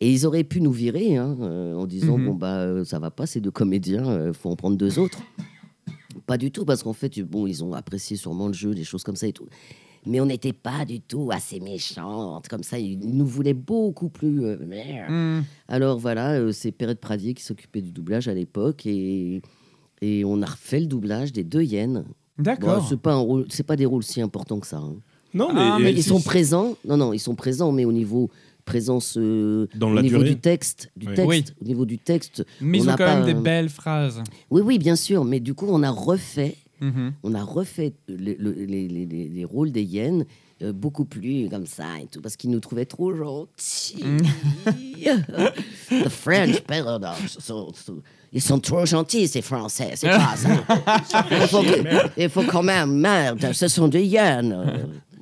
Et 0.00 0.10
ils 0.10 0.26
auraient 0.26 0.44
pu 0.44 0.60
nous 0.60 0.72
virer 0.72 1.16
hein, 1.16 1.36
euh, 1.40 1.74
en 1.74 1.86
disant 1.86 2.18
Mhm. 2.18 2.26
bon 2.26 2.34
bah 2.34 2.84
ça 2.84 2.98
va 2.98 3.10
pas, 3.10 3.26
c'est 3.26 3.40
deux 3.40 3.50
comédiens, 3.50 4.32
faut 4.32 4.50
en 4.50 4.56
prendre 4.56 4.76
deux 4.76 4.98
autres. 4.98 5.20
Pas 6.26 6.36
du 6.38 6.50
tout 6.50 6.64
parce 6.64 6.82
qu'en 6.82 6.92
fait 6.92 7.20
bon 7.22 7.46
ils 7.46 7.64
ont 7.64 7.72
apprécié 7.72 8.16
sûrement 8.16 8.46
le 8.46 8.52
jeu, 8.52 8.74
des 8.74 8.84
choses 8.84 9.02
comme 9.02 9.16
ça 9.16 9.26
et 9.26 9.32
tout. 9.32 9.46
Mais 10.06 10.20
on 10.20 10.26
n'était 10.26 10.52
pas 10.54 10.84
du 10.86 11.00
tout 11.00 11.30
assez 11.32 11.60
méchantes 11.60 12.48
comme 12.48 12.62
ça. 12.62 12.78
Ils 12.78 12.98
nous 12.98 13.26
voulaient 13.26 13.52
beaucoup 13.54 14.08
plus. 14.08 14.40
Hmm. 15.08 15.42
Alors 15.68 15.98
voilà, 15.98 16.52
c'est 16.52 16.72
Perret 16.72 16.94
Pradier 16.94 17.34
qui 17.34 17.42
s'occupait 17.42 17.82
du 17.82 17.92
doublage 17.92 18.28
à 18.28 18.34
l'époque 18.34 18.86
et 18.86 19.42
et 20.02 20.24
on 20.24 20.40
a 20.40 20.46
refait 20.46 20.80
le 20.80 20.86
doublage 20.86 21.32
des 21.32 21.44
deux 21.44 21.62
hyènes. 21.62 22.04
Bon, 22.40 22.44
D'accord. 22.44 22.86
c'est 22.88 22.98
pas 23.00 23.12
un 23.12 23.18
rôle, 23.18 23.46
c'est 23.50 23.62
pas 23.66 23.76
des 23.76 23.86
rôles 23.86 24.02
si 24.02 24.20
importants 24.20 24.58
que 24.60 24.66
ça. 24.66 24.78
hein. 24.78 24.96
Non, 25.32 25.52
mais, 25.52 25.60
Ah, 25.62 25.78
mais 25.80 25.92
Ils 25.92 26.02
sont 26.02 26.20
présents. 26.20 26.76
Non, 26.84 26.96
non, 26.96 27.12
ils 27.12 27.18
sont 27.20 27.34
présents, 27.34 27.70
mais 27.72 27.84
au 27.84 27.92
niveau 27.92 28.30
présence 28.64 29.16
euh, 29.16 29.66
Dans 29.74 29.90
au 29.90 29.94
la 29.94 30.02
niveau 30.02 30.18
durée. 30.18 30.30
du 30.30 30.38
texte, 30.40 30.90
du 30.96 31.08
Oui. 31.08 31.14
texte, 31.14 31.28
Oui. 31.28 31.44
au 31.62 31.64
niveau 31.64 31.84
du 31.86 31.98
texte. 31.98 32.44
Mais 32.60 32.78
on 32.78 32.82
ils 32.82 32.86
ont 32.88 32.90
n'a 32.92 32.96
quand 32.96 33.04
pas 33.04 33.16
même 33.16 33.24
des 33.26 33.32
un- 33.38 33.40
belles 33.42 33.68
phrases. 33.68 34.22
Oui, 34.50 34.62
oui, 34.64 34.78
bien 34.78 34.96
sûr, 34.96 35.24
mais 35.24 35.40
du 35.40 35.54
coup, 35.54 35.66
on 35.68 35.82
a 35.82 35.90
refait, 35.90 36.56
Mhm. 36.80 37.12
on 37.22 37.34
a 37.34 37.42
refait 37.42 37.92
le- 38.08 38.34
le- 38.38 38.52
les, 38.52 38.86
les- 38.88 39.06
les- 39.06 39.28
les 39.28 39.44
rôles 39.44 39.70
des 39.72 39.82
hyènes 39.82 40.24
euh, 40.62 40.72
beaucoup 40.74 41.04
plus 41.06 41.48
comme 41.48 41.64
ça 41.66 41.86
et 42.02 42.06
tout, 42.06 42.20
parce 42.20 42.36
qu'ils 42.36 42.50
nous 42.50 42.60
trouvaient 42.60 42.84
trop 42.86 43.14
gentils. 43.14 44.04
The 45.90 46.08
French 46.08 46.60
paradox. 46.60 47.38
so- 47.40 47.72
so- 47.74 48.02
Ils 48.32 48.40
sont 48.42 48.60
trop 48.60 48.86
gentils, 48.86 49.26
ces 49.26 49.42
Français, 49.42 49.92
c'est 49.96 50.08
pas 50.08 50.36
ça. 50.36 50.48
Il 51.30 51.46
faut, 51.48 51.62
que- 51.62 52.20
il 52.20 52.28
faut 52.28 52.42
quand 52.44 52.62
même, 52.62 52.92
merde, 52.98 53.52
ce 53.52 53.66
sont 53.68 53.88
des 53.88 54.04
hyènes. 54.04 54.56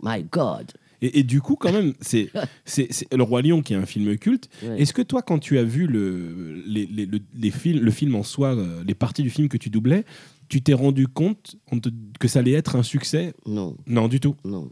My 0.02 0.22
God. 0.30 0.72
Et, 1.00 1.20
et 1.20 1.22
du 1.22 1.40
coup, 1.40 1.54
quand 1.56 1.72
même, 1.72 1.94
c'est 2.00 2.28
c'est- 2.64 2.88
c'est 2.90 3.12
Le 3.14 3.22
Roi 3.22 3.40
Lion 3.42 3.62
qui 3.62 3.72
est 3.72 3.76
un 3.76 3.86
film 3.86 4.16
culte. 4.18 4.48
Ouais. 4.62 4.82
Est-ce 4.82 4.92
que 4.92 5.02
toi, 5.02 5.22
quand 5.22 5.38
tu 5.38 5.56
as 5.58 5.62
vu 5.64 5.86
le, 5.86 6.60
les, 6.66 6.86
les- 6.86 7.06
le, 7.06 7.20
les 7.34 7.50
films, 7.50 7.82
le 7.84 7.90
film 7.90 8.14
en 8.16 8.22
soi, 8.24 8.54
euh, 8.56 8.82
les 8.86 8.94
parties 8.94 9.22
du 9.22 9.30
film 9.30 9.48
que 9.48 9.56
tu 9.56 9.70
doublais, 9.70 10.04
tu 10.48 10.60
t'es 10.60 10.72
rendu 10.74 11.06
compte 11.06 11.56
que 12.18 12.26
ça 12.28 12.40
allait 12.40 12.52
être 12.52 12.74
un 12.76 12.82
succès? 12.82 13.32
Non. 13.46 13.76
Non, 13.86 14.08
du 14.08 14.18
tout. 14.20 14.34
Non. 14.44 14.68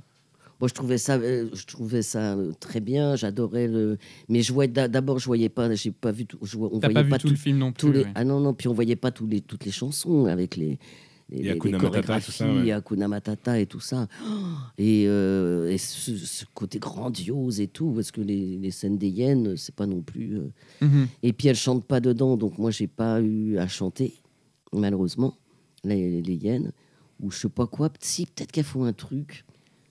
Bon, 0.59 0.69
je 0.69 0.75
trouvais 0.75 0.97
ça, 0.99 1.16
euh, 1.16 1.49
je 1.53 1.66
trouvais 1.66 2.03
ça 2.03 2.35
euh, 2.35 2.53
très 2.61 2.81
bien. 2.81 3.14
J'adorais 3.16 3.69
le. 3.69 3.99
Mais 4.29 4.40
je 4.42 4.53
voyais 4.53 4.71
d'a- 4.73 4.88
d'abord, 4.88 5.19
je 5.19 5.27
voyais 5.27 5.49
pas, 5.51 5.75
j'ai 5.75 5.90
pas 5.90 6.12
vu 6.12 6.25
tout. 6.27 6.38
Je, 6.42 6.57
vois- 6.57 6.71
on 6.73 6.79
voyait 6.79 6.95
pas 6.95 7.03
vu 7.03 7.11
pas 7.11 7.19
tout 7.19 7.29
le 7.29 7.37
film 7.37 7.59
non 7.59 7.73
plus. 7.73 7.92
les. 7.92 8.05
ouais. 8.05 8.12
Ah 8.14 8.25
non 8.25 8.40
non, 8.40 8.55
puis 8.55 8.69
on 8.69 8.73
voyait 8.75 8.97
pas 8.97 9.11
tous 9.11 9.27
les 9.27 9.40
toutes 9.42 9.64
les 9.66 9.71
chansons 9.73 10.27
avec 10.27 10.57
les. 10.57 10.79
Les, 11.29 11.38
Et 11.38 11.42
les- 11.42 11.51
Hakuna 11.51 11.79
les 11.79 11.83
Matata, 11.85 12.21
tout 12.21 12.31
ça, 12.31 12.45
chorégraphies, 12.45 12.66
ouais. 12.69 12.73
Hakuna 12.73 13.09
Matata 13.09 13.59
et 13.61 13.66
tout 13.66 13.81
ça. 13.81 14.07
Et, 14.79 15.05
euh, 15.09 15.69
et 15.71 15.77
ce, 15.77 16.16
ce 16.16 16.45
côté 16.55 16.79
grandiose 16.79 17.61
et 17.61 17.66
tout, 17.66 17.90
parce 17.90 18.12
que 18.12 18.21
les, 18.21 18.57
les 18.59 18.71
scènes 18.71 18.97
des 18.97 19.09
hyènes, 19.09 19.57
c'est 19.57 19.75
pas 19.75 19.87
non 19.87 20.03
plus. 20.03 20.37
euh, 20.38 20.51
Mhm. 20.83 21.09
et 21.25 21.33
puis 21.33 21.49
elles 21.49 21.57
chantent 21.57 21.85
pas 21.85 21.99
dedans, 22.01 22.37
donc 22.37 22.59
moi 22.59 22.71
j'ai 22.71 22.87
pas 22.87 23.21
eu 23.21 23.59
à 23.59 23.66
chanter, 23.66 24.14
malheureusement, 24.73 25.37
les, 25.85 26.23
les 26.23 26.35
hyènes. 26.35 26.73
Ou 27.21 27.31
je 27.31 27.38
sais 27.38 27.49
pas 27.49 27.66
quoi. 27.66 27.90
Si, 28.01 28.27
peut-être 28.27 28.53
qu'elles 28.53 28.64
font 28.64 28.85
un 28.85 28.92
truc. 28.92 29.45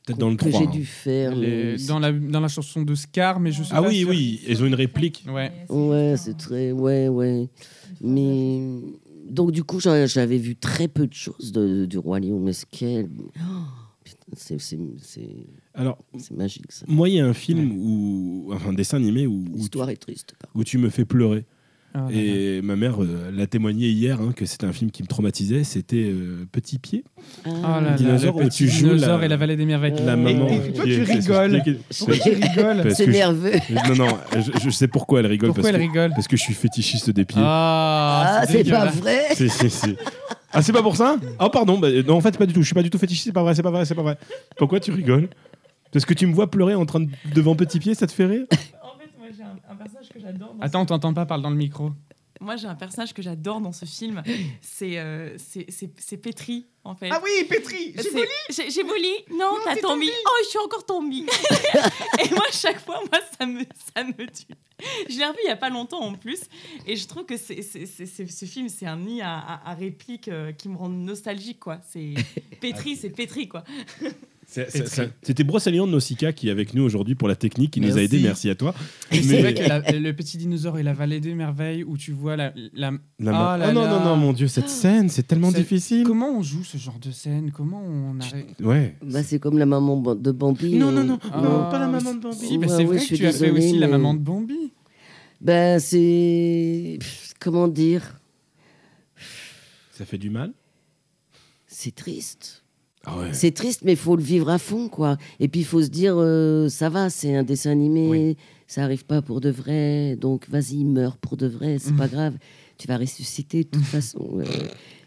Peut-être 0.06 0.20
dans 0.20 0.30
le 0.30 0.36
que 0.36 0.48
3. 0.50 0.60
j'ai 0.62 0.68
hein. 0.68 0.72
dû 0.72 0.86
faire. 0.86 1.34
C'est- 1.78 1.88
dans, 1.88 2.00
la, 2.00 2.12
dans 2.12 2.40
la 2.40 2.48
chanson 2.48 2.82
de 2.84 2.94
Scar, 2.96 3.40
mais 3.40 3.52
je 3.52 3.64
sais 3.64 3.70
Ah 3.74 3.82
pas 3.82 3.88
oui, 3.90 3.96
si- 3.98 4.06
oui, 4.06 4.42
ils 4.48 4.62
ont 4.64 4.66
une 4.68 4.76
réplique. 4.76 5.26
Ouais. 5.28 5.52
Ouais, 5.70 6.16
c'est 6.18 6.38
très. 6.38 6.72
Ouais, 6.72 7.08
ouais. 7.08 7.50
Mais. 8.02 8.62
Donc, 9.30 9.52
du 9.52 9.64
coup, 9.64 9.80
j'avais 9.80 10.38
vu 10.38 10.56
très 10.56 10.88
peu 10.88 11.08
de 11.08 11.14
choses 11.14 11.52
de- 11.52 11.86
du 11.86 11.98
Roi 11.98 12.20
Lion. 12.20 12.40
Mais 12.40 12.54
ce 12.54 12.66
qu'elle. 12.68 13.10
Oh, 13.40 13.42
putain, 14.04 14.18
c'est- 14.38 14.60
c'est 14.62 14.78
c'est- 15.00 15.48
Alors, 15.74 15.98
c'est 16.20 16.36
magique, 16.38 16.72
ça. 16.72 16.86
moi, 16.88 17.10
il 17.10 17.16
y 17.16 17.20
a 17.20 17.26
un 17.26 17.34
film 17.34 17.72
ou 17.76 18.50
enfin, 18.54 18.70
un 18.70 18.74
dessin 18.74 18.98
animé 18.98 19.26
où, 19.26 19.40
où 19.40 19.46
tu, 19.50 19.58
L'histoire 19.58 19.90
est 19.90 19.96
triste. 19.98 20.36
par 20.40 20.52
où 20.56 20.64
tu 20.64 20.78
me 20.78 20.90
fais 20.90 21.06
pleurer. 21.06 21.46
Ah. 21.98 22.08
Et 22.12 22.62
ma 22.62 22.76
mère 22.76 23.02
euh, 23.02 23.32
l'a 23.34 23.48
témoigné 23.48 23.88
hier 23.88 24.20
hein, 24.20 24.34
que 24.36 24.46
c'était 24.46 24.66
un 24.66 24.74
film 24.74 24.92
qui 24.92 25.02
me 25.02 25.08
traumatisait. 25.08 25.64
C'était 25.64 26.10
euh, 26.12 26.46
Petit 26.52 26.78
Pied. 26.78 27.06
contre. 27.46 27.58
Oh 27.64 27.82
là 27.82 27.96
là, 27.96 27.96
le 27.98 28.30
où 28.46 28.50
tu 28.50 28.68
joues 28.68 28.88
dinosaure 28.88 29.20
la- 29.20 29.26
et 29.26 29.28
la 29.30 29.38
vallée 29.38 29.56
des 29.56 29.66
merveilles. 29.66 29.94
La 30.06 30.14
Et- 30.14 30.16
maman. 30.18 30.50
et 30.50 30.74
toi, 30.74 30.84
qui 30.84 30.90
tu 30.96 31.04
rigoles. 31.04 31.62
c'est- 31.90 31.98
Pourquoi 32.06 32.18
tu 32.18 32.30
rigoles 32.32 32.94
C'est 32.94 33.06
je- 33.06 33.12
nerveux. 33.12 33.52
Non, 33.88 33.96
non, 33.96 34.18
je, 34.36 34.60
je 34.62 34.70
sais 34.72 34.90
pourquoi 34.90 35.22
elle 35.22 35.28
rigole. 35.28 35.50
Pourquoi 35.54 35.64
parce 35.64 35.74
elle 35.74 35.82
que, 35.82 35.88
rigole 35.88 36.10
Parce 36.12 36.28
que 36.28 36.36
je 36.36 36.42
suis 36.42 36.54
fétichiste 36.54 37.12
des 37.12 37.24
pieds. 37.24 37.42
Ah, 37.44 38.40
Ah, 38.42 38.46
c'est 38.46 38.70
pas 38.70 38.88
vrai 38.88 39.22
Si, 39.34 39.48
si, 39.50 39.70
si. 39.70 39.96
Ah, 40.52 40.62
c'est 40.62 40.74
pas 40.74 40.82
pour 40.82 40.98
ça? 40.98 41.16
Ah, 41.40 41.50
pardon. 41.50 41.78
bah, 41.80 41.88
non, 42.06 42.16
en 42.16 42.22
fait, 42.22 42.38
pas 42.38 42.46
du 42.46 42.54
tout. 42.54 42.62
Je 42.62 42.66
suis 42.66 42.76
pas 42.76 42.84
du 42.84 42.90
tout 42.90 42.98
fétichiste. 42.98 43.28
C'est 43.28 43.32
pas 43.34 43.44
vrai, 43.44 43.56
c'est 43.56 43.64
pas 43.64 43.72
vrai, 43.72 43.86
c'est 43.86 43.96
pas 43.96 44.04
vrai. 44.04 44.18
Pourquoi 44.58 44.80
tu 44.82 44.92
rigoles? 44.92 45.30
Parce 45.94 46.04
que 46.06 46.14
tu 46.14 46.28
me 46.28 46.34
vois 46.34 46.52
pleurer 46.52 46.76
en 46.76 46.86
train 46.86 47.00
de 47.00 47.08
devant 47.34 47.56
Petit 47.56 47.80
Pied, 47.80 47.94
ça 47.94 48.06
te 48.06 48.12
fait 48.12 48.26
rire 48.26 48.46
En 48.52 48.56
fait, 49.00 49.10
moi 49.18 49.28
j'ai 49.35 49.35
un, 49.46 49.72
un 49.72 49.76
personnage 49.76 50.10
que 50.10 50.20
j'adore. 50.20 50.54
dans 50.56 50.62
Attends, 50.62 50.82
on 50.82 50.86
t'entend 50.86 51.14
pas, 51.14 51.26
parle 51.26 51.42
dans 51.42 51.50
le 51.50 51.56
micro. 51.56 51.90
ce- 51.90 52.44
Moi 52.44 52.56
j'ai 52.58 52.68
un 52.68 52.76
personnage 52.76 53.14
que 53.14 53.22
j'adore 53.22 53.62
dans 53.62 53.72
ce 53.72 53.86
film. 53.86 54.22
C'est 54.62 54.98
euh, 55.00 55.38
c'est- 55.38 55.66
c'est 55.70 55.92
c'est 56.00 56.18
Petri 56.18 56.66
en 56.84 56.94
fait. 56.96 57.10
Ah 57.12 57.20
oui, 57.24 57.46
Petri 57.50 57.94
J'ai 58.50 58.70
j'ai 58.70 58.84
voulu 58.84 59.08
Non, 59.32 59.56
t'as 59.64 59.76
tombé. 59.78 60.06
Oh, 60.26 60.38
je 60.44 60.50
suis 60.50 60.60
encore 60.60 60.86
tombée. 60.86 61.26
et 62.24 62.30
moi, 62.32 62.46
chaque 62.52 62.80
fois, 62.80 63.00
moi, 63.12 63.20
ça 63.40 63.46
me, 63.46 63.62
ça 63.96 64.04
me 64.04 64.26
tue. 64.28 64.54
Je 65.10 65.18
l'ai 65.18 65.26
revu 65.26 65.40
il 65.46 65.48
y 65.48 65.52
a 65.52 65.56
pas 65.56 65.70
longtemps 65.70 66.02
en 66.02 66.14
plus. 66.14 66.42
Et 66.86 66.96
je 66.98 67.08
trouve 67.08 67.26
que 67.26 67.38
c'est 67.38 67.62
c'est- 67.62 67.86
c'est- 67.86 68.06
c'est- 68.06 68.28
ce 68.28 68.46
film, 68.46 68.68
c'est 68.70 68.86
un 68.86 68.98
nid 68.98 69.22
à, 69.22 69.40
à, 69.40 69.72
à 69.72 69.74
répliques 69.74 70.28
euh, 70.28 70.52
qui 70.52 70.68
me 70.70 70.76
rend 70.78 70.90
nostalgique. 70.90 71.60
quoi. 71.62 71.80
C'est 71.90 72.14
Petri, 72.62 72.96
c'est 72.98 73.10
Petri. 73.12 73.48
quoi. 73.48 73.64
C'était 74.48 75.44
Brocéliande 75.44 75.90
Nausicaa 75.92 76.32
qui 76.32 76.48
est 76.48 76.52
avec 76.52 76.74
nous 76.74 76.84
aujourd'hui 76.84 77.16
pour 77.16 77.28
la 77.28 77.36
technique, 77.36 77.72
qui 77.72 77.82
nous 77.82 77.98
a 77.98 78.02
aidé. 78.02 78.20
Merci 78.20 78.50
à 78.50 78.56
toi. 78.56 78.74
Mais 79.12 79.22
c'est 79.22 79.42
vrai 79.42 79.54
que 79.54 79.64
la- 79.64 79.80
le 79.92 80.14
petit 80.14 80.38
dinosaure 80.38 80.78
et 80.78 80.84
la 80.84 80.94
vallée 80.94 81.20
des 81.20 81.34
merveilles 81.34 81.84
où 81.84 81.98
tu 81.98 82.12
vois 82.12 82.36
la. 82.36 82.54
la- 82.74 82.92
Ah 83.28 83.58
là 83.58 83.68
oh 83.70 83.74
non, 83.74 83.82
là. 83.82 83.90
non, 84.00 84.06
non, 84.06 84.16
mon 84.16 84.34
Dieu, 84.34 84.48
cette 84.48 84.70
scène, 84.70 85.10
c'est 85.10 85.24
tellement 85.24 85.52
difficile. 85.52 86.06
Comment 86.06 86.30
on 86.38 86.42
joue 86.44 86.64
ce 86.64 86.78
genre 86.78 87.00
de 87.00 87.12
scène? 87.12 87.52
Comment 87.52 87.82
on 87.84 88.20
arrête? 88.20 88.56
Ouais. 88.62 88.96
Bah, 89.04 89.24
c'est 89.24 89.40
comme 89.40 89.58
la 89.58 89.66
maman 89.66 90.16
de 90.16 90.32
Bambi. 90.32 90.76
Non, 90.76 90.90
euh. 90.90 90.92
non, 90.92 91.04
non, 91.04 91.20
Ah, 91.32 91.42
non, 91.42 91.70
pas 91.72 91.80
la 91.80 91.88
maman 91.88 92.14
de 92.14 92.32
Si, 92.32 92.58
Bambi. 92.58 92.58
bah, 92.60 92.68
c'est 92.70 92.76
ouais, 92.78 92.84
vrai 92.86 93.00
que 93.00 93.06
tu 93.06 93.14
as 93.26 93.32
fait 93.32 93.46
désolée, 93.46 93.52
aussi 93.52 93.78
la 93.80 93.88
maman 93.88 94.14
de 94.14 94.20
Bambi. 94.20 94.72
Ben, 95.42 95.80
c'est. 95.80 97.00
Comment 97.40 97.68
dire? 97.68 98.20
Ça 99.92 100.06
fait 100.06 100.18
du 100.18 100.30
mal? 100.30 100.54
C'est 101.68 101.94
triste. 101.96 102.64
Ah 103.06 103.18
ouais. 103.18 103.30
C'est 103.34 103.52
triste, 103.52 103.82
mais 103.84 103.92
il 103.94 103.98
faut 103.98 104.16
le 104.16 104.24
vivre 104.24 104.50
à 104.50 104.58
fond, 104.58 104.88
quoi. 104.90 105.18
Et 105.40 105.48
puis, 105.48 105.62
il 105.62 105.66
faut 105.66 105.82
se 105.82 105.90
dire, 105.90 106.16
euh, 106.18 106.70
ça 106.70 106.90
va, 106.90 107.10
c'est 107.10 107.36
un 107.36 107.44
dessin 107.44 107.72
animé, 107.72 108.08
Oui. 108.10 108.38
ça 108.68 108.84
arrive 108.84 109.06
pas 109.06 109.22
pour 109.22 109.42
de 109.42 109.50
vrai, 109.50 110.16
donc 110.16 110.48
vas-y, 110.50 110.84
meurs 110.86 111.18
pour 111.18 111.38
de 111.38 111.48
vrai, 111.48 111.78
c'est 111.80 111.92
Mhm. 111.92 111.98
pas 111.98 112.08
grave. 112.08 112.34
Tu 112.78 112.88
vas 112.88 112.98
ressusciter 112.98 113.64
de 113.64 113.70
toute 113.70 113.84
façon. 113.86 114.28
euh, 114.40 114.44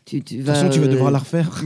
tu, 0.07 0.23
tu 0.23 0.37
De 0.39 0.43
vas, 0.43 0.53
toute 0.55 0.63
façon, 0.63 0.71
tu 0.71 0.79
vas 0.81 0.87
euh, 0.87 0.91
devoir 0.91 1.11
la 1.11 1.19
refaire. 1.19 1.51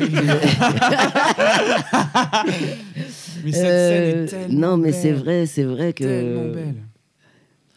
Mais 3.45 3.53
cette 3.53 3.65
euh, 3.65 3.89
scène 3.89 4.25
est 4.25 4.27
tellement 4.49 4.61
Non, 4.71 4.77
mais 4.77 4.93
c'est 4.93 5.13
vrai, 5.13 5.47
c'est 5.47 5.65
vrai 5.65 5.93
que. 5.93 6.05
Tellement 6.05 6.49
belle. 6.53 6.75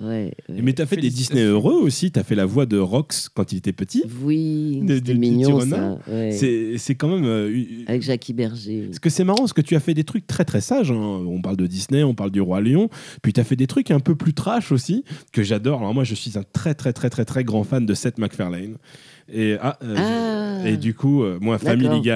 Ouais, 0.01 0.33
ouais. 0.49 0.61
Mais 0.61 0.73
t'as 0.73 0.85
fait 0.85 0.97
des. 0.97 1.09
Disney 1.09 1.41
heureux 1.43 1.75
aussi. 1.81 2.11
T'as 2.11 2.23
fait 2.23 2.35
la 2.35 2.45
voix 2.45 2.65
de 2.65 2.77
Rox 2.77 3.29
quand 3.29 3.53
il 3.53 3.57
était 3.59 3.71
petit. 3.71 4.03
Oui, 4.21 4.83
c'était 4.87 5.13
mignon, 5.13 5.61
ça. 5.61 5.97
ouais. 6.09 6.31
C'est 6.33 6.77
c'est 6.77 6.95
quand 6.95 7.07
même. 7.07 7.23
euh, 7.25 7.63
Avec 7.87 8.01
Jackie 8.01 8.33
Berger. 8.33 8.83
Parce 8.87 8.99
que 8.99 9.09
c'est 9.09 9.23
marrant, 9.23 9.39
parce 9.39 9.53
que 9.53 9.61
tu 9.61 9.73
as 9.75 9.79
fait 9.79 9.93
des 9.93 10.03
trucs 10.03 10.27
très 10.27 10.43
très 10.43 10.59
sages. 10.59 10.91
hein. 10.91 10.95
On 11.25 11.41
parle 11.41 11.55
de 11.55 11.65
Disney, 11.65 12.03
on 12.03 12.13
parle 12.13 12.31
du 12.31 12.41
Roi 12.41 12.59
Lion. 12.59 12.89
Puis 13.21 13.31
tu 13.31 13.39
as 13.39 13.45
fait 13.45 13.55
des 13.55 13.67
trucs 13.67 13.89
un 13.89 14.01
peu 14.01 14.15
plus 14.15 14.33
trash 14.33 14.73
aussi, 14.73 15.05
que 15.31 15.43
j'adore. 15.43 15.79
Alors 15.79 15.93
moi, 15.93 16.03
je 16.03 16.13
suis 16.15 16.37
un 16.37 16.43
très 16.43 16.73
très 16.73 16.91
très 16.91 17.09
très 17.09 17.23
très 17.23 17.43
grand 17.45 17.63
fan 17.63 17.85
de 17.85 17.93
Seth 17.93 18.17
MacFarlane. 18.17 18.75
Et, 19.31 19.55
ah, 19.61 19.79
euh, 19.81 19.95
Ah. 20.63 20.67
et 20.67 20.75
du 20.77 20.93
coup, 20.93 21.23
euh, 21.23 21.37
moi, 21.39 21.57
Family. 21.57 22.01
Guy 22.01 22.09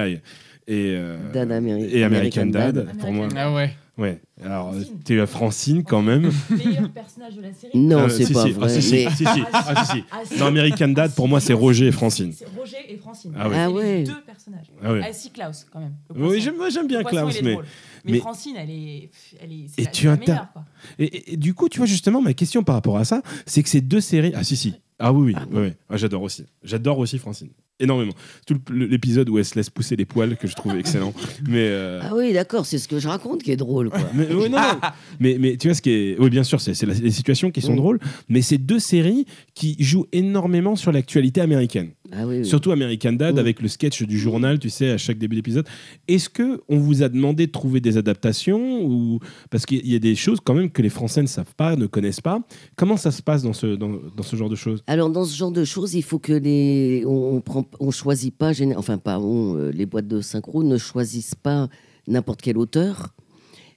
et, 0.68 0.94
euh, 0.94 1.16
et 1.34 2.04
American, 2.04 2.04
American 2.04 2.46
Dad, 2.46 2.74
Dad. 2.74 2.98
pour 2.98 3.10
moi. 3.10 3.28
Ah 3.34 3.52
ouais. 3.54 3.70
Ouais. 4.00 4.20
Alors, 4.42 4.72
Francine. 4.72 4.98
tu 5.04 5.20
es 5.20 5.26
Francine 5.26 5.84
quand 5.84 6.00
même. 6.02 6.30
Meilleur 6.50 6.90
personnage 6.90 7.34
de 7.36 7.42
la 7.42 7.52
série. 7.52 7.76
Non, 7.78 7.98
Euh, 8.04 8.08
c'est 8.08 8.24
si, 8.24 8.32
pas 8.32 8.44
si. 8.46 8.52
vrai. 8.52 8.66
Ah, 8.66 8.80
si, 8.80 8.82
si. 8.82 8.94
mais- 8.94 9.06
Ah, 9.06 9.14
si. 9.14 9.24
Ah, 9.52 9.84
si. 9.84 10.04
Ah. 10.10 10.38
Dans 10.38 10.46
American 10.46 10.88
Dad, 10.88 11.14
pour 11.14 11.28
moi, 11.28 11.38
c'est 11.40 11.52
Roger 11.52 11.88
et 11.88 11.92
Francine. 11.92 12.32
C'est 12.34 12.46
Roger 12.58 12.76
et 12.88 12.96
Francine. 12.96 13.32
Ah 13.38 13.48
ouais. 13.48 13.56
Ah 13.56 13.64
C'est 13.66 13.68
les 13.68 13.74
ouais. 13.74 14.02
deux 14.04 14.20
personnages. 14.26 14.72
Ah 14.82 14.92
ouais. 14.92 15.00
Ah 15.04 15.12
si, 15.12 15.30
Klaus, 15.30 15.66
quand 15.70 15.80
même. 15.80 15.94
le 16.14 16.26
Oui, 16.28 16.40
j'aime 16.40 16.54
j'aime 16.72 16.86
bien 16.88 17.02
poisson, 17.02 17.16
Klaus, 17.28 17.42
mais. 17.42 17.56
Mais, 18.04 18.12
mais- 18.12 18.18
Francine, 18.20 18.56
elle 18.56 18.70
est, 18.70 19.10
elle 19.40 19.52
est, 19.52 19.66
c'est 19.68 19.82
Et 19.82 19.84
la, 19.84 19.90
tu 19.90 20.06
la 20.06 20.12
inter- 20.12 20.32
meilleure, 20.32 20.52
quoi. 20.52 20.64
Et, 20.98 21.04
et- 21.04 21.32
et 21.34 21.36
du 21.36 21.52
coup, 21.52 21.68
tu 21.68 21.76
vois, 21.78 21.86
justement, 21.86 22.22
ma 22.22 22.32
question 22.32 22.62
par 22.64 22.76
rapport 22.76 22.96
à 22.96 23.04
ça, 23.04 23.20
c'est 23.44 23.62
que 23.62 23.68
ces 23.68 23.82
deux 23.82 24.00
séries. 24.00 24.32
Ah, 24.34 24.42
si, 24.44 24.56
si. 24.56 24.72
Ah, 24.98 25.12
oui, 25.12 25.26
oui. 25.26 25.34
Ah 25.36 25.44
oui, 25.50 25.58
oui. 25.64 25.72
Ah, 25.90 25.96
J'adore 25.98 26.22
aussi. 26.22 26.46
J'adore 26.62 26.98
aussi 26.98 27.18
Francine. 27.18 27.50
Énormément. 27.80 28.12
Tout 28.46 28.58
l'épisode 28.72 29.28
où 29.30 29.38
elle 29.38 29.44
se 29.44 29.54
laisse 29.56 29.70
pousser 29.70 29.96
les 29.96 30.04
poils, 30.04 30.36
que 30.36 30.46
je 30.46 30.54
trouve 30.54 30.76
excellent. 30.76 31.12
Mais. 31.48 31.66
euh, 31.70 32.00
Ah 32.02 32.12
oui, 32.14 32.32
d'accord, 32.32 32.66
c'est 32.66 32.78
ce 32.78 32.86
que 32.86 32.98
je 33.00 33.08
raconte 33.08 33.42
qui 33.42 33.50
est 33.52 33.56
drôle, 33.56 33.90
quoi. 33.90 34.00
mais, 34.14 34.26
oui, 34.32 34.50
non, 34.50 34.58
non. 34.58 34.80
mais, 35.20 35.36
mais 35.40 35.56
tu 35.56 35.68
vois, 35.68 35.74
ce 35.74 35.82
qui 35.82 35.90
est. 35.90 36.16
Oui, 36.20 36.30
bien 36.30 36.44
sûr, 36.44 36.60
c'est 36.60 36.80
les 36.82 37.10
situations 37.10 37.50
qui 37.50 37.60
sont 37.62 37.74
drôles, 37.74 37.98
mais 38.28 38.42
c'est 38.42 38.58
deux 38.58 38.78
séries 38.78 39.24
qui 39.54 39.76
jouent 39.82 40.06
énormément 40.12 40.76
sur 40.76 40.92
l'actualité 40.92 41.40
américaine. 41.40 41.90
Ah 42.12 42.26
oui, 42.26 42.38
oui. 42.38 42.44
Surtout 42.44 42.70
American 42.72 43.12
Dad 43.12 43.38
avec 43.38 43.60
le 43.60 43.68
sketch 43.68 44.02
du 44.02 44.18
journal, 44.18 44.58
tu 44.58 44.70
sais, 44.70 44.90
à 44.90 44.98
chaque 44.98 45.18
début 45.18 45.36
d'épisode. 45.36 45.66
Est-ce 46.08 46.28
que 46.28 46.60
on 46.68 46.78
vous 46.78 47.02
a 47.02 47.08
demandé 47.08 47.46
de 47.46 47.52
trouver 47.52 47.80
des 47.80 47.96
adaptations 47.96 48.82
ou 48.84 49.20
parce 49.50 49.66
qu'il 49.66 49.86
y 49.86 49.94
a 49.94 49.98
des 49.98 50.14
choses 50.14 50.38
quand 50.42 50.54
même 50.54 50.70
que 50.70 50.82
les 50.82 50.88
Français 50.88 51.22
ne 51.22 51.26
savent 51.26 51.54
pas, 51.56 51.76
ne 51.76 51.86
connaissent 51.86 52.20
pas. 52.20 52.40
Comment 52.76 52.96
ça 52.96 53.10
se 53.10 53.22
passe 53.22 53.42
dans 53.42 53.52
ce 53.52 53.76
dans, 53.76 53.90
dans 54.16 54.22
ce 54.22 54.36
genre 54.36 54.48
de 54.48 54.56
choses? 54.56 54.82
Alors 54.86 55.10
dans 55.10 55.24
ce 55.24 55.36
genre 55.36 55.52
de 55.52 55.64
choses, 55.64 55.94
il 55.94 56.02
faut 56.02 56.18
que 56.18 56.32
les 56.32 57.04
on, 57.06 57.36
on 57.36 57.40
prend 57.40 57.64
on 57.78 57.90
choisit 57.90 58.34
pas 58.36 58.52
enfin 58.76 58.98
pas 58.98 59.18
on, 59.18 59.56
euh, 59.56 59.70
les 59.70 59.86
boîtes 59.86 60.08
de 60.08 60.20
synchro 60.20 60.62
ne 60.62 60.78
choisissent 60.78 61.34
pas 61.34 61.68
n'importe 62.06 62.42
quel 62.42 62.58
auteur. 62.58 63.14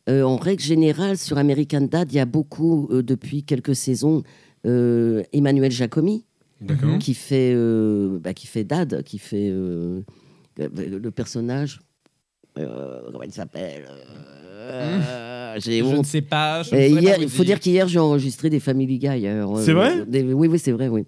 Euh, 0.10 0.24
en 0.24 0.36
règle 0.36 0.62
générale, 0.62 1.18
sur 1.18 1.38
American 1.38 1.88
Dad, 1.90 2.12
il 2.12 2.16
y 2.16 2.20
a 2.20 2.26
beaucoup 2.26 2.90
euh, 2.92 3.04
depuis 3.04 3.44
quelques 3.44 3.76
saisons 3.76 4.24
euh, 4.66 5.24
Emmanuel 5.32 5.72
Jacomi. 5.72 6.26
Qui 7.00 7.14
fait 7.14 7.54
euh, 7.56 8.20
bah, 8.20 8.34
qui 8.34 8.48
fait 8.48 8.64
Dad, 8.64 9.04
qui 9.04 9.20
fait 9.20 9.50
euh, 9.52 10.02
le 10.58 11.10
personnage. 11.12 11.80
euh, 12.58 13.02
comment 13.12 13.24
il 13.24 13.32
s'appelle 13.34 13.86
Euh, 14.56 15.56
J'ai 15.60 15.80
Je 15.80 15.84
ne 15.86 15.98
honte. 15.98 16.06
sais 16.06 16.22
pas. 16.22 16.64
je 16.64 16.76
hier, 16.76 17.18
il 17.20 17.28
faut 17.30 17.44
dire. 17.44 17.56
dire 17.56 17.60
qu'hier 17.60 17.88
j'ai 17.88 18.00
enregistré 18.00 18.50
des 18.50 18.60
Family 18.60 18.98
Guy. 19.00 19.28
alors, 19.28 19.60
C'est 19.60 19.72
euh, 19.72 19.74
vrai 19.76 20.06
des- 20.08 20.24
Oui, 20.34 20.48
oui, 20.48 20.60
c'est 20.60 20.72
vrai, 20.72 20.88
oui. 20.88 21.06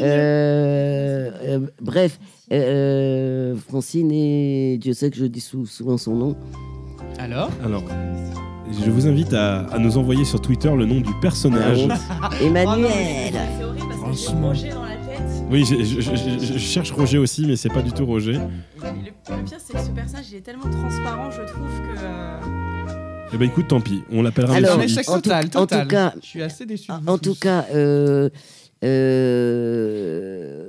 Euh, 0.00 1.30
euh, 1.44 1.60
bref, 1.80 2.18
euh, 2.52 3.54
Francine 3.68 4.10
et 4.12 4.76
Dieu 4.78 4.92
sait 4.92 5.10
que 5.10 5.16
je 5.16 5.26
dis 5.26 5.40
sou- 5.40 5.66
souvent 5.66 5.96
son 5.96 6.16
nom. 6.16 6.36
Alors? 7.18 7.50
Alors, 7.64 7.84
je 8.84 8.90
vous 8.90 9.06
invite 9.06 9.32
à, 9.32 9.60
à 9.66 9.78
nous 9.78 9.96
envoyer 9.98 10.24
sur 10.24 10.40
Twitter 10.40 10.70
le 10.76 10.84
nom 10.84 11.00
du 11.00 11.12
personnage. 11.22 11.86
Ah, 12.20 12.30
Emmanuel. 12.42 13.34
Roger 14.24 14.70
dans 14.70 14.82
la 14.84 14.96
tête. 14.96 15.20
Oui, 15.50 15.64
je, 15.64 15.76
je- 15.84 16.00
je- 16.00 16.16
je- 16.16 16.52
je 16.54 16.58
cherche 16.58 16.90
Roger 16.92 17.18
aussi, 17.18 17.46
mais 17.46 17.56
c'est 17.56 17.68
pas 17.68 17.82
du 17.82 17.92
tout 17.92 18.06
Roger. 18.06 18.32
Le, 18.32 18.38
le 18.38 19.44
pire, 19.44 19.58
c'est 19.58 19.72
que 19.74 19.78
ce 19.80 19.90
personnage, 19.90 20.26
il 20.32 20.36
est 20.38 20.40
tellement 20.40 20.70
transparent, 20.70 21.30
je 21.30 21.42
trouve 21.42 21.80
que. 21.80 21.98
euh, 22.02 22.40
Eh 23.32 23.36
ben 23.36 23.44
écoute, 23.48 23.68
tant 23.68 23.80
pis, 23.80 24.02
on 24.10 24.22
l'appellera 24.22 24.54
Alors, 24.56 24.80
échec 24.80 25.00
X. 25.00 25.08
en 25.08 25.14
tout- 25.16 25.22
total, 25.22 25.44
en 25.46 25.48
tout 25.48 25.58
total. 25.60 25.88
cas- 25.88 26.14
je 26.22 26.26
suis 26.26 26.42
assez 26.42 26.64
déçu. 26.66 26.90
de 26.90 27.10
En, 27.10 27.18
tout 27.18 27.34
cas, 27.34 27.66
euh, 27.74 28.30
euh, 29.26 30.68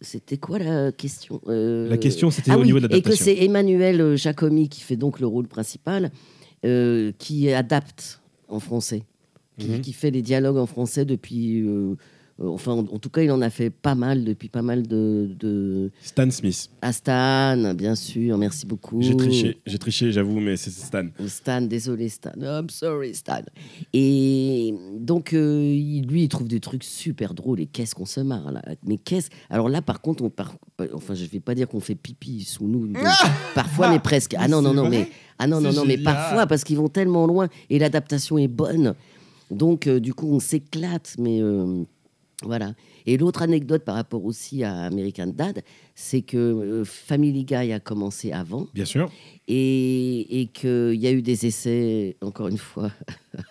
c'était 0.00 0.36
quoi 0.36 0.58
la 0.58 0.92
question 0.92 1.40
Euh, 1.48 1.88
La 1.88 1.96
question, 1.96 2.30
c'était 2.30 2.50
ah 2.50 2.56
au 2.56 2.60
oui, 2.60 2.66
niveau 2.66 2.80
de 2.80 2.86
Et 2.86 2.88
que 2.88 2.94
l'adaptation. 3.08 3.24
c'est 3.24 3.44
Emmanuel 3.44 4.16
Jacomi 4.16 4.68
qui 4.68 4.80
fait 4.82 4.96
donc 4.96 5.20
le 5.20 5.26
rôle 5.26 5.46
principal, 5.48 6.10
euh, 6.64 7.12
qui 7.18 7.52
adapte 7.52 8.20
en 8.48 8.60
français, 8.60 9.02
qui, 9.58 9.68
Mhm. 9.68 9.80
qui 9.80 9.92
fait 9.92 10.10
les 10.10 10.22
dialogues 10.22 10.58
en 10.58 10.66
français 10.66 11.04
depuis. 11.04 11.62
Euh, 12.40 12.48
enfin, 12.48 12.72
en, 12.72 12.78
en 12.80 12.98
tout 12.98 13.10
cas, 13.10 13.22
il 13.22 13.30
en 13.30 13.40
a 13.42 13.50
fait 13.50 13.70
pas 13.70 13.94
mal 13.94 14.24
depuis 14.24 14.48
pas 14.48 14.62
mal 14.62 14.86
de. 14.86 15.30
de... 15.38 15.90
Stan 16.02 16.30
Smith. 16.30 16.70
Astan, 16.80 17.74
bien 17.74 17.94
sûr, 17.94 18.38
merci 18.38 18.66
beaucoup. 18.66 19.02
J'ai 19.02 19.16
triché, 19.16 19.58
j'ai 19.66 19.78
triché, 19.78 20.12
j'avoue, 20.12 20.40
mais 20.40 20.56
c'est 20.56 20.70
Stan. 20.70 21.06
Stan, 21.26 21.60
désolé 21.62 22.08
Stan. 22.08 22.32
I'm 22.40 22.68
sorry 22.70 23.14
Stan. 23.14 23.42
Et 23.92 24.74
donc, 24.98 25.32
euh, 25.32 25.60
lui, 25.72 26.22
il 26.24 26.28
trouve 26.28 26.48
des 26.48 26.60
trucs 26.60 26.84
super 26.84 27.34
drôles. 27.34 27.60
Et 27.60 27.66
qu'est-ce 27.66 27.94
qu'on 27.94 28.06
se 28.06 28.20
marre 28.20 28.50
là? 28.52 28.62
Mais 28.84 28.96
qu'est-ce 28.96 29.28
Alors 29.50 29.68
là, 29.68 29.82
par 29.82 30.00
contre, 30.00 30.22
on 30.24 30.30
par- 30.30 30.54
enfin, 30.94 31.14
je 31.14 31.24
vais 31.26 31.40
pas 31.40 31.54
dire 31.54 31.68
qu'on 31.68 31.80
fait 31.80 31.94
pipi 31.94 32.42
sous 32.44 32.66
nous. 32.66 32.86
donc, 32.88 33.02
parfois, 33.54 33.90
mais 33.90 33.98
presque. 33.98 34.34
Ah 34.38 34.48
non, 34.48 34.62
non, 34.62 34.72
non, 34.74 34.88
mais 34.88 35.08
Ah 35.38 35.46
non, 35.46 35.60
non, 35.60 35.72
non, 35.72 35.84
mais 35.84 35.98
parfois, 35.98 36.46
parce 36.46 36.64
qu'ils 36.64 36.76
vont 36.76 36.88
tellement 36.88 37.26
loin 37.26 37.48
et 37.70 37.78
l'adaptation 37.78 38.38
est 38.38 38.48
bonne. 38.48 38.94
Donc, 39.50 39.86
euh, 39.86 40.00
du 40.00 40.14
coup, 40.14 40.28
on 40.32 40.40
s'éclate, 40.40 41.14
mais 41.18 41.42
euh, 41.42 41.82
voilà. 42.44 42.74
Et 43.06 43.16
l'autre 43.16 43.42
anecdote 43.42 43.84
par 43.84 43.94
rapport 43.96 44.24
aussi 44.24 44.62
à 44.64 44.82
American 44.84 45.26
Dad, 45.34 45.62
c'est 45.94 46.22
que 46.22 46.36
euh, 46.36 46.84
Family 46.84 47.44
Guy 47.44 47.72
a 47.72 47.80
commencé 47.80 48.32
avant 48.32 48.66
Bien 48.74 48.84
sûr. 48.84 49.10
et, 49.48 50.40
et 50.40 50.46
qu'il 50.46 50.94
y 50.94 51.06
a 51.06 51.12
eu 51.12 51.22
des 51.22 51.46
essais, 51.46 52.16
encore 52.22 52.48
une 52.48 52.58
fois. 52.58 52.90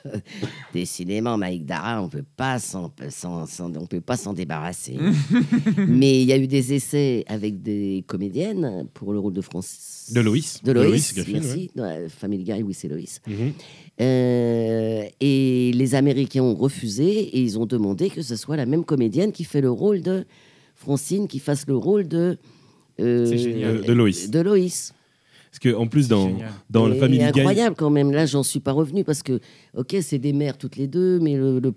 Décidément, 0.74 1.38
Mike 1.38 1.66
Dara, 1.66 2.02
on 2.02 2.08
peut 2.10 2.24
pas 2.38 2.58
s'en, 2.60 2.92
s'en- 3.10 3.46
s'en- 3.46 3.74
on 3.76 3.86
peut 3.86 4.02
pas 4.02 4.16
s'en 4.18 4.34
débarrasser. 4.34 4.98
Mais 5.88 6.22
il 6.22 6.28
y 6.28 6.34
a 6.34 6.38
eu 6.38 6.48
des 6.48 6.74
essais 6.74 7.24
avec 7.28 7.62
des 7.62 8.04
comédiennes 8.08 8.88
pour 8.94 9.12
le 9.14 9.20
rôle 9.20 9.34
de 9.34 9.42
Francis. 9.42 10.12
De 10.14 10.22
Loïs. 10.22 10.62
De 10.64 10.72
Loïs, 10.72 11.14
merci. 11.34 11.72
Ouais, 11.76 12.08
Family 12.10 12.44
Guy, 12.44 12.64
oui, 12.64 12.74
c'est 12.74 12.88
Loïs. 12.88 13.20
Mhm. 13.28 13.52
Euh, 14.02 15.04
et 15.20 15.72
les 15.74 15.96
Américains 15.96 16.42
ont 16.44 16.56
refusé 16.56 17.06
et 17.20 17.42
ils 17.42 17.60
ont 17.60 17.66
demandé 17.66 18.10
que 18.10 18.22
ce 18.22 18.36
soit 18.36 18.58
la 18.58 18.66
même 18.66 18.84
comédienne 18.84 19.32
qui 19.32 19.44
fait 19.44 19.62
le 19.62 19.70
rôle 19.72 20.02
de 20.02 20.26
Francine, 20.76 21.28
qui 21.28 21.40
fasse 21.40 21.68
le 21.68 21.76
rôle 21.76 22.08
de. 22.08 22.38
euh, 23.00 23.26
C'est 23.28 23.38
génial. 23.38 23.82
De- 23.82 23.88
de 23.88 23.94
Loïs. 23.94 24.30
De 24.32 24.40
Loïs. 24.40 24.94
Parce 25.52 25.60
que 25.60 25.76
en 25.76 25.86
plus 25.86 26.08
dans 26.08 26.32
dans 26.70 26.88
le 26.88 26.96
Family 26.96 27.18
Guy, 27.18 27.24
incroyable 27.42 27.76
quand 27.78 27.90
même. 27.90 28.12
Là, 28.12 28.26
j'en 28.26 28.42
suis 28.42 28.62
pas 28.62 28.72
revenu 28.72 29.04
parce 29.04 29.22
que, 29.22 29.40
ok, 29.76 29.98
c'est 30.02 30.18
des 30.18 30.32
mères 30.32 30.58
toutes 30.58 30.78
les 30.78 30.88
deux, 30.88 31.20
mais 31.20 31.36
le, 31.36 31.60
le 31.60 31.74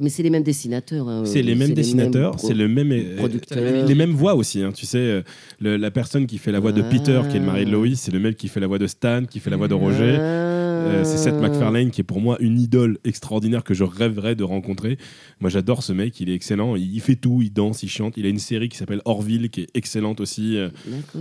mais 0.00 0.08
c'est 0.08 0.22
les 0.22 0.30
mêmes 0.30 0.42
dessinateurs. 0.42 1.06
hein. 1.06 1.24
c'est 1.26 1.42
les 1.42 1.54
mêmes 1.54 1.74
dessinateurs, 1.74 2.40
c'est 2.40 2.54
le 2.54 2.66
même 2.68 2.90
euh, 2.92 3.16
producteurs. 3.18 3.86
les 3.86 3.94
mêmes 3.94 4.12
voix 4.12 4.34
aussi. 4.34 4.62
hein. 4.62 4.72
Tu 4.74 4.86
sais, 4.86 5.22
le- 5.60 5.76
la 5.76 5.90
personne 5.90 6.26
qui 6.26 6.38
fait 6.38 6.52
la 6.52 6.60
voix 6.60 6.72
de 6.72 6.80
Peter, 6.80 7.20
qui 7.30 7.36
est 7.36 7.40
le 7.40 7.44
mari 7.46 7.64
de 7.66 7.68
Ah. 7.70 7.72
Loïs, 7.72 8.00
c'est 8.00 8.12
le 8.12 8.18
mec 8.20 8.38
qui 8.38 8.48
fait 8.48 8.60
la 8.60 8.66
voix 8.66 8.78
de 8.78 8.86
Stan, 8.86 9.24
qui 9.28 9.38
fait 9.40 9.50
la 9.50 9.58
voix 9.58 9.68
de 9.68 9.74
Roger. 9.74 10.16
Euh, 10.80 11.04
c'est 11.04 11.16
Seth. 11.18 11.34
MacFarlane 11.34 11.90
qui 11.90 12.00
est 12.00 12.04
pour 12.04 12.20
moi 12.20 12.36
une 12.40 12.58
idole 12.60 12.98
extraordinaire 13.04 13.64
que 13.64 13.74
je 13.74 13.84
rêverais 13.84 14.34
de 14.34 14.44
rencontrer. 14.44 14.98
Moi 15.40 15.50
j'adore 15.50 15.82
ce 15.82 15.92
mec, 15.92 16.18
il 16.20 16.28
est 16.30 16.34
excellent, 16.34 16.76
il, 16.76 17.00
fait 17.00 17.16
tout, 17.16 17.40
il 17.42 17.52
danse, 17.52 17.82
il 17.82 17.88
chante. 17.88 18.14
Il 18.16 18.26
a 18.26 18.28
une 18.28 18.38
série 18.38 18.68
qui 18.68 18.76
s'appelle 18.76 19.00
Orville 19.04 19.50
qui 19.50 19.62
est 19.62 19.68
excellente 19.74 20.20
aussi. 20.20 20.58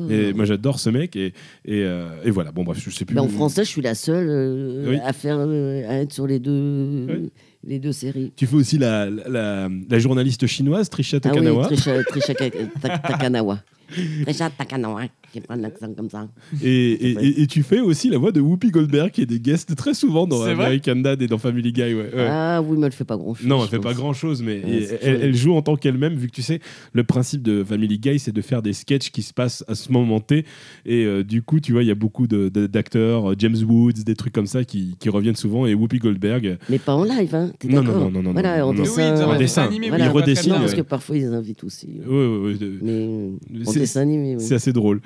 Et 0.10 0.34
moi 0.34 0.46
j'adore 0.46 0.80
ce 0.80 0.90
mec 0.90 1.16
et, 1.16 1.28
et, 1.66 1.84
euh, 1.84 2.10
et 2.24 2.32
voilà. 2.32 2.52
Bon 2.52 2.64
bref, 2.64 2.80
je 2.84 2.90
sais 2.90 3.06
plus. 3.06 3.18
En 3.20 3.28
français, 3.28 3.64
je 3.64 3.70
suis 3.70 3.82
la 3.82 3.96
seule 3.96 4.28
euh, 4.30 4.90
Oui. 4.90 4.98
à 5.04 5.14
faire 5.14 5.40
à 5.40 5.94
être 5.96 6.14
sur 6.14 6.28
les 6.28 6.40
deux, 6.40 7.08
Oui. 7.10 7.32
les 7.66 7.80
deux 7.80 7.92
séries. 7.92 8.32
Tu 8.36 8.48
fais 8.48 8.56
aussi 8.56 8.78
la, 8.78 9.10
la, 9.10 9.70
la 9.90 10.00
journaliste 10.00 10.48
chinoise 10.48 10.90
Trisha 10.90 11.18
Ah 11.24 11.28
oui, 11.28 11.32
Takanawa. 11.36 11.66
Trisha, 11.68 12.04
Trisha 12.04 12.34
Ta- 12.34 12.98
Takanawa. 13.00 13.60
Trisha 14.26 14.50
Takanawa, 14.50 15.02
qui 15.32 15.42
prend 15.42 15.56
un 15.56 15.64
accent 15.64 15.94
comme 15.94 16.10
ça. 16.10 16.28
Et, 16.64 16.92
et, 16.92 17.12
et- 17.26 17.42
et 17.42 17.48
tu 17.48 17.64
fais 17.64 17.80
aussi 17.80 18.10
la 18.10 18.18
voix 18.18 18.32
de 18.32 18.42
Whoopi 18.42 18.70
Goldberg 18.72 19.12
qui 19.12 19.22
est 19.22 19.26
des 19.26 19.40
guests 19.40 19.76
très 19.76 19.94
souvent 19.94 20.28
dans 20.28 20.42
American 20.44 20.96
Dad 20.98 21.22
et 21.22 21.28
dans 21.28 21.38
Family 21.38 21.72
Guy. 21.72 21.82
Ouais, 21.82 21.94
ouais. 22.14 22.28
Ah 22.30 22.62
oui, 22.62 22.78
mais 22.80 22.88
elle 22.88 22.92
fait 22.92 23.04
pas 23.06 23.18
grand 23.18 23.34
chose. 23.34 23.48
Non, 23.48 23.64
elle 23.64 23.70
fait 23.70 23.80
pas 23.80 23.94
grand 23.94 24.14
chose, 24.14 24.42
mais 24.42 24.62
Ouais, 24.64 25.00
elle, 25.02 25.36
joue 25.36 25.54
en 25.54 25.62
tant 25.62 25.76
qu'elle-même, 25.76 26.16
vu 26.16 26.28
que 26.28 26.34
tu 26.34 26.42
sais, 26.42 26.60
le 26.94 27.04
principe 27.04 27.42
de 27.42 27.64
Family 27.64 28.00
Guy, 28.00 28.20
c'est 28.20 28.32
de 28.32 28.42
faire 28.42 28.62
des 28.62 28.74
sketchs 28.74 29.12
qui 29.12 29.22
se 29.22 29.34
passent 29.34 29.64
à 29.68 29.76
ce 29.76 29.92
moment 29.92 30.20
T. 30.20 30.46
Et 30.86 31.06
euh, 31.06 31.24
du 31.24 31.42
coup, 31.42 31.60
tu 31.60 31.72
vois, 31.72 31.84
il 31.84 31.88
y 31.88 31.92
a 31.92 31.96
beaucoup 31.96 32.28
d'acteurs, 32.28 33.32
euh, 33.32 33.36
James 33.38 33.56
Woods, 33.68 34.04
des 34.06 34.16
trucs 34.16 34.34
comme 34.34 34.48
ça 34.48 34.64
qui, 34.64 34.96
qui 35.00 35.10
reviennent 35.10 35.36
souvent. 35.36 35.66
Et 35.66 35.74
Whoopi 35.74 36.00
Goldberg, 36.00 36.58
Mais 36.70 36.80
pas 36.80 36.96
en 36.96 37.04
live, 37.04 37.34
hein. 37.36 37.52
Non, 37.64 37.82
non, 37.84 37.94
non, 38.00 38.12
non, 38.12 38.24
non, 38.24 38.32
Voilà, 38.34 38.60
non, 38.60 38.64
en 38.66 38.74
non, 38.74 38.80
non. 38.80 38.84
dessin. 38.84 39.16
Oui, 39.16 39.24
en 39.24 39.38
dessin. 39.38 39.64
animé, 39.64 39.92
oui, 39.92 39.98
Voilà. 39.98 40.12
parce 40.60 40.74
que 40.74 40.82
parfois 40.82 41.18
ils 41.18 41.26
invitent 41.34 41.64
aussi. 41.64 41.88
de- 41.88 42.80
Mais 42.82 42.92
euh, 42.92 43.32
en 43.66 43.74
dessin 43.74 44.02
animé, 44.02 44.36
oui. 44.36 44.42
c'est 44.44 44.56
assez 44.56 44.74
drôle. 44.74 45.02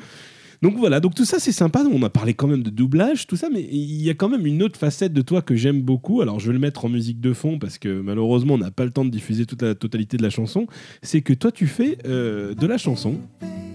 Donc 0.63 0.77
voilà, 0.77 0.99
donc 1.01 1.13
tout 1.13 1.25
ça 1.25 1.37
c'est 1.39 1.51
sympa. 1.51 1.83
On 1.93 2.01
a 2.03 2.09
parlé 2.09 2.33
quand 2.33 2.47
même 2.47 2.63
de 2.63 2.69
doublage, 2.69 3.27
tout 3.27 3.35
ça, 3.35 3.49
mais 3.53 3.61
il 3.71 4.01
y 4.01 4.09
a 4.09 4.13
quand 4.13 4.29
même 4.29 4.45
une 4.47 4.63
autre 4.63 4.79
facette 4.79 5.11
de 5.13 5.21
toi 5.21 5.41
que 5.41 5.55
j'aime 5.55 5.81
beaucoup. 5.81 6.21
Alors 6.21 6.39
je 6.39 6.47
vais 6.47 6.53
le 6.53 6.59
mettre 6.59 6.85
en 6.85 6.89
musique 6.89 7.19
de 7.19 7.33
fond 7.33 7.59
parce 7.59 7.77
que 7.77 8.01
malheureusement 8.01 8.53
on 8.53 8.57
n'a 8.57 8.71
pas 8.71 8.85
le 8.85 8.91
temps 8.91 9.03
de 9.03 9.09
diffuser 9.11 9.45
toute 9.45 9.61
la 9.61 9.75
totalité 9.75 10.15
de 10.17 10.23
la 10.23 10.29
chanson. 10.29 10.65
C'est 11.01 11.19
que 11.21 11.33
toi 11.33 11.51
tu 11.51 11.67
fais 11.67 11.97
euh, 12.07 12.55
de 12.55 12.65
la 12.65 12.77
chanson 12.77 13.17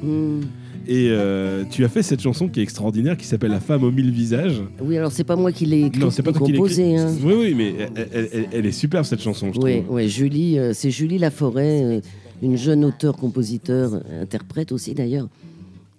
Hmm. 0.01 0.43
et 0.87 1.09
euh, 1.11 1.65
tu 1.69 1.85
as 1.85 1.89
fait 1.89 2.05
cette 2.05 2.21
chanson 2.23 2.47
qui 2.49 2.61
est 2.61 2.63
extraordinaire 2.63 3.17
qui 3.17 3.27
s'appelle 3.27 3.51
La 3.51 3.59
femme 3.59 3.83
aux 3.83 3.91
mille 3.91 4.13
visages. 4.13 4.63
Oui, 4.81 4.97
alors 4.97 5.11
c'est 5.11 5.25
pas 5.25 5.35
moi 5.35 5.51
qui 5.51 5.67
l'ai 5.67 5.83
écrit, 5.87 6.01
non, 6.01 6.11
c'est 6.13 6.23
pas 6.23 6.33
toi 6.33 6.47
qui 6.47 6.53
l'as 6.53 6.59
composé. 6.59 6.93
écrit. 6.93 6.99
Hein. 7.03 7.15
Oui, 7.25 7.35
oui, 7.37 7.55
mais 7.57 7.75
elle, 7.97 8.09
elle- 8.13 8.29
elle- 8.33 8.49
elle 8.53 8.67
est 8.67 8.71
superbe 8.71 9.05
cette 9.05 9.21
chanson, 9.21 9.53
je 9.53 9.59
Oui, 9.61 9.83
trouve. 9.83 9.97
ouais, 9.97 10.07
Julie, 10.09 10.57
euh, 10.57 10.73
c'est 10.73 10.93
Julie 10.93 11.19
Laforêt, 11.19 11.83
euh, 11.83 12.01
une 12.43 12.57
jeune 12.57 12.85
auteure, 12.85 13.17
compositeur, 13.17 14.01
interprète 14.23 14.71
aussi 14.71 14.95
d'ailleurs. 14.95 15.29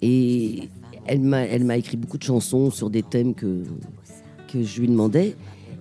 Et 0.01 0.69
elle 1.09 1.63
m'a, 1.65 1.77
écrit 1.77 1.97
beaucoup 1.97 2.17
de 2.17 2.23
chansons 2.23 2.69
sur 2.69 2.89
des 2.89 3.01
thèmes 3.03 3.33
que, 3.33 3.63
que 4.51 4.61
je 4.61 4.81
lui 4.81 4.87
demandais. 4.87 5.35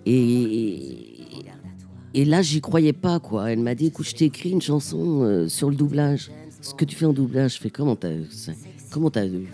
Et, 0.07 0.97
et 2.15 2.25
là, 2.25 2.41
j'y 2.41 2.61
croyais 2.61 2.95
pas, 2.95 3.21
quoi. 3.21 3.51
Elle 3.53 3.61
m'a 3.61 3.75
dit, 3.75 3.87
écoute, 3.87 4.07
je 4.07 4.15
t'ai 4.15 4.25
écrit 4.27 4.51
une 4.51 4.63
chanson 4.63 5.23
euh, 5.23 5.49
sur 5.49 5.69
le 5.69 5.77
doublage. 5.77 6.31
Ce 6.63 6.73
que 6.75 6.85
tu 6.85 6.97
fais 6.97 7.05
en 7.05 7.13
doublage, 7.13 7.57
je 7.57 7.61
fais 7.61 7.71
comment 7.71 7.95
t'as, 7.95 8.15
comment 8.91 9.11
t'as 9.11 9.27
euh, 9.27 9.45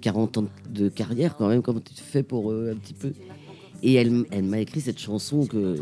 40 0.00 0.38
ans 0.38 0.44
de 0.68 0.88
carrière 0.88 1.36
quand 1.36 1.48
même, 1.48 1.62
comment 1.62 1.80
tu 1.80 1.94
fais 2.02 2.24
pour 2.24 2.50
euh, 2.50 2.72
un 2.72 2.76
petit 2.76 2.94
peu 2.94 3.12
Et 3.82 3.94
elle, 3.94 4.24
elle 4.32 4.44
m'a 4.44 4.58
écrit 4.58 4.80
cette 4.80 4.98
chanson 4.98 5.46
que 5.46 5.76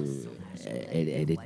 elle, 0.93 1.09
elle 1.09 1.31
est- 1.31 1.39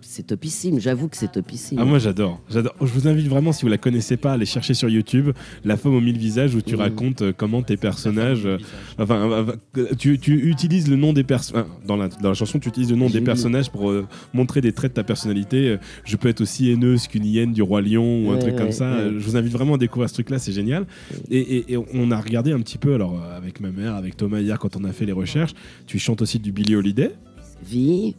c'est 0.00 0.26
topissime. 0.26 0.80
J'avoue 0.80 1.08
que 1.08 1.16
c'est 1.16 1.32
topissime. 1.32 1.78
Ah 1.80 1.84
moi 1.84 1.98
j'adore, 1.98 2.40
j'adore. 2.50 2.74
Je 2.80 2.86
vous 2.86 3.08
invite 3.08 3.26
vraiment 3.28 3.52
si 3.52 3.62
vous 3.62 3.68
la 3.68 3.78
connaissez 3.78 4.16
pas 4.16 4.30
à 4.30 4.34
aller 4.34 4.46
chercher 4.46 4.74
sur 4.74 4.88
YouTube 4.88 5.30
La 5.64 5.76
femme 5.76 5.94
aux 5.94 6.00
mille 6.00 6.18
visages 6.18 6.54
où 6.54 6.60
tu 6.62 6.74
racontes 6.74 7.22
euh, 7.22 7.32
comment 7.36 7.62
tes 7.62 7.76
personnages 7.76 8.46
euh, 8.46 8.58
enfin 8.98 9.30
euh, 9.76 9.94
tu, 9.98 10.18
tu 10.18 10.48
utilises 10.50 10.88
le 10.88 10.96
nom 10.96 11.12
des 11.12 11.24
personnes 11.24 11.64
dans 11.86 11.96
la, 11.96 12.08
dans 12.08 12.28
la 12.28 12.34
chanson 12.34 12.58
tu 12.58 12.68
utilises 12.68 12.90
le 12.90 12.96
nom 12.96 13.08
des 13.08 13.20
personnages 13.20 13.70
pour 13.70 13.90
euh, 13.90 14.06
montrer 14.34 14.60
des 14.60 14.72
traits 14.72 14.92
de 14.92 14.96
ta 14.96 15.04
personnalité. 15.04 15.76
Je 16.04 16.16
peux 16.16 16.28
être 16.28 16.40
aussi 16.40 16.70
haineuse 16.70 17.06
qu'une 17.08 17.24
hyène 17.24 17.52
du 17.52 17.62
roi 17.62 17.80
lion 17.82 18.24
ou 18.26 18.30
un 18.30 18.34
Ouais, 18.34 18.38
truc 18.40 18.56
comme 18.56 18.66
ouais, 18.66 18.72
ça. 18.72 18.96
ouais. 18.96 19.10
Je 19.18 19.24
vous 19.24 19.36
invite 19.36 19.52
vraiment 19.52 19.74
à 19.74 19.78
découvrir 19.78 20.08
ce 20.08 20.14
truc 20.14 20.30
là, 20.30 20.38
c'est 20.38 20.52
génial. 20.52 20.86
Et, 21.30 21.38
et- 21.38 21.72
et 21.72 21.76
on 21.76 22.10
a 22.10 22.20
regardé 22.20 22.52
un 22.52 22.60
petit 22.60 22.78
peu 22.78 22.94
alors 22.94 23.22
avec 23.36 23.60
ma 23.60 23.70
mère, 23.70 23.94
avec 23.94 24.16
Thomas 24.16 24.40
hier 24.40 24.58
quand 24.58 24.76
on 24.76 24.84
a 24.84 24.92
fait 24.92 25.06
les 25.06 25.12
recherches. 25.12 25.52
Tu 25.86 25.98
chantes 25.98 26.22
aussi 26.22 26.38
du 26.38 26.52
Billy 26.52 26.74
Holiday? 26.74 27.10
Vie. 27.64 28.14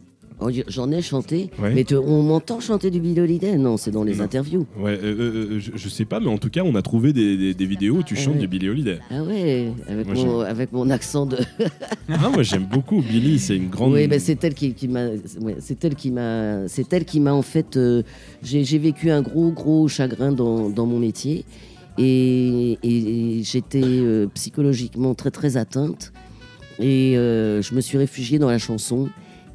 J'en 0.68 0.90
ai 0.90 1.02
chanté, 1.02 1.50
Ouais. 1.60 1.74
mais 1.74 1.84
te- 1.84 1.94
on 1.94 2.22
m'entend 2.22 2.60
chanter 2.60 2.90
du 2.90 2.98
Bill 2.98 3.20
Holiday 3.20 3.58
Non, 3.58 3.76
c'est 3.76 3.90
dans 3.90 4.04
les 4.04 4.14
Non. 4.16 4.24
interviews. 4.24 4.66
Ouais, 4.78 4.98
euh, 5.02 5.14
euh, 5.56 5.58
je, 5.60 5.72
je 5.74 5.88
sais 5.90 6.06
pas, 6.06 6.18
mais 6.18 6.28
en 6.28 6.38
tout 6.38 6.48
cas, 6.48 6.62
on 6.64 6.74
a 6.76 6.80
trouvé 6.82 7.12
des, 7.12 7.36
des- 7.36 7.52
des 7.52 7.66
vidéos 7.66 7.96
où 7.96 8.02
tu 8.02 8.14
Ah 8.16 8.20
chantes 8.20 8.34
ouais. 8.34 8.40
du 8.40 8.48
Billy 8.48 8.70
Holiday. 8.70 8.98
Ah 9.10 9.22
ouais, 9.22 9.70
avec, 9.86 10.06
Moi, 10.06 10.14
mon, 10.24 10.40
avec 10.40 10.72
mon 10.72 10.88
accent 10.88 11.26
de. 11.26 11.36
Ah, 12.08 12.28
moi 12.32 12.42
j'aime 12.42 12.64
beaucoup 12.64 13.02
Billy, 13.02 13.38
c'est 13.38 13.56
une 13.56 13.68
grande. 13.68 13.92
Oui, 13.92 14.08
ben, 14.08 14.18
c'est 14.18 14.42
elle 14.42 14.54
qui, 14.54 14.72
qui 14.72 14.88
m'a. 14.88 15.08
ouais, 15.40 15.56
c'est 15.60 15.84
elle 15.84 15.94
qui 15.94 16.10
m'a. 16.10 16.66
C'est 16.68 16.90
elle 16.92 17.04
qui 17.04 17.20
m'a 17.20 17.34
en 17.34 17.42
fait. 17.42 17.76
euh, 17.76 18.02
j'ai 18.42 18.78
vécu 18.78 19.10
un 19.10 19.20
gros 19.22 19.50
gros 19.50 19.88
chagrin 19.88 20.32
dans, 20.32 20.70
dans 20.70 20.86
mon 20.86 20.98
métier 20.98 21.44
et, 21.98 22.78
et 22.82 23.42
j'étais 23.42 23.82
euh, 23.84 24.26
psychologiquement 24.34 25.14
très 25.14 25.30
très 25.30 25.56
atteinte 25.58 26.12
et 26.78 27.16
euh, 27.18 27.60
je 27.62 27.74
me 27.74 27.80
suis 27.82 27.98
réfugiée 27.98 28.38
dans 28.38 28.48
la 28.48 28.58
chanson 28.58 29.08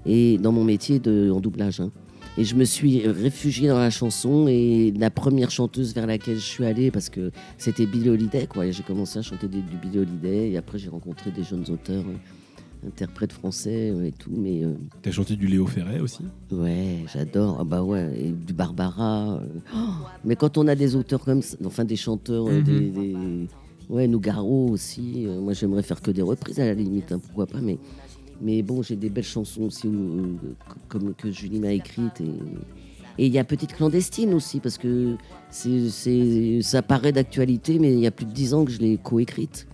et 0.05 0.37
dans 0.37 0.51
mon 0.51 0.63
métier 0.63 0.99
de 0.99 1.31
en 1.33 1.39
doublage. 1.39 1.79
hein. 1.79 1.91
Et 2.37 2.43
je 2.43 2.55
me 2.55 2.65
suis 2.65 3.07
réfugiée 3.07 3.69
dans 3.69 3.77
la 3.79 3.89
chanson 3.89 4.47
et 4.49 4.91
la 4.97 5.09
première 5.09 5.51
chanteuse 5.51 5.93
vers 5.95 6.05
laquelle 6.05 6.35
je 6.35 6.41
suis 6.43 6.65
allée 6.65 6.91
parce 6.91 7.07
que 7.09 7.31
c'était 7.57 7.85
Billie 7.85 8.09
Holiday 8.09 8.45
quoi. 8.45 8.69
J'ai 8.71 8.83
commencé 8.83 9.19
à 9.19 9.21
chanter 9.21 9.47
des- 9.47 9.61
du 9.61 9.77
Billie 9.81 9.99
Holiday 9.99 10.51
et 10.51 10.57
après 10.57 10.77
j'ai 10.77 10.89
rencontré 10.89 11.31
des 11.31 11.43
jeunes 11.43 11.65
auteurs. 11.69 12.03
euh, 12.03 12.87
interprètes 12.87 13.31
français 13.31 13.89
euh, 13.89 14.05
et 14.05 14.11
tout, 14.11 14.29
mais 14.31 14.63
euh, 14.63 14.73
T'as 15.01 15.09
chanté 15.09 15.35
du 15.35 15.47
Léo 15.47 15.65
Ferret 15.65 15.99
aussi? 16.01 16.19
Ouais, 16.51 16.99
j'adore. 17.11 17.57
Ah 17.59 17.63
bah 17.63 17.81
ouais, 17.81 18.13
et 18.15 18.29
du 18.31 18.53
Barbara. 18.53 19.39
euh. 19.41 19.47
Oh, 19.73 19.77
mais 20.23 20.35
quand 20.35 20.59
on 20.59 20.67
a 20.67 20.75
des 20.75 20.95
auteurs 20.95 21.23
comme 21.25 21.41
ça, 21.41 21.57
enfin 21.65 21.83
des 21.83 21.95
chanteurs, 21.95 22.45
Mhm. 22.45 22.61
des, 22.63 22.89
des- 22.91 23.47
ouais, 23.89 24.07
Nougaro 24.07 24.67
aussi. 24.69 25.25
moi, 25.41 25.53
j'aimerais 25.53 25.81
faire 25.81 25.99
que 25.99 26.11
des 26.11 26.21
reprises 26.21 26.59
à 26.59 26.65
la 26.65 26.75
limite, 26.75 27.11
hein, 27.11 27.17
pourquoi 27.19 27.47
pas. 27.47 27.59
Mais 27.59 27.79
mais 28.41 28.61
bon, 28.61 28.81
j'ai 28.81 28.95
des 28.95 29.09
belles 29.09 29.23
chansons 29.23 29.63
aussi 29.63 29.89
comme 30.87 31.13
que 31.13 31.31
Julie 31.31 31.59
m'a 31.59 31.71
écrites 31.71 32.21
et 33.17 33.27
il 33.27 33.31
y 33.33 33.39
a 33.39 33.43
Petite 33.45 33.73
clandestine 33.73 34.33
aussi 34.33 34.59
parce 34.59 34.77
que 34.77 35.15
c'est 35.49 36.61
ça 36.61 36.81
paraît 36.81 37.11
d'actualité, 37.13 37.79
mais 37.79 37.93
il 37.93 37.99
y 37.99 38.07
a 38.07 38.11
plus 38.11 38.25
de 38.25 38.31
dix 38.31 38.53
ans 38.53 38.65
que 38.65 38.71
je 38.71 38.79
l'ai 38.79 38.97
coécrite. 38.97 39.67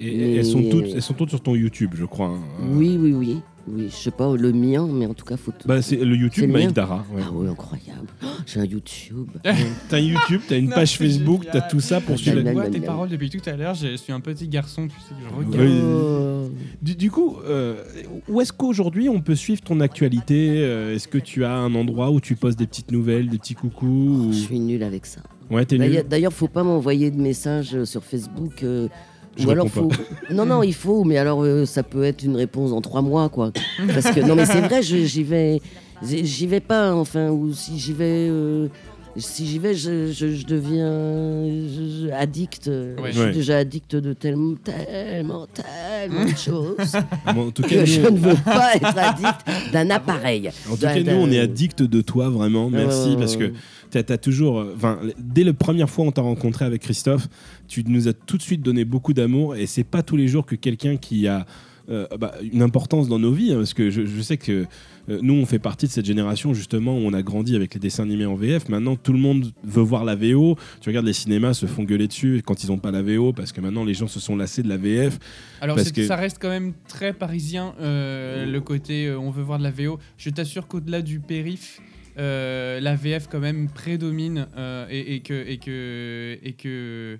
Et 0.00 0.16
Mais- 0.16 0.32
elles, 0.34 0.44
sont 0.44 0.62
toutes, 0.62 0.86
elles 0.94 1.02
sont 1.02 1.14
toutes 1.14 1.30
sur 1.30 1.40
ton 1.40 1.54
YouTube, 1.54 1.92
je 1.94 2.04
crois. 2.04 2.28
hein. 2.28 2.42
Oui, 2.72 2.98
oui, 3.00 3.12
oui. 3.12 3.40
Oui, 3.66 3.86
je 3.88 3.94
sais 3.96 4.10
pas 4.10 4.36
le 4.36 4.52
mien, 4.52 4.86
mais 4.92 5.06
en 5.06 5.14
tout 5.14 5.24
cas, 5.24 5.36
faut. 5.38 5.52
Bah, 5.64 5.80
c'est 5.80 5.96
le 5.96 6.14
YouTube 6.16 6.50
mien 6.50 6.70
Dara. 6.70 7.04
ouais. 7.14 7.22
Ah 7.24 7.30
oui, 7.32 7.48
incroyable. 7.48 8.08
Oh, 8.22 8.26
J'ai 8.46 8.60
un 8.60 8.64
YouTube. 8.66 9.28
T'as 9.88 9.96
un 9.96 10.00
YouTube, 10.00 10.42
t'as 10.46 10.58
une 10.58 10.66
Non, 10.68 10.74
page 10.74 10.98
Facebook, 10.98 11.44
génial. 11.44 11.52
t'as 11.62 11.68
tout 11.68 11.80
ça 11.80 12.00
pour 12.02 12.18
suivre. 12.18 12.36
Je 12.38 12.42
la- 12.44 12.52
vois 12.52 12.68
tes 12.68 12.80
paroles 12.80 13.08
depuis 13.08 13.30
tout 13.30 13.40
à 13.48 13.52
l'heure. 13.56 13.74
Je 13.74 13.96
suis 13.96 14.12
un 14.12 14.20
petit 14.20 14.48
garçon, 14.48 14.86
tu 14.86 14.94
sais, 15.00 15.14
que 15.14 15.28
je 15.30 15.34
regarde. 15.34 15.70
Oui. 15.70 15.80
Oh. 15.82 16.50
Du, 16.82 16.94
du 16.94 17.10
coup, 17.10 17.36
euh, 17.46 17.82
où 18.28 18.40
est-ce 18.42 18.52
qu'aujourd'hui 18.52 19.08
on 19.08 19.20
peut 19.22 19.34
suivre 19.34 19.62
ton 19.62 19.80
actualité 19.80 20.62
Euh, 20.62 20.94
Est-ce 20.94 21.08
que 21.08 21.18
tu 21.18 21.44
as 21.44 21.52
un 21.54 21.74
endroit 21.74 22.10
où 22.10 22.20
tu 22.20 22.36
postes 22.36 22.58
des 22.58 22.66
petites 22.66 22.92
nouvelles, 22.92 23.28
des 23.30 23.38
petits 23.38 23.54
coucous 23.54 23.86
ou- 24.26 24.32
Je 24.32 24.38
suis 24.38 24.60
nulle 24.60 24.82
avec 24.82 25.06
ça. 25.06 25.20
Ouais, 25.50 25.64
t'es 25.64 25.78
nul. 25.78 26.04
D'ailleurs, 26.08 26.32
faut 26.32 26.48
pas 26.48 26.62
m'envoyer 26.64 27.10
de 27.10 27.20
messages 27.20 27.74
euh, 27.74 27.84
sur 27.86 28.04
Facebook. 28.04 28.62
euh, 28.62 28.88
Je 29.36 29.46
Ou 29.46 29.50
alors 29.50 29.68
faut. 29.68 29.90
Non, 30.30 30.46
non, 30.46 30.62
il 30.62 30.74
faut, 30.74 31.04
mais 31.04 31.18
alors 31.18 31.42
euh, 31.42 31.66
ça 31.66 31.82
peut 31.82 32.04
être 32.04 32.22
une 32.22 32.36
réponse 32.36 32.72
en 32.72 32.80
trois 32.80 33.02
mois, 33.02 33.28
quoi. 33.28 33.52
Parce 33.88 34.10
que 34.10 34.20
non, 34.20 34.36
mais 34.36 34.46
c'est 34.46 34.60
vrai, 34.60 34.82
j'y 34.82 35.22
vais, 35.22 35.60
j'y 36.02 36.24
j'y 36.24 36.46
vais 36.46 36.60
pas, 36.60 36.94
enfin, 36.94 37.30
ou 37.30 37.52
si 37.52 37.78
j'y 37.78 37.92
vais, 37.92 38.28
euh, 38.30 38.68
si 39.16 39.46
j'y 39.46 39.58
vais, 39.58 39.74
je, 39.74 40.10
je- 40.12 40.34
je 40.34 40.44
deviens 40.46 41.44
je- 41.46 42.10
addict. 42.12 42.66
Ouais. 42.66 42.94
Je 43.06 43.10
suis 43.12 43.20
Ouais. 43.20 43.32
déjà 43.32 43.58
addict 43.58 43.96
de 43.96 44.12
tellement, 44.12 44.54
tellement, 44.56 45.46
tellement 45.46 46.24
de 46.24 46.36
choses 46.36 46.92
Bon, 47.34 47.48
en 47.48 47.50
tout 47.50 47.62
cas, 47.62 47.68
que 47.68 47.84
je 47.84 48.00
ne 48.00 48.18
veux 48.18 48.34
pas 48.44 48.74
être 48.76 48.96
addict 48.98 49.72
d'un 49.72 49.90
appareil. 49.90 50.50
en 50.70 50.74
tout 50.74 50.80
cas, 50.82 51.00
nous, 51.00 51.12
on 51.12 51.30
est 51.30 51.38
addict 51.38 51.82
de 51.82 52.00
toi, 52.00 52.28
vraiment. 52.28 52.70
Merci, 52.70 53.10
Euh, 53.14 53.16
parce 53.18 53.36
que 53.36 53.52
t'as 53.90 54.02
as 54.14 54.18
toujours. 54.18 54.60
euh, 54.60 54.72
Enfin, 54.76 54.98
dès 55.18 55.44
la 55.44 55.52
première 55.52 55.88
fois 55.88 56.04
on 56.04 56.10
t'a 56.12 56.22
rencontré 56.22 56.64
avec 56.64 56.82
Christophe, 56.82 57.28
tu 57.68 57.84
nous 57.86 58.08
as 58.08 58.12
tout 58.12 58.36
de 58.36 58.42
suite 58.42 58.62
donné 58.62 58.84
beaucoup 58.84 59.12
d'amour, 59.14 59.54
et 59.56 59.66
c'est 59.66 59.84
pas 59.84 60.02
tous 60.02 60.16
les 60.16 60.26
jours 60.28 60.44
que 60.46 60.56
quelqu'un 60.56 60.96
qui 60.96 61.28
a 61.28 61.46
euh, 61.90 62.06
bah, 62.18 62.32
une 62.52 62.62
importance 62.62 63.08
dans 63.08 63.18
nos 63.18 63.32
vies, 63.32 63.52
hein, 63.52 63.56
parce 63.58 63.74
que 63.74 63.90
je, 63.90 64.06
je 64.06 64.20
sais 64.22 64.38
que 64.38 64.52
euh, 64.52 64.64
nous, 65.08 65.34
on 65.34 65.44
fait 65.46 65.58
partie 65.58 65.86
de 65.86 65.90
cette 65.90 66.06
génération 66.06 66.54
justement 66.54 66.96
où 66.96 67.00
on 67.00 67.12
a 67.12 67.22
grandi 67.22 67.54
avec 67.56 67.74
les 67.74 67.80
dessins 67.80 68.04
animés 68.04 68.26
en 68.26 68.34
VF. 68.34 68.68
Maintenant, 68.68 68.96
tout 68.96 69.12
le 69.12 69.18
monde 69.18 69.52
veut 69.62 69.82
voir 69.82 70.04
la 70.04 70.14
VO. 70.14 70.56
Tu 70.80 70.88
regardes 70.88 71.06
les 71.06 71.12
cinémas 71.12 71.54
se 71.54 71.66
font 71.66 71.84
gueuler 71.84 72.08
dessus 72.08 72.42
quand 72.44 72.64
ils 72.64 72.68
n'ont 72.68 72.78
pas 72.78 72.90
la 72.90 73.02
VO, 73.02 73.32
parce 73.32 73.52
que 73.52 73.60
maintenant 73.60 73.84
les 73.84 73.94
gens 73.94 74.08
se 74.08 74.20
sont 74.20 74.36
lassés 74.36 74.62
de 74.62 74.68
la 74.68 74.76
VF. 74.76 75.18
Alors 75.60 75.76
Parce 75.76 75.88
c'est- 75.88 75.94
que- 75.94 76.06
ça 76.06 76.16
reste 76.16 76.38
quand 76.40 76.48
même 76.48 76.72
très 76.88 77.12
parisien 77.12 77.74
euh, 77.80 78.46
le 78.46 78.60
côté 78.60 79.06
euh, 79.06 79.18
on 79.18 79.30
veut 79.30 79.42
voir 79.42 79.58
de 79.58 79.64
la 79.64 79.70
VO. 79.70 79.98
Je 80.16 80.30
t'assure 80.30 80.66
qu'au-delà 80.66 81.02
du 81.02 81.20
périph, 81.20 81.80
euh, 82.18 82.80
la 82.80 82.94
VF 82.94 83.28
quand 83.30 83.40
même 83.40 83.68
prédomine 83.68 84.46
euh, 84.56 84.86
et, 84.90 85.16
et 85.16 85.20
que 85.20 85.34
et 85.46 85.58
que 85.58 86.38
et 86.42 86.52
que 86.52 87.18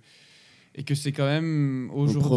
et 0.77 0.83
que 0.83 0.95
c'est 0.95 1.13
quand 1.13 1.27
même 1.27 1.91
aujourd'hui 1.95 2.37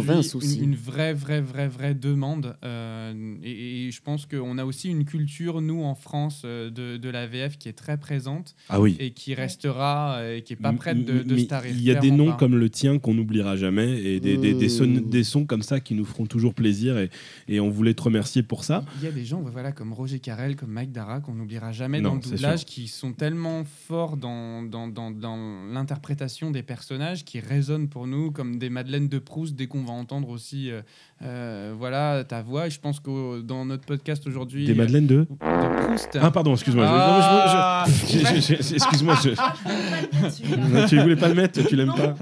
une, 0.58 0.62
une 0.62 0.74
vraie 0.76 1.12
vraie 1.12 1.40
vraie 1.40 1.68
vraie 1.68 1.94
demande 1.94 2.56
euh, 2.64 3.34
et, 3.42 3.86
et 3.86 3.90
je 3.90 4.00
pense 4.00 4.26
qu'on 4.26 4.58
a 4.58 4.64
aussi 4.64 4.88
une 4.88 5.04
culture 5.04 5.60
nous 5.60 5.82
en 5.82 5.94
France 5.94 6.42
euh, 6.44 6.70
de, 6.70 6.96
de 6.96 7.08
la 7.10 7.26
VF 7.26 7.58
qui 7.58 7.68
est 7.68 7.72
très 7.72 7.96
présente 7.98 8.54
Ah 8.68 8.80
oui. 8.80 8.96
et 9.00 9.10
qui 9.10 9.34
restera 9.34 10.18
euh, 10.18 10.36
et 10.36 10.42
qui 10.42 10.52
est 10.52 10.56
pas 10.56 10.72
prête 10.72 11.04
de, 11.04 11.22
de 11.22 11.36
se 11.36 11.44
tarir. 11.46 11.72
Il 11.74 11.82
y 11.82 11.90
a 11.90 11.96
des 11.96 12.10
noms 12.10 12.30
pas. 12.30 12.36
comme 12.36 12.56
le 12.56 12.70
tien 12.70 12.98
qu'on 12.98 13.14
n'oubliera 13.14 13.56
jamais 13.56 14.00
et 14.02 14.20
des, 14.20 14.36
des, 14.36 14.54
des, 14.54 14.68
son- 14.68 14.86
Mmh. 14.88 15.10
des 15.10 15.24
sons 15.24 15.44
comme 15.44 15.62
ça 15.62 15.80
qui 15.80 15.94
nous 15.94 16.04
feront 16.04 16.24
toujours 16.26 16.54
plaisir 16.54 16.96
et, 16.98 17.10
et 17.48 17.60
on 17.60 17.68
voulait 17.68 17.94
te 17.94 18.02
remercier 18.02 18.42
pour 18.42 18.64
ça. 18.64 18.84
Il 19.00 19.04
y 19.04 19.08
a 19.08 19.12
des 19.12 19.24
gens 19.24 19.40
voilà, 19.42 19.72
comme 19.72 19.92
Roger 19.92 20.18
Carrel, 20.20 20.56
comme 20.56 20.70
Mike 20.70 20.92
Dara, 20.92 21.20
qu'on 21.20 21.34
n'oubliera 21.34 21.72
jamais 21.72 22.00
Non, 22.00 22.10
dans 22.10 22.14
le 22.16 22.20
doublage, 22.22 22.64
qui 22.64 22.88
sont 22.88 23.12
tellement 23.12 23.64
forts 23.64 24.16
dans, 24.16 24.62
dans, 24.62 24.88
dans, 24.88 25.10
dans 25.10 25.36
l'interprétation 25.72 26.50
des 26.50 26.62
personnages, 26.62 27.24
qui 27.24 27.40
résonnent 27.40 27.88
pour 27.88 28.06
nous 28.06 28.27
comme 28.30 28.58
des 28.58 28.70
Madeleines 28.70 29.08
de 29.08 29.18
Proust 29.18 29.54
dès 29.54 29.66
qu'on 29.66 29.82
va 29.84 29.92
entendre 29.92 30.28
aussi 30.30 30.70
euh, 30.70 30.80
euh, 31.22 31.74
voilà, 31.78 32.24
ta 32.24 32.42
voix. 32.42 32.66
Et 32.66 32.70
je 32.70 32.80
pense 32.80 33.00
que 33.00 33.40
dans 33.42 33.64
notre 33.64 33.84
podcast 33.84 34.26
aujourd'hui... 34.26 34.66
Des 34.66 34.72
euh, 34.72 34.76
Madeleines 34.76 35.06
de 35.06 35.16
de 35.18 35.86
Proust. 35.86 36.18
Ah 36.20 36.30
pardon, 36.30 36.52
excuse-moi. 36.54 36.84
Ah. 36.88 37.84
je- 38.08 38.74
Excuse-moi. 38.74 39.14
je- 39.22 40.86
Tu 40.88 40.98
voulais 41.00 41.16
pas 41.16 41.28
le 41.28 41.34
mettre, 41.34 41.66
tu 41.66 41.76
l'aimes 41.76 41.94
pas. 41.94 42.14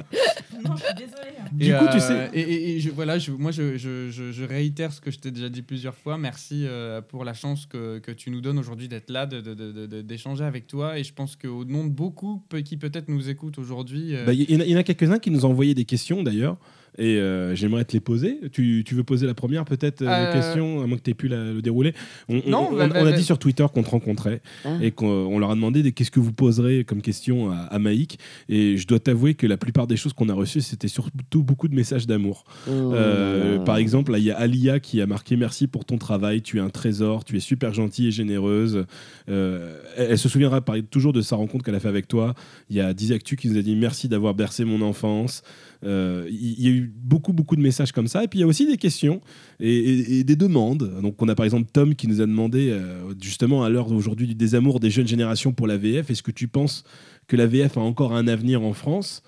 Non, 0.65 0.77
je 0.77 0.85
suis 0.85 0.95
désolée. 0.95 1.37
hein. 1.41 1.45
Du 1.53 1.73
coup, 1.75 1.91
tu 1.91 1.97
euh, 1.97 2.01
sais- 2.01 2.31
Et, 2.35 2.41
et- 2.41 2.77
et 2.77 2.81
je, 2.81 2.91
voilà, 2.91 3.19
je, 3.19 3.31
moi, 3.33 3.51
je, 3.51 3.77
je- 3.77 4.11
je- 4.11 4.33
je 4.33 4.45
réitère 4.45 4.93
ce 4.93 5.01
que 5.01 5.11
je 5.11 5.19
t'ai 5.19 5.31
déjà 5.31 5.49
dit 5.49 5.63
plusieurs 5.63 5.95
fois. 5.95 6.17
Merci 6.19 6.65
euh, 6.67 7.01
pour 7.01 7.25
la 7.25 7.35
chance 7.35 7.67
que, 7.67 7.99
que 7.99 8.11
tu 8.13 8.31
nous 8.31 8.41
donnes 8.41 8.59
aujourd'hui 8.59 8.89
d'être 8.89 9.11
là, 9.11 9.27
de- 9.27 9.41
de- 9.41 9.55
de- 9.55 9.87
de- 9.87 10.03
d'échanger 10.03 10.45
avec 10.45 10.67
toi. 10.67 10.99
Et 10.99 11.05
je 11.05 11.13
pense 11.13 11.37
qu'au 11.37 11.65
nom 11.65 11.85
de 11.85 11.91
beaucoup 11.91 12.43
qui 12.65 12.77
peut-être 12.77 13.09
nous 13.09 13.29
écoutent 13.29 13.59
aujourd'hui, 13.59 14.15
euh, 14.15 14.25
Bah, 14.27 14.33
Il 14.33 14.51
y, 14.51 14.57
en 14.57 14.61
a- 14.61 14.65
il 14.65 14.71
y 14.71 14.75
en 14.75 14.79
a 14.79 14.83
quelques-uns 14.85 15.19
qui 15.19 15.31
nous 15.31 15.45
ont 15.45 15.51
envoyé 15.51 15.75
des 15.75 15.85
questions 15.85 16.23
d'ailleurs. 16.23 16.57
Et 16.99 17.17
euh, 17.19 17.55
j'aimerais 17.55 17.85
te 17.85 17.93
les 17.93 18.01
poser. 18.01 18.41
Tu, 18.53 18.83
tu 18.87 18.95
veux 18.95 19.05
poser 19.05 19.27
la 19.27 19.35
première, 19.35 19.65
peut-être, 19.65 20.03
euh, 20.03 20.07
Euh, 20.09 20.33
question, 20.33 20.83
à 20.83 20.87
moins 20.87 20.97
que 20.97 21.03
tu 21.03 21.11
aies 21.11 21.15
pu 21.15 21.29
la- 21.29 21.53
le 21.53 21.61
dérouler 21.63 21.93
On, 22.29 22.37
on- 22.39 22.51
Non, 22.51 22.69
on- 22.71 22.77
bah, 22.77 22.85
on 22.87 22.89
bah, 22.89 22.99
a 23.01 23.05
bah. 23.05 23.13
dit 23.13 23.23
sur 23.23 23.39
Twitter 23.39 23.67
qu'on 23.73 23.83
te 23.83 23.91
rencontrait 23.91 24.41
Ah. 24.65 24.79
et 24.81 24.91
qu'on 24.93 25.07
on 25.07 25.39
leur 25.39 25.51
a 25.51 25.55
demandé 25.55 25.93
qu'est-ce 25.93 26.11
que 26.11 26.21
vous 26.21 26.33
poserez 26.33 26.85
comme 26.85 27.03
question 27.03 27.51
à, 27.51 27.57
à 27.57 27.79
Maïk. 27.79 28.19
Et 28.49 28.77
je 28.77 28.87
dois 28.87 28.99
t'avouer 28.99 29.35
que 29.35 29.47
la 29.47 29.57
plupart 29.57 29.87
des 29.87 29.97
choses 29.97 30.13
qu'on 30.15 30.29
a 30.29 30.35
reçues, 30.35 30.61
c'était 30.63 30.89
surtout 30.89 31.43
beaucoup 31.43 31.69
de 31.69 31.75
messages 31.75 32.07
d'amour. 32.07 32.45
Oh 32.69 32.93
Euh, 32.95 33.59
par 33.61 33.77
exemple, 33.77 34.13
là, 34.13 34.19
il 34.19 34.25
y 34.25 34.31
a 34.31 34.37
Alia 34.39 34.81
qui 34.81 35.01
a 35.01 35.07
marqué 35.07 35.37
merci 35.37 35.67
pour 35.67 35.85
ton 35.85 35.99
travail, 35.99 36.43
tu 36.43 36.57
es 36.59 36.61
un 36.61 36.71
trésor, 36.71 37.25
tu 37.25 37.37
es 37.37 37.41
super 37.41 37.75
gentille 37.75 38.09
et 38.09 38.11
généreuse. 38.11 38.85
Euh, 39.29 39.81
elle, 39.97 40.13
elle 40.13 40.19
se 40.19 40.29
souviendra 40.29 40.61
par- 40.61 40.77
toujours 40.91 41.13
de 41.13 41.21
sa 41.21 41.37
rencontre 41.37 41.65
qu'elle 41.65 41.75
a 41.75 41.81
fait 41.81 41.89
avec 41.89 42.09
toi. 42.09 42.35
Il 42.71 42.77
y 42.77 42.81
a 42.81 42.95
Dizactu 42.95 43.37
qui 43.37 43.49
nous 43.49 43.59
a 43.59 43.63
dit 43.63 43.77
merci 43.77 44.09
d'avoir 44.09 44.35
bercé 44.35 44.65
mon 44.65 44.81
enfance. 44.83 45.43
Euh, 45.85 46.27
Il 46.31 46.55
il 46.59 46.65
y 46.65 46.69
a 46.69 46.71
eu 46.73 46.86
beaucoup, 46.95 47.33
beaucoup 47.33 47.57
de 47.57 47.61
messages 47.61 47.93
comme 47.93 48.09
ça. 48.09 48.25
Et 48.25 48.29
puis 48.29 48.39
il 48.39 48.43
y 48.43 48.45
a 48.45 48.47
aussi 48.47 48.67
des 48.67 48.77
questions 48.77 49.21
et, 49.61 49.69
et- 49.75 50.19
et 50.21 50.25
des 50.25 50.37
demandes. 50.37 51.01
Donc 51.03 51.21
on 51.23 51.29
a 51.29 51.35
par 51.35 51.45
exemple 51.45 51.71
Tom 51.73 51.95
qui 51.95 52.09
nous 52.09 52.21
a 52.21 52.27
demandé, 52.27 52.71
euh, 52.71 53.13
justement 53.21 53.65
à 53.65 53.69
l'heure 53.69 53.91
aujourd'hui 53.93 54.27
du 54.27 54.35
désamour 54.35 54.81
des 54.81 54.91
jeunes 54.91 55.09
générations 55.09 55.53
pour 55.53 55.67
la 55.67 55.77
VF, 55.77 56.11
est-ce 56.11 56.23
que 56.23 56.31
tu 56.31 56.49
penses 56.49 56.85
que 57.27 57.37
la 57.37 57.47
VF 57.47 57.77
a 57.77 57.81
encore 57.81 58.13
un 58.15 58.29
avenir 58.29 58.63
en 58.63 58.73
France? 58.73 59.23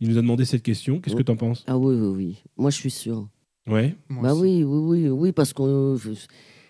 Il 0.00 0.08
nous 0.10 0.18
a 0.18 0.20
demandé 0.20 0.44
cette 0.44 0.62
question. 0.62 1.00
Qu'est-ce 1.00 1.16
que 1.16 1.22
tu 1.22 1.32
en 1.32 1.36
penses? 1.36 1.64
Ah 1.66 1.78
oui, 1.78 1.94
oui, 1.94 2.08
oui. 2.16 2.42
Moi, 2.58 2.70
je 2.70 2.76
suis 2.76 2.90
sûr. 2.90 3.28
Ouais. 3.66 3.94
Bah 4.10 4.34
oui, 4.34 4.62
oui, 4.62 4.78
oui, 5.04 5.08
oui, 5.08 5.32
parce 5.32 5.52
qu'on. 5.54 5.96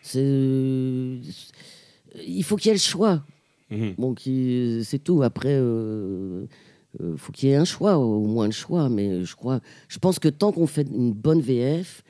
C'est. 0.03 1.19
Il 2.27 2.43
faut 2.45 2.57
qu'il 2.57 2.69
y 2.69 2.71
ait 2.71 2.75
le 2.75 2.81
choix. 2.81 3.25
Mhm. 3.71 3.95
Bon, 3.99 4.15
qui- 4.15 4.81
c'est 4.85 5.01
tout. 5.03 5.23
Après, 5.23 5.53
euh, 5.61 6.47
euh, 7.01 7.17
faut 7.17 7.33
qu'il 7.33 7.49
y 7.49 7.53
ait 7.53 7.57
un 7.57 7.65
choix, 7.65 7.97
au 7.99 8.21
moins 8.27 8.47
le 8.47 8.53
choix. 8.53 8.89
Mais 8.89 9.25
je 9.25 9.37
crois, 9.37 9.61
je 9.89 9.99
pense 9.99 10.19
que 10.19 10.29
tant 10.29 10.53
qu'on 10.53 10.67
fait 10.67 10.87
une 10.91 11.13
bonne 11.13 11.41
VF, 11.41 12.03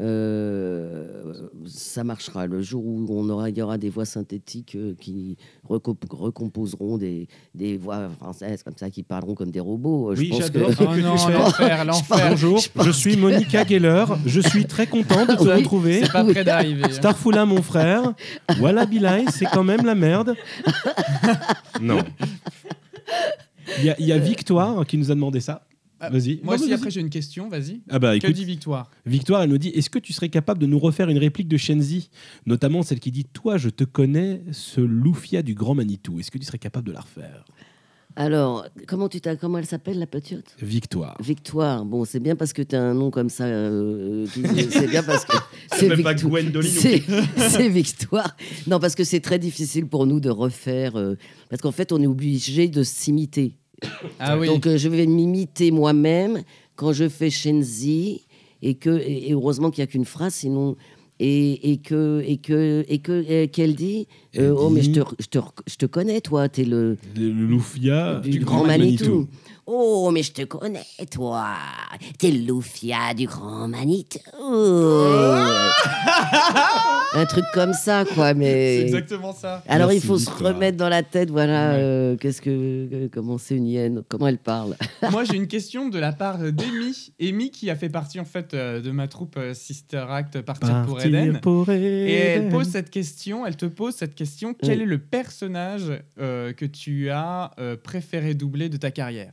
euh, 0.00 1.32
ça 1.66 2.02
marchera. 2.02 2.46
Le 2.46 2.62
jour 2.62 2.82
où 2.84 3.06
on 3.10 3.28
aura, 3.28 3.50
il 3.50 3.58
y 3.58 3.62
aura 3.62 3.76
des 3.76 3.90
voix 3.90 4.06
synthétiques 4.06 4.74
euh, 4.74 4.94
qui 4.98 5.36
reco- 5.68 5.94
recomposeront 6.10 6.96
des, 6.96 7.28
des 7.54 7.76
voix 7.76 8.08
françaises 8.18 8.62
comme 8.62 8.72
ça, 8.76 8.88
qui 8.88 9.02
parleront 9.02 9.34
comme 9.34 9.50
des 9.50 9.60
robots. 9.60 10.10
euh, 10.10 10.14
je 10.16 10.20
Oui, 10.22 10.32
j'adore. 10.36 10.70
que- 10.70 10.82
Oh 10.82 10.96
non, 10.96 11.16
Je 11.18 11.24
pense- 11.26 11.28
l'enfer, 11.30 11.84
l'enfer. 11.84 12.26
Bonjour, 12.30 12.58
je 12.82 12.90
suis 12.90 13.16
Monica 13.18 13.64
Geller. 13.68 14.06
Je 14.24 14.40
suis 14.40 14.64
très 14.64 14.86
content 14.86 15.26
de 15.26 15.34
te 15.34 15.42
Oui. 15.42 15.52
retrouver. 15.52 16.00
C'est 16.04 16.12
pas 16.12 16.24
près 16.24 16.42
d'arriver. 16.42 16.84
hein. 16.84 16.90
Starfoula, 16.90 17.44
mon 17.44 17.60
frère. 17.62 18.14
Voilà, 18.58 18.86
Bilal, 18.86 19.26
c'est 19.30 19.46
quand 19.46 19.64
même 19.64 19.84
la 19.84 19.94
merde. 19.94 20.34
Non. 21.80 21.98
Il 23.78 23.84
y, 23.84 23.90
a- 23.90 23.96
il 24.00 24.06
y 24.06 24.12
a 24.12 24.18
Victoire 24.18 24.86
qui 24.86 24.96
nous 24.98 25.10
a 25.10 25.14
demandé 25.14 25.40
ça. 25.40 25.66
Ah, 26.04 26.10
Vas-y. 26.10 26.40
Moi 26.42 26.56
Non, 26.56 26.60
aussi, 26.60 26.68
vas-y. 26.70 26.78
après, 26.78 26.90
j'ai 26.90 27.00
une 27.00 27.10
question, 27.10 27.48
vas-y. 27.48 27.80
Ah 27.88 28.00
bah 28.00 28.18
Que 28.18 28.24
écoute, 28.26 28.34
dit 28.34 28.44
Victoire? 28.44 28.90
Victoire, 29.06 29.42
elle 29.42 29.50
nous 29.50 29.58
dit 29.58 29.68
Est-ce 29.68 29.88
que 29.88 30.00
tu 30.00 30.12
serais 30.12 30.30
capable 30.30 30.60
de 30.60 30.66
nous 30.66 30.80
refaire 30.80 31.08
une 31.08 31.18
réplique 31.18 31.46
de 31.46 31.56
Shenzi? 31.56 32.10
Notamment 32.44 32.82
celle 32.82 32.98
qui 32.98 33.12
dit 33.12 33.24
Toi, 33.24 33.56
je 33.56 33.68
te 33.68 33.84
connais, 33.84 34.42
ce 34.50 34.80
Loufia 34.80 35.42
du 35.42 35.54
Grand 35.54 35.76
Manitou. 35.76 36.18
Est-ce 36.18 36.32
que 36.32 36.38
tu 36.38 36.44
serais 36.44 36.58
capable 36.58 36.88
de 36.88 36.92
la 36.92 37.00
refaire? 37.02 37.44
Alors, 38.14 38.66
comment, 38.88 39.08
tu 39.08 39.20
t'as- 39.22 39.36
comment 39.36 39.56
elle 39.58 39.64
s'appelle, 39.66 39.98
la 39.98 40.06
petite? 40.08 40.54
Victoire. 40.60 41.16
Victoire. 41.22 41.84
Bon, 41.86 42.04
c'est 42.04 42.20
bien 42.20 42.36
parce 42.36 42.52
que 42.52 42.60
tu 42.62 42.74
as 42.76 42.82
un 42.82 42.94
nom 42.94 43.10
comme 43.10 43.30
ça. 43.30 43.44
euh, 43.44 44.26
qui- 44.26 44.42
c'est 44.70 44.88
bien 44.88 45.02
parce 45.04 45.24
que. 45.24 45.36
c'est 45.76 45.88
même 45.88 46.02
pas 46.02 46.12
Victo- 46.14 46.28
Gwendoline 46.28 46.70
ou- 46.76 46.80
C'est 46.80 47.02
c'est 47.48 47.68
Victoire. 47.68 48.36
Non, 48.66 48.80
parce 48.80 48.96
que 48.96 49.04
c'est 49.04 49.20
très 49.20 49.38
difficile 49.38 49.86
pour 49.86 50.06
nous 50.06 50.18
de 50.20 50.28
refaire. 50.30 50.96
euh, 50.96 51.14
parce 51.48 51.62
qu'en 51.62 51.72
fait, 51.72 51.92
on 51.92 52.02
est 52.02 52.06
obligé 52.08 52.66
de 52.68 52.82
s'imiter. 52.82 53.56
Ah 54.18 54.38
oui. 54.38 54.46
Donc, 54.46 54.66
euh, 54.66 54.76
je 54.76 54.88
vais 54.88 55.06
m'imiter 55.06 55.70
moi-même 55.70 56.42
quand 56.76 56.92
je 56.92 57.08
fais 57.08 57.30
Shenzi. 57.30 58.22
Et, 58.62 58.74
que, 58.74 58.90
et, 58.90 59.32
heureusement 59.32 59.70
qu'il 59.70 59.82
n'y 59.82 59.88
a 59.88 59.92
qu'une 59.92 60.04
phrase, 60.04 60.34
sinon. 60.34 60.76
Et, 61.20 61.70
et 61.70 61.76
que 61.76 62.20
et 62.26 62.38
que 62.38 62.84
et 62.88 62.98
que 62.98 63.24
et 63.30 63.46
qu'elle 63.46 63.76
dit, 63.76 64.08
euh, 64.38 64.52
oh 64.58 64.70
mais 64.70 64.82
je 64.82 64.90
te, 64.90 65.00
je 65.20 65.26
te 65.26 65.38
je 65.68 65.76
te 65.76 65.86
connais 65.86 66.20
toi 66.20 66.48
t'es 66.48 66.64
le 66.64 66.96
Le 67.14 67.28
Loufia 67.28 68.18
du, 68.20 68.40
grand 68.40 68.64
Manitou. 68.66 69.28
Oh, 69.66 70.10
mais 70.12 70.22
je 70.24 70.32
te 70.32 70.42
connais, 70.42 70.84
toi. 71.10 71.54
T'es 72.18 72.30
Loufia 72.32 73.14
du 73.14 73.26
grand 73.26 73.68
Manitou. 73.68 74.18
Un 77.14 77.26
truc 77.26 77.44
comme 77.52 77.72
ça, 77.74 78.04
quoi. 78.04 78.28
C'est 78.28 78.34
Mais 78.34 78.80
exactement 78.80 79.32
ça. 79.34 79.62
alors, 79.68 79.88
Merci, 79.88 80.02
il 80.04 80.08
faut 80.08 80.18
se 80.18 80.30
remettre 80.30 80.78
dans 80.78 80.88
la 80.88 81.02
tête. 81.02 81.30
Voilà, 81.30 81.72
Ouais. 81.72 81.78
euh, 81.80 82.16
qu'est-ce 82.16 82.40
que, 82.40 82.50
euh, 82.50 83.08
comment 83.12 83.36
c'est 83.38 83.56
une 83.56 83.66
hyène, 83.68 84.02
comment 84.08 84.26
elle 84.28 84.38
parle. 84.38 84.76
Moi, 85.10 85.24
j'ai 85.24 85.36
une 85.36 85.46
question 85.46 85.88
de 85.88 85.98
la 85.98 86.12
part 86.12 86.38
d'Amy. 86.38 87.12
Amy 87.20 87.50
qui 87.50 87.70
a 87.70 87.76
fait 87.76 87.90
partie 87.90 88.18
en 88.18 88.24
fait 88.24 88.54
euh, 88.54 88.80
de 88.80 88.90
ma 88.90 89.08
troupe 89.08 89.36
euh, 89.36 89.52
Sister 89.54 90.04
Act 90.08 90.40
Partir 90.40 90.84
pour 90.86 91.00
Eden. 91.02 91.38
pour 91.40 91.68
Et 91.70 92.12
elle 92.14 92.48
pose 92.48 92.68
cette 92.68 92.90
question, 92.90 93.46
elle 93.46 93.56
te 93.56 93.66
pose 93.66 93.94
cette 93.94 94.14
question 94.14 94.54
quel 94.54 94.80
est 94.80 94.86
le 94.86 94.98
personnage 94.98 95.92
euh, 96.20 96.52
que 96.52 96.64
tu 96.64 97.10
as 97.10 97.50
euh, 97.60 97.76
préféré 97.76 98.34
doubler 98.34 98.68
de 98.68 98.76
ta 98.78 98.90
carrière? 98.90 99.32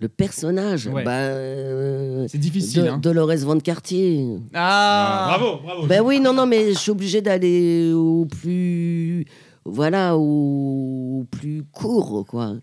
Le 0.00 0.08
personnage, 0.08 0.86
Ouais. 0.88 1.04
bah, 1.04 1.12
euh, 1.12 2.26
C'est 2.28 2.38
difficile, 2.38 2.82
De- 2.84 2.88
hein 2.88 2.98
Dolores 2.98 3.36
Van 3.38 3.58
Cartier. 3.58 4.24
Ah, 4.52 5.36
Bravo, 5.38 5.58
bravo. 5.62 5.86
Ben 5.86 6.02
oui, 6.02 6.20
non, 6.20 6.32
non, 6.32 6.46
mais 6.46 6.72
je 6.72 6.78
suis 6.78 6.90
obligée 6.90 7.20
d'aller 7.22 7.92
au 7.92 8.26
plus, 8.26 9.24
voilà, 9.64 10.16
au 10.16 11.24
plus 11.30 11.62
court, 11.72 12.24
quoi. 12.28 12.54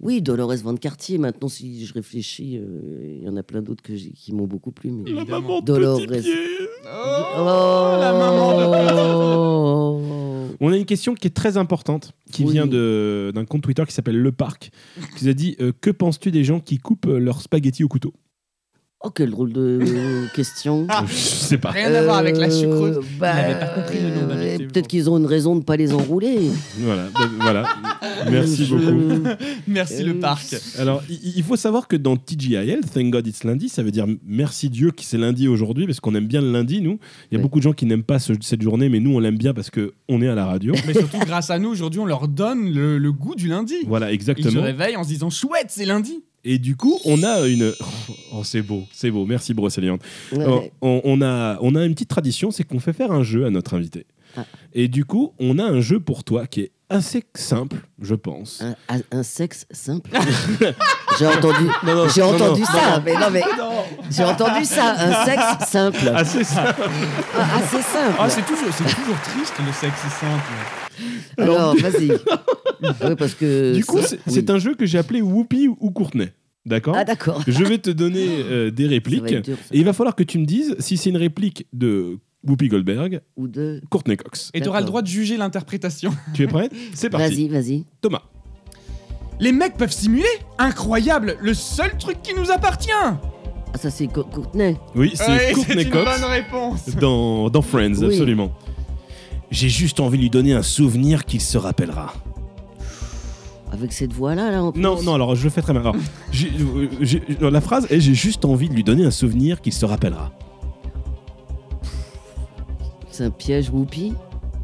Oui, 0.00 0.22
Dolores 0.22 0.54
Van 0.62 0.76
Cartier. 0.76 1.18
Maintenant, 1.18 1.48
si 1.48 1.84
je 1.84 1.92
réfléchis, 1.92 2.56
euh, 2.56 3.18
il 3.20 3.24
y 3.24 3.28
en 3.28 3.36
a 3.36 3.42
plein 3.42 3.60
d'autres 3.62 3.82
que 3.82 3.96
j'ai- 3.96 4.10
qui 4.12 4.32
m'ont 4.32 4.46
beaucoup 4.46 4.70
plu. 4.70 4.90
Mais... 4.92 5.10
La 5.10 5.16
Évidemment. 5.22 5.40
maman 5.40 5.60
de 5.60 5.64
Dolores. 5.66 5.98
petit 6.06 6.22
pied. 6.22 6.34
Oh, 6.84 7.96
la 8.00 8.12
maman 8.12 8.58
de... 8.58 8.64
Oh. 8.94 10.00
On 10.60 10.72
a 10.72 10.76
une 10.76 10.84
question 10.86 11.14
qui 11.14 11.26
est 11.26 11.30
très 11.34 11.56
importante, 11.56 12.12
qui 12.32 12.44
Oui. 12.44 12.52
vient 12.52 12.66
de- 12.66 13.30
d'un 13.34 13.44
compte 13.44 13.62
Twitter 13.62 13.84
qui 13.86 13.92
s'appelle 13.92 14.18
Le 14.20 14.32
Parc, 14.32 14.70
qui 15.16 15.24
nous 15.24 15.30
a 15.30 15.34
dit 15.34 15.56
euh, 15.60 15.72
Que 15.80 15.90
penses-tu 15.90 16.30
des 16.30 16.44
gens 16.44 16.60
qui 16.60 16.78
coupent 16.78 17.06
euh, 17.06 17.18
leurs 17.18 17.40
spaghettis 17.42 17.84
au 17.84 17.88
couteau? 17.88 18.12
Oh, 19.00 19.10
quel 19.10 19.30
drôle 19.30 19.52
de 19.52 20.26
question. 20.34 20.88
Je 21.06 21.12
sais 21.14 21.56
pas. 21.58 21.70
Rien 21.70 21.94
à 21.94 22.02
voir 22.02 22.16
avec 22.16 22.36
la 22.36 22.50
sucreuse. 22.50 22.96
Euh, 22.96 23.00
bah, 23.20 23.32
pas 23.54 23.66
compris 23.68 23.98
le 24.00 24.08
nom 24.08 24.22
euh, 24.22 24.34
d'invité, 24.34 24.66
Peut-être 24.66 24.84
bon. 24.86 24.88
qu'ils 24.88 25.08
ont 25.10 25.18
une 25.18 25.26
raison 25.26 25.54
de 25.54 25.60
ne 25.60 25.64
pas 25.64 25.76
les 25.76 25.92
enrouler. 25.94 26.38
Voilà, 26.80 27.04
ben, 27.14 27.30
voilà. 27.40 27.64
Merci 28.28 28.64
Je- 28.64 28.74
beaucoup. 28.74 29.28
Merci 29.68 30.02
le 30.02 30.18
parc. 30.18 30.56
Alors, 30.78 31.04
il 31.08 31.18
il 31.36 31.42
faut 31.44 31.54
savoir 31.54 31.86
que 31.86 31.94
dans 31.94 32.16
TGIL, 32.16 32.80
Thank 32.92 33.10
God 33.10 33.26
It's 33.28 33.44
Lundi, 33.44 33.68
ça 33.68 33.84
veut 33.84 33.92
dire 33.92 34.06
merci 34.26 34.68
Dieu 34.68 34.90
qui 34.90 35.04
c'est 35.04 35.16
lundi 35.18 35.46
aujourd'hui, 35.46 35.86
parce 35.86 36.00
qu'on 36.00 36.16
aime 36.16 36.26
bien 36.26 36.40
le 36.40 36.50
lundi, 36.50 36.80
nous. 36.80 36.98
Il 37.30 37.34
y 37.34 37.36
a 37.36 37.38
Ouais. 37.38 37.42
beaucoup 37.42 37.58
de 37.60 37.62
gens 37.62 37.72
qui 37.74 37.86
n'aiment 37.86 38.02
pas 38.02 38.18
ce- 38.18 38.32
cette 38.40 38.62
journée, 38.62 38.88
mais 38.88 38.98
nous, 38.98 39.14
on 39.14 39.20
l'aime 39.20 39.38
bien 39.38 39.54
parce 39.54 39.70
qu'on 39.70 40.22
est 40.22 40.28
à 40.28 40.34
la 40.34 40.46
radio. 40.46 40.74
Mais 40.88 40.94
surtout 40.94 41.18
grâce 41.26 41.50
à 41.50 41.60
nous, 41.60 41.68
aujourd'hui, 41.70 42.00
on 42.00 42.06
leur 42.06 42.26
donne 42.26 42.72
le, 42.72 42.98
le 42.98 43.12
goût 43.12 43.36
du 43.36 43.46
lundi. 43.46 43.76
Voilà, 43.86 44.06
Ils 44.10 44.20
se 44.20 44.30
exactement. 44.30 44.62
réveillent 44.62 44.96
en 44.96 45.04
se 45.04 45.08
disant 45.10 45.30
chouette, 45.30 45.66
c'est 45.68 45.84
lundi. 45.86 46.24
Et 46.44 46.58
du 46.58 46.76
coup, 46.76 46.98
on 47.04 47.22
a 47.22 47.46
une. 47.46 47.72
Oh, 48.30 48.44
c'est 48.44 48.60
beau, 48.62 48.84
c'est 48.92 49.10
beau. 49.10 49.24
Merci, 49.24 49.54
Brocéliande. 49.54 50.00
Ouais. 50.32 50.44
Oh, 50.46 50.62
on, 50.82 51.00
on 51.04 51.22
a, 51.22 51.56
on 51.62 51.74
a 51.74 51.84
une 51.86 51.94
petite 51.94 52.10
tradition, 52.10 52.50
c'est 52.50 52.62
qu'on 52.62 52.78
fait 52.78 52.92
faire 52.92 53.10
un 53.10 53.22
jeu 53.22 53.46
à 53.46 53.50
notre 53.50 53.72
invité. 53.74 54.06
Ah. 54.36 54.44
Et 54.74 54.86
du 54.86 55.06
coup, 55.06 55.32
on 55.40 55.58
a 55.58 55.64
un 55.64 55.80
jeu 55.80 55.98
pour 55.98 56.24
toi 56.24 56.46
qui 56.46 56.60
est 56.60 56.72
assez 56.90 57.24
simple, 57.34 57.78
je 58.00 58.14
pense. 58.14 58.60
Un, 58.62 58.76
un- 58.94 59.00
un 59.10 59.22
sexe 59.22 59.66
simple. 59.70 60.10
j'ai 61.18 61.26
entendu, 61.26 61.64
Non, 61.84 61.94
non, 61.94 62.08
j'ai 62.14 62.20
non, 62.20 62.34
entendu 62.34 62.60
non, 62.60 62.66
ça, 62.66 63.02
mais 63.04 63.14
non 63.14 63.30
mais 63.32 63.42
j'ai 64.10 64.24
entendu 64.24 64.64
ça, 64.66 64.94
un 64.98 65.24
sexe 65.24 65.66
simple, 65.70 66.08
Assez 66.14 66.44
simple. 66.44 66.82
Ah, 67.34 67.56
assez 67.56 67.82
simple. 67.82 68.16
Ah, 68.18 68.28
c'est 68.28 68.44
toujours, 68.44 68.68
c'est 68.70 68.84
toujours 68.84 69.20
triste 69.22 69.54
le 69.66 69.72
sexe 69.72 70.00
simple. 70.20 71.38
Alors 71.38 71.74
vas-y. 71.76 72.10
Oui, 73.04 73.14
parce 73.18 73.34
que 73.34 73.74
Du 73.74 73.84
coup, 73.84 73.98
c'est 74.02 74.18
oui. 74.26 74.44
un 74.48 74.58
jeu 74.58 74.74
que 74.74 74.86
j'ai 74.86 74.98
appelé 74.98 75.20
Whoopi 75.22 75.68
ou 75.68 75.90
Courtenay. 75.90 76.32
D'accord 76.66 76.94
Ah 76.98 77.04
d'accord. 77.04 77.42
Je 77.46 77.64
vais 77.64 77.78
te 77.78 77.90
donner 77.90 78.26
euh, 78.50 78.70
des 78.70 78.86
répliques. 78.86 79.24
dur. 79.42 79.56
Et 79.72 79.78
il 79.78 79.84
va 79.84 79.92
falloir 79.92 80.14
que 80.14 80.22
tu 80.22 80.38
me 80.38 80.44
dises 80.44 80.76
si 80.78 80.96
c'est 80.96 81.10
une 81.10 81.16
réplique 81.16 81.66
de 81.72 82.18
Whoopi 82.46 82.68
Goldberg, 82.68 83.20
Ou 83.36 83.48
deux. 83.48 83.80
Courtney 83.90 84.16
Cox. 84.16 84.50
Et 84.54 84.60
tu 84.60 84.68
auras 84.68 84.80
le 84.80 84.86
droit 84.86 85.02
de 85.02 85.06
juger 85.06 85.36
l'interprétation. 85.36 86.12
Tu 86.34 86.42
es 86.42 86.46
prêt? 86.46 86.68
C'est 86.94 87.10
parti. 87.10 87.48
Vas-y, 87.48 87.48
vas-y. 87.48 87.84
Thomas. 88.00 88.22
Les 89.40 89.52
mecs 89.52 89.76
peuvent 89.76 89.92
simuler? 89.92 90.24
Incroyable 90.58 91.36
Le 91.40 91.54
seul 91.54 91.96
truc 91.96 92.22
qui 92.22 92.34
nous 92.34 92.50
appartient 92.50 92.90
Ah 92.92 93.18
ça 93.78 93.88
c'est 93.90 94.06
Co- 94.08 94.24
Courtenay. 94.24 94.76
Oui, 94.94 95.12
c'est 95.14 95.26
Ouais, 95.30 95.52
Courtney 95.54 95.84
une 95.84 95.90
Cox 95.90 96.04
bonne 96.20 96.30
réponse. 96.30 96.88
dans, 96.96 97.48
dans 97.48 97.62
Friends, 97.62 97.94
Oui. 98.00 98.06
absolument. 98.06 98.52
J'ai 99.50 99.68
juste 99.68 100.00
envie 100.00 100.18
de 100.18 100.22
lui 100.24 100.30
donner 100.30 100.52
un 100.52 100.62
souvenir 100.62 101.24
qu'il 101.24 101.40
se 101.40 101.56
rappellera. 101.56 102.12
Avec 103.72 103.92
cette 103.92 104.12
voix 104.12 104.34
là 104.34 104.50
là 104.50 104.62
en 104.64 104.72
plus. 104.72 104.80
Non, 104.80 105.02
non, 105.02 105.14
alors 105.14 105.34
je 105.36 105.44
le 105.44 105.50
fais 105.50 105.60
très 105.62 105.72
mal. 105.74 105.82
Alors, 105.82 105.96
j'ai- 106.32 106.50
euh, 106.58 106.88
j'ai- 107.00 107.22
non, 107.40 107.50
la 107.50 107.60
phrase 107.60 107.86
est 107.90 108.00
J'ai 108.00 108.14
juste 108.14 108.44
envie 108.44 108.68
de 108.68 108.74
lui 108.74 108.82
donner 108.84 109.04
un 109.04 109.10
souvenir 109.10 109.60
qu'il 109.60 109.72
se 109.74 109.84
rappellera. 109.84 110.32
C'est 113.10 113.24
un 113.24 113.30
piège 113.30 113.68
Whoopi. 113.70 114.14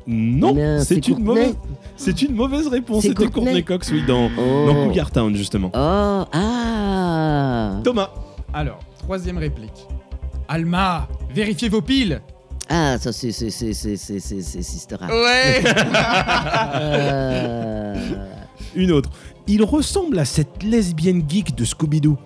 Non, 0.06 0.54
Mais, 0.54 0.78
c'est 0.80 0.94
c'est 0.96 1.08
une, 1.08 1.24
mauvaise, 1.24 1.54
c'est 1.96 2.22
une 2.22 2.34
mauvaise 2.34 2.68
réponse. 2.68 3.02
C'est 3.02 3.08
C'était 3.08 3.24
Courtney. 3.24 3.62
Courtney 3.62 3.64
Cox, 3.64 3.90
oui, 3.90 4.02
dans, 4.06 4.28
Oh. 4.38 4.66
dans 4.66 4.86
Cougar 4.88 5.10
Town, 5.10 5.34
justement. 5.34 5.70
Oh 5.74 6.24
ah. 6.32 7.80
Thomas. 7.82 8.10
Alors, 8.52 8.80
troisième 8.98 9.38
réplique. 9.38 9.86
Alma, 10.48 11.08
vérifiez 11.34 11.68
vos 11.70 11.80
piles. 11.80 12.20
Ah 12.70 12.96
ça 12.98 13.12
c'est 13.12 13.30
c'est 13.32 13.50
c'est 13.50 13.74
c'est 13.74 13.96
c'est 13.96 14.18
c'est 14.20 14.40
c'est 14.40 14.62
Sister 14.62 14.96
Act. 15.00 15.12
Ouais. 15.12 15.62
Euh, 16.76 17.94
Une 18.74 18.92
autre. 18.92 19.10
Il 19.46 19.62
ressemble 19.62 20.18
à 20.18 20.24
cette 20.24 20.62
lesbienne 20.62 21.22
geek 21.28 21.54
de 21.54 21.64
Scooby-Doo. 21.64 22.16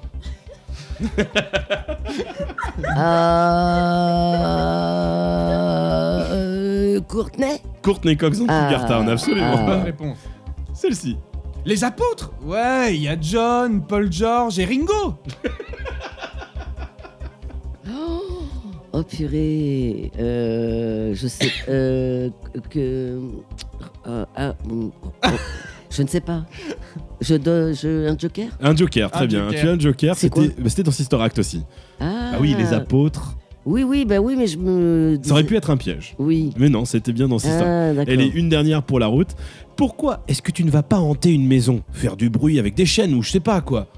Ah, 4.91 6.25
euh, 6.31 7.01
Courtenay 7.03 7.61
Courtney 7.83 8.17
Cox 8.17 8.39
dans 8.39 8.47
Ah. 8.49 8.65
Cougar 8.67 8.87
Town, 8.87 9.09
absolument. 9.09 9.55
Ah. 9.59 9.67
Bonne 9.67 9.83
réponse. 9.83 10.19
Celle-ci. 10.75 11.17
Les 11.65 11.85
apôtres 11.85 12.33
Ouais, 12.45 12.95
il 12.97 13.03
y 13.03 13.09
a 13.09 13.17
John, 13.21 13.83
Paul 13.87 14.13
George 14.13 14.59
et 14.59 14.65
Ringo. 14.65 15.15
Oh 18.91 19.03
purée, 19.03 20.11
euh, 20.19 21.15
je 21.15 21.29
sais 21.29 21.53
euh, 21.69 22.31
que 22.71 23.21
euh, 24.07 24.25
ah, 24.35 24.55
oh, 24.71 24.91
je 25.91 26.03
ne 26.03 26.09
sais 26.09 26.21
pas. 26.21 26.45
Je 27.21 27.35
un 28.09 28.17
joker? 28.19 28.49
Un 28.61 28.77
Joker, 28.77 29.11
très 29.11 29.25
Un 29.25 29.27
bien. 29.27 29.45
Joker. 29.47 29.61
Tu 29.61 29.69
as 29.69 29.71
un 29.73 29.79
Joker, 29.79 30.15
C'est 30.17 30.35
c'était 30.35 30.49
bah, 30.61 30.69
c'était 30.69 30.83
dans 30.85 30.91
Sister 30.93 31.17
Act 31.21 31.39
aussi. 31.39 31.63
Ah, 32.01 32.33
Ah 32.35 32.39
oui, 32.41 32.55
les 32.57 32.73
apôtres. 32.73 33.37
Oui 33.65 33.83
oui 33.83 34.07
bah 34.07 34.19
oui 34.19 34.35
mais 34.37 34.47
je 34.47 34.57
me. 34.57 35.19
Ça 35.23 35.33
aurait 35.33 35.45
pu 35.45 35.57
être 35.57 35.69
un 35.71 35.77
piège. 35.77 36.15
Oui. 36.19 36.53
Mais 36.57 36.71
non, 36.71 36.85
c'était 36.87 37.13
bien 37.13 37.29
dans 37.29 37.39
Sister 37.39 37.57
Act. 37.57 37.65
Ah 37.67 37.93
d'accord. 37.95 38.15
Elle 38.15 38.21
est 38.23 38.29
une 38.29 38.49
dernière 38.49 38.83
pour 38.83 38.99
la 38.99 39.09
route. 39.09 39.35
Pourquoi 39.77 40.25
est-ce 40.27 40.41
que 40.41 40.53
tu 40.53 40.65
ne 40.65 40.71
vas 40.71 40.83
pas 40.83 40.99
hanter 40.99 41.33
une 41.33 41.47
maison? 41.47 41.83
Faire 41.93 42.17
du 42.17 42.31
bruit 42.31 42.59
avec 42.59 42.75
des 42.75 42.87
chaînes 42.87 43.15
ou 43.15 43.23
je 43.23 43.31
sais 43.31 43.41
pas 43.41 43.61
quoi? 43.61 43.89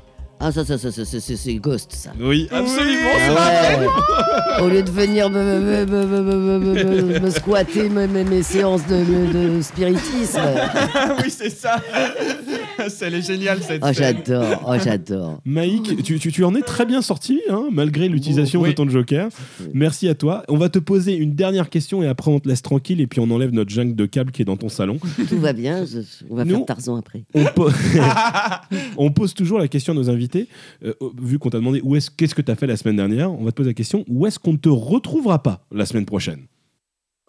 Ah 0.42 0.50
ça 0.52 0.64
ça 0.64 0.78
ça 0.78 0.90
ça 0.90 1.04
ça, 1.04 1.20
c'est 1.20 1.36
c'est 1.36 1.54
Ghost 1.56 1.92
ça. 1.92 2.12
Oui, 2.18 2.48
absolument. 2.50 3.10
Ah 3.36 3.78
ouais. 3.78 4.64
Au 4.64 4.68
lieu 4.68 4.82
de 4.82 4.90
venir 4.90 5.28
me, 5.28 5.38
me, 5.38 5.84
me, 5.84 6.06
me, 6.06 6.22
me, 6.22 6.58
me- 6.58 7.02
me- 7.12 7.20
me 7.20 7.30
squatter 7.30 7.88
mes, 7.90 8.42
séances 8.42 8.86
de, 8.86 9.56
de 9.56 9.60
spiritisme. 9.60 10.40
oui, 11.22 11.28
c'est 11.30 11.50
ça. 11.50 11.76
Elle 13.02 13.14
est 13.16 13.22
géniale 13.26 13.58
cette 13.62 13.82
Oh 13.84 13.90
j'adore, 13.92 14.64
oh 14.66 14.72
j'adore. 14.82 15.40
Maïk, 15.44 16.02
tu, 16.02 16.18
tu- 16.18 16.32
tu 16.32 16.44
en 16.44 16.54
es 16.54 16.62
très 16.62 16.86
bien 16.86 17.02
sorti, 17.02 17.42
hein, 17.50 17.64
malgré 17.70 18.08
l'utilisation 18.08 18.62
Oui. 18.62 18.70
de 18.70 18.74
ton 18.74 18.88
joker. 18.88 19.28
Merci 19.74 20.08
à 20.08 20.14
toi. 20.14 20.42
On 20.48 20.56
va 20.56 20.70
te 20.70 20.78
poser 20.78 21.14
une 21.16 21.34
dernière 21.34 21.68
question 21.68 22.02
et 22.02 22.08
après 22.08 22.30
on 22.30 22.40
te 22.40 22.48
laisse 22.48 22.62
tranquille 22.62 23.02
et 23.02 23.06
puis 23.06 23.20
on 23.20 23.30
enlève 23.30 23.52
notre 23.52 23.70
jungle 23.70 23.94
de 23.94 24.06
câble 24.06 24.32
qui 24.32 24.40
est 24.40 24.46
dans 24.46 24.56
ton 24.56 24.70
salon. 24.70 24.98
Tout 25.28 25.38
va 25.38 25.52
bien, 25.52 25.84
je- 25.84 26.00
on 26.30 26.34
va 26.36 26.44
Nous- 26.46 26.56
faire 26.56 26.64
Tarzan 26.66 26.96
après. 26.96 27.24
On, 27.34 27.44
po- 27.44 27.68
on 28.96 29.10
pose 29.12 29.34
toujours 29.34 29.58
la 29.58 29.68
question 29.68 29.92
à 29.92 29.96
nos 29.96 30.08
invités. 30.08 30.29
Euh, 30.84 30.92
vu 31.20 31.38
qu'on 31.38 31.50
t'a 31.50 31.58
demandé 31.58 31.80
où 31.82 31.96
est-ce 31.96 32.10
qu'est-ce 32.10 32.34
que 32.34 32.42
tu 32.42 32.50
as 32.50 32.56
fait 32.56 32.66
la 32.66 32.76
semaine 32.76 32.96
dernière, 32.96 33.32
on 33.32 33.44
va 33.44 33.50
te 33.50 33.56
poser 33.56 33.70
la 33.70 33.74
question 33.74 34.04
où 34.08 34.26
est-ce 34.26 34.38
qu'on 34.38 34.52
ne 34.52 34.58
te 34.58 34.68
retrouvera 34.68 35.42
pas 35.42 35.66
la 35.72 35.86
semaine 35.86 36.06
prochaine? 36.06 36.46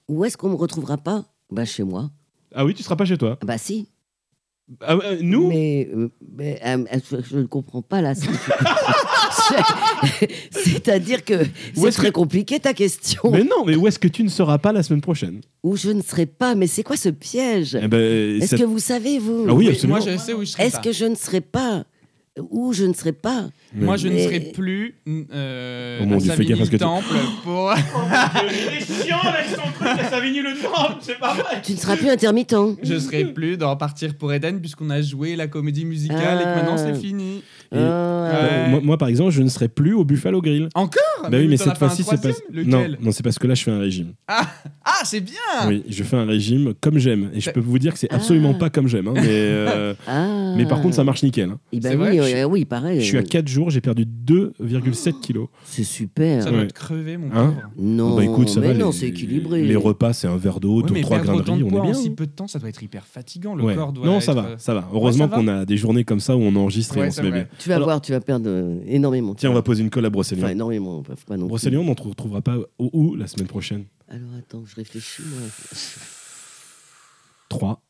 Où 0.08 0.26
est-ce 0.26 0.38
qu'on 0.38 0.50
me 0.50 0.56
retrouvera 0.56 0.98
pas? 0.98 1.26
Bah 1.52 1.66
chez 1.66 1.84
moi. 1.84 2.12
Ah 2.54 2.66
oui, 2.66 2.74
tu 2.74 2.84
seras 2.84 2.96
pas 2.96 3.06
chez 3.06 3.18
toi? 3.18 3.38
Ah 3.42 3.46
Bah 3.46 3.58
si. 3.58 3.88
Ah, 4.82 4.94
euh, 5.04 5.18
nous? 5.22 5.48
Mais, 5.50 5.90
euh, 5.94 6.10
mais, 6.38 6.60
euh, 6.66 6.86
je, 7.30 7.38
ne 7.38 7.44
comprends 7.46 7.82
pas 7.82 8.02
là. 8.02 8.14
C'est-à-dire 10.52 11.24
que 11.26 11.34
c'est 11.76 11.88
est-ce 11.88 11.98
très 11.98 12.08
que- 12.08 12.14
compliqué 12.14 12.60
ta 12.60 12.74
question. 12.74 13.22
Mais 13.32 13.44
non, 13.44 13.66
mais 13.66 13.76
où 13.76 13.88
est-ce 13.88 14.00
que 14.00 14.08
tu 14.08 14.24
ne 14.24 14.30
seras 14.30 14.58
pas 14.58 14.72
la 14.72 14.84
semaine 14.84 15.02
prochaine? 15.02 15.42
Où 15.64 15.76
je 15.76 15.90
ne 15.92 16.02
serai 16.02 16.26
pas. 16.26 16.56
Mais 16.56 16.68
c'est 16.68 16.84
quoi 16.84 16.98
ce 16.98 17.10
piège? 17.10 17.78
Eh 17.82 17.88
ben, 17.88 18.42
Est-ce 18.42 18.56
ça- 18.56 18.58
que 18.58 18.64
vous 18.64 18.80
savez 18.80 19.20
vous? 19.20 19.46
Ah 19.48 19.54
oui, 19.54 19.66
Oui, 19.68 19.72
absolument. 19.74 20.00
moi, 20.00 20.06
je 20.10 20.18
sais 20.18 20.34
où 20.34 20.42
je 20.42 20.46
serai. 20.52 20.64
Est-ce 20.66 20.76
pas. 20.78 20.82
que 20.82 20.92
je 20.92 21.06
ne 21.06 21.16
serai 21.16 21.42
pas 21.42 21.86
Où 22.40 22.72
je 22.72 22.86
ne 22.86 22.94
serai 22.94 23.12
pas 23.12 23.50
Moi, 23.76 23.98
je 23.98 24.08
ne 24.08 24.18
serai 24.18 24.40
plus 24.40 24.96
euh, 25.34 26.00
Oh 26.02 26.06
mon 26.06 26.16
à 26.16 26.20
Dieu, 26.20 26.32
fais 26.32 26.46
gaffe 26.46 26.62
à 26.62 26.66
ce 26.66 26.72
que 26.72 26.78
tu- 26.78 26.84
Savigny-le-Temple 26.84 27.42
pour... 27.44 27.74
Il 28.44 28.78
est 28.78 29.04
chiant 29.06 29.20
avec 29.20 29.48
son 29.50 29.70
truc 29.74 30.00
à 30.00 30.10
Savigny 30.10 30.40
le 30.42 30.54
temple, 30.62 30.96
c'est 31.02 31.20
pas 31.20 31.34
vrai. 31.34 31.62
Tu 31.62 31.74
ne 31.74 31.78
seras 31.78 31.98
plus 31.98 32.10
intermittent. 32.10 32.56
Je 32.84 32.98
serai 33.00 33.26
plus 33.26 33.58
dans 33.58 33.76
Partir 33.76 34.16
pour 34.18 34.32
Eden 34.32 34.62
puisqu'on 34.62 34.90
a 34.92 35.02
joué 35.02 35.36
la 35.36 35.48
comédie 35.48 35.84
musicale 35.84 36.40
et 36.40 36.44
que 36.44 36.48
Ah. 36.50 36.56
maintenant 36.56 36.78
c'est 36.78 36.96
fini. 36.96 37.44
Et- 37.74 37.78
Ah, 37.78 38.32
Ouais. 38.32 38.70
moi, 38.70 38.80
moi, 38.82 38.98
par 38.98 39.10
exemple, 39.10 39.32
je 39.32 39.42
ne 39.42 39.50
serai 39.50 39.68
plus 39.68 39.94
au 39.94 40.06
Buffalo 40.06 40.42
Grill. 40.42 40.70
Encore 40.74 41.02
bah 41.30 41.38
oui, 41.40 41.48
mais 41.48 41.58
cette 41.58 41.78
fois-ci, 41.78 42.04
c'est 42.04 42.22
pas. 42.22 42.30
Non, 42.54 42.86
non, 43.02 43.12
c'est 43.12 43.24
parce 43.24 43.38
que 43.40 43.48
là, 43.48 43.54
je 43.56 43.64
fais 43.64 43.72
un 43.72 43.80
régime. 43.80 44.14
Ah, 44.28 45.04
c'est 45.04 45.22
bien 45.22 45.34
Oui, 45.68 45.84
je 45.90 46.04
fais 46.04 46.18
un 46.18 46.26
régime 46.26 46.74
comme 46.80 46.98
j'aime. 46.98 47.30
Et 47.34 47.40
je 47.40 47.48
Bah- 47.48 47.54
peux 47.54 47.60
vous 47.60 47.80
dire 47.80 47.94
que 47.94 48.00
c'est 48.00 48.12
absolument 48.12 48.54
Ah. 48.56 48.60
pas 48.60 48.70
comme 48.70 48.88
j'aime. 48.88 49.08
hein, 49.08 49.14
mais, 49.16 49.22
euh, 49.28 49.94
ah. 50.08 50.54
mais 50.58 50.66
par 50.66 50.82
contre, 50.82 50.96
ça 50.96 51.04
marche 51.04 51.24
nickel. 51.24 51.50
hein. 51.50 51.60
C'est 51.74 51.90
oui, 51.90 51.96
vrai, 51.96 52.20
oui, 52.20 52.44
oui, 52.50 52.66
pareil. 52.66 53.00
Je 53.02 53.06
suis 53.06 53.18
à 53.18 53.24
4 53.24 53.48
jours, 53.48 53.70
j'ai 53.70 53.82
perdu 53.82 54.06
2,7 54.06 55.20
kilos. 55.22 55.48
C'est 55.66 55.84
super. 55.84 56.44
Ça 56.44 56.50
doit 56.52 56.60
Ouais. 56.62 56.68
te 56.68 56.74
crever, 56.74 57.18
mon 57.18 57.28
Hein 57.28 57.54
pauvre. 57.56 57.62
Non, 57.78 58.16
bah 58.16 58.24
écoute, 58.24 58.50
ça 58.50 58.60
mais 58.60 58.70
va. 58.70 58.74
non, 58.74 58.92
c'est 58.92 59.08
équilibré. 59.08 59.64
Les 59.64 59.76
repas, 59.76 60.14
c'est 60.14 60.28
un 60.28 60.38
verre 60.38 60.60
d'eau, 60.60 60.82
Ouais, 60.82 60.88
deux, 60.88 60.94
mais 60.94 61.02
trois 61.02 61.18
perdre 61.18 61.42
grains 61.44 61.58
de 61.58 61.64
riz, 61.64 61.70
on 61.72 61.76
est 61.76 61.80
en 61.80 61.84
bien. 61.84 61.94
si 61.94 62.10
peu 62.10 62.26
de 62.26 62.32
temps, 62.32 62.48
ça 62.48 62.60
doit 62.60 62.70
être 62.70 62.82
hyper 62.84 63.06
fatigant. 63.06 63.56
Le 63.56 63.74
corps 63.76 63.92
doit 63.94 64.06
Non, 64.06 64.18
être... 64.18 64.24
ça 64.24 64.34
va, 64.34 64.50
ça 64.58 64.74
va. 64.74 64.88
Heureusement 64.94 65.28
qu'on 65.28 65.48
a 65.48 65.66
des 65.66 65.78
journées 65.78 66.04
comme 66.04 66.20
ça 66.20 66.36
où 66.36 66.42
on 66.42 66.56
enregistre 66.56 66.98
et 66.98 67.08
on 67.08 67.12
se 67.12 67.22
met 67.22 67.32
bien. 67.32 67.46
Tu 67.60 67.70
vas 67.70 67.80
voir, 67.80 68.02
tu 68.02 68.12
vas 68.12 68.20
perdre 68.22 68.46
euh, 68.48 68.80
énormément. 68.88 69.36
Tiens, 69.36 69.50
on 69.52 69.54
va 69.54 69.62
poser 69.62 69.82
une 69.84 69.90
colle 69.90 70.06
à 70.06 70.08
Enfin, 70.08 70.14
Brocéliande. 70.14 70.52
énormément, 70.52 70.98
pas 71.16 71.38
non. 71.38 71.48
Brocéliande, 71.48 71.86
on 71.88 71.90
ne 71.92 71.96
te 71.96 72.04
retrouvera 72.04 72.42
pas 72.42 72.58
où, 72.80 72.90
où 72.94 73.16
la 73.16 73.28
semaine 73.28 73.48
prochaine 73.48 73.86
Alors 74.10 74.30
attends, 74.38 74.64
je 74.66 74.76
réfléchis. 74.76 75.24
Moi. 75.26 75.42
3, 77.50 77.82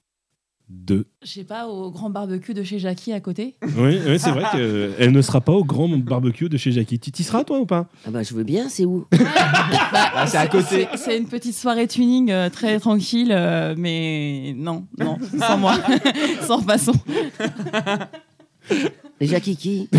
de. 0.70 1.06
Je 1.22 1.28
sais 1.30 1.44
pas, 1.44 1.68
au 1.68 1.92
grand 1.92 2.10
barbecue 2.10 2.54
de 2.54 2.64
chez 2.64 2.80
Jackie 2.80 3.12
à 3.14 3.20
côté. 3.20 3.56
Oui, 3.78 4.00
oui, 4.08 4.18
c'est 4.20 4.32
vrai 4.32 4.46
qu'elle 4.52 5.12
ne 5.12 5.22
sera 5.22 5.42
pas 5.42 5.52
au 5.52 5.64
grand 5.66 5.88
barbecue 5.90 6.48
de 6.50 6.58
chez 6.58 6.72
Jackie. 6.72 6.98
Tu 7.00 7.12
y 7.22 7.24
seras, 7.24 7.44
toi, 7.44 7.60
ou 7.60 7.66
pas? 7.66 7.88
Ah 8.06 8.12
bah 8.12 8.24
je 8.24 8.34
veux 8.34 8.44
bien, 8.44 8.70
c'est 8.70 8.86
où? 8.86 9.06
Ah, 9.94 10.26
c'est 10.28 10.38
à 10.38 10.48
côté. 10.48 10.88
C'est- 10.92 10.98
C'est 10.98 11.18
une 11.18 11.28
petite 11.28 11.56
soirée 11.56 11.88
tuning 11.88 12.32
euh, 12.32 12.50
très 12.50 12.80
tranquille, 12.80 13.32
euh, 13.32 13.76
mais 13.78 14.54
non, 14.56 14.86
non, 14.98 15.18
sans 15.40 15.58
moi, 15.58 15.76
sans 16.48 16.62
façon. 16.62 16.94
Et 19.22 19.28
Jackie 19.28 19.56
qui 19.56 19.88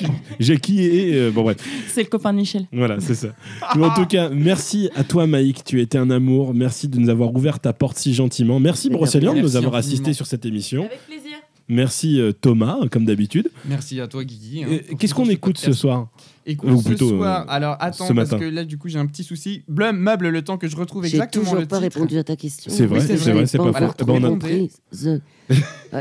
une- 0.00 0.08
Jackie 0.40 0.80
et. 0.80 1.14
euh, 1.14 1.30
bon, 1.30 1.42
bref. 1.42 1.58
C'est 1.88 2.02
le 2.02 2.08
copain 2.08 2.32
de 2.32 2.38
Michel. 2.38 2.66
Voilà, 2.72 2.98
c'est 2.98 3.14
ça. 3.14 3.28
Mais 3.76 3.84
en 3.84 3.94
tout 3.94 4.06
cas, 4.06 4.30
merci 4.30 4.88
à 4.96 5.04
toi, 5.04 5.26
Maïk. 5.26 5.62
Tu 5.64 5.78
as 5.78 5.82
été 5.82 5.98
un 5.98 6.10
amour. 6.10 6.54
Merci 6.54 6.88
de 6.88 6.98
nous 6.98 7.08
avoir 7.10 7.34
ouvert 7.34 7.60
ta 7.60 7.72
porte 7.72 7.98
si 7.98 8.14
gentiment. 8.14 8.58
Merci, 8.58 8.88
Mais 8.88 8.96
Brocéliande, 8.96 9.34
de 9.36 9.40
nous 9.40 9.44
merci 9.46 9.56
avoir 9.58 9.74
infiniment. 9.76 9.94
assisté 10.00 10.12
sur 10.14 10.26
cette 10.26 10.46
émission. 10.46 10.86
Avec 10.86 11.04
plaisir. 11.06 11.36
Merci, 11.68 12.20
euh, 12.20 12.32
Thomas, 12.32 12.78
comme 12.90 13.04
d'habitude. 13.04 13.48
Merci 13.66 14.00
à 14.00 14.06
toi, 14.08 14.24
Guigui. 14.24 14.64
hein, 14.64 14.78
pour 14.88 14.98
Qu'est-ce 14.98 15.14
qu'on 15.14 15.28
écoute 15.28 15.58
ce 15.58 15.66
podcast. 15.66 15.80
soir? 15.80 16.08
Écoute, 16.46 16.70
Ou 16.70 16.78
ce 16.82 16.88
plutôt, 16.88 17.08
soir, 17.08 17.42
euh, 17.42 17.52
alors 17.52 17.76
attends, 17.80 18.06
ce 18.06 18.12
parce 18.12 18.30
matin. 18.32 18.38
que 18.38 18.44
là, 18.50 18.64
du 18.64 18.76
coup, 18.76 18.88
j'ai 18.88 18.98
un 18.98 19.06
petit 19.06 19.24
souci. 19.24 19.62
Blum, 19.66 19.96
meuble, 19.96 20.28
le 20.28 20.42
temps 20.42 20.58
que 20.58 20.68
je 20.68 20.76
retrouve 20.76 21.04
J'ai 21.04 21.16
exactement 21.16 21.44
toujours 21.44 21.58
le 21.60 21.66
pas 21.66 21.80
titre. 21.80 21.94
répondu 21.96 22.18
à 22.18 22.24
ta 22.24 22.36
question. 22.36 22.70
C'est 22.74 22.84
vrai, 22.84 23.00
Oui, 23.00 23.04
c'est 23.06 23.16
vrai. 23.32 23.46
c'est 23.46 23.56
pas 23.56 23.72
faux. 23.72 23.94
Eh 23.98 24.04
ben, 24.04 24.12
on 24.12 24.24
a- 24.24 24.28
comprise. 24.28 24.78
Euh, 25.02 25.18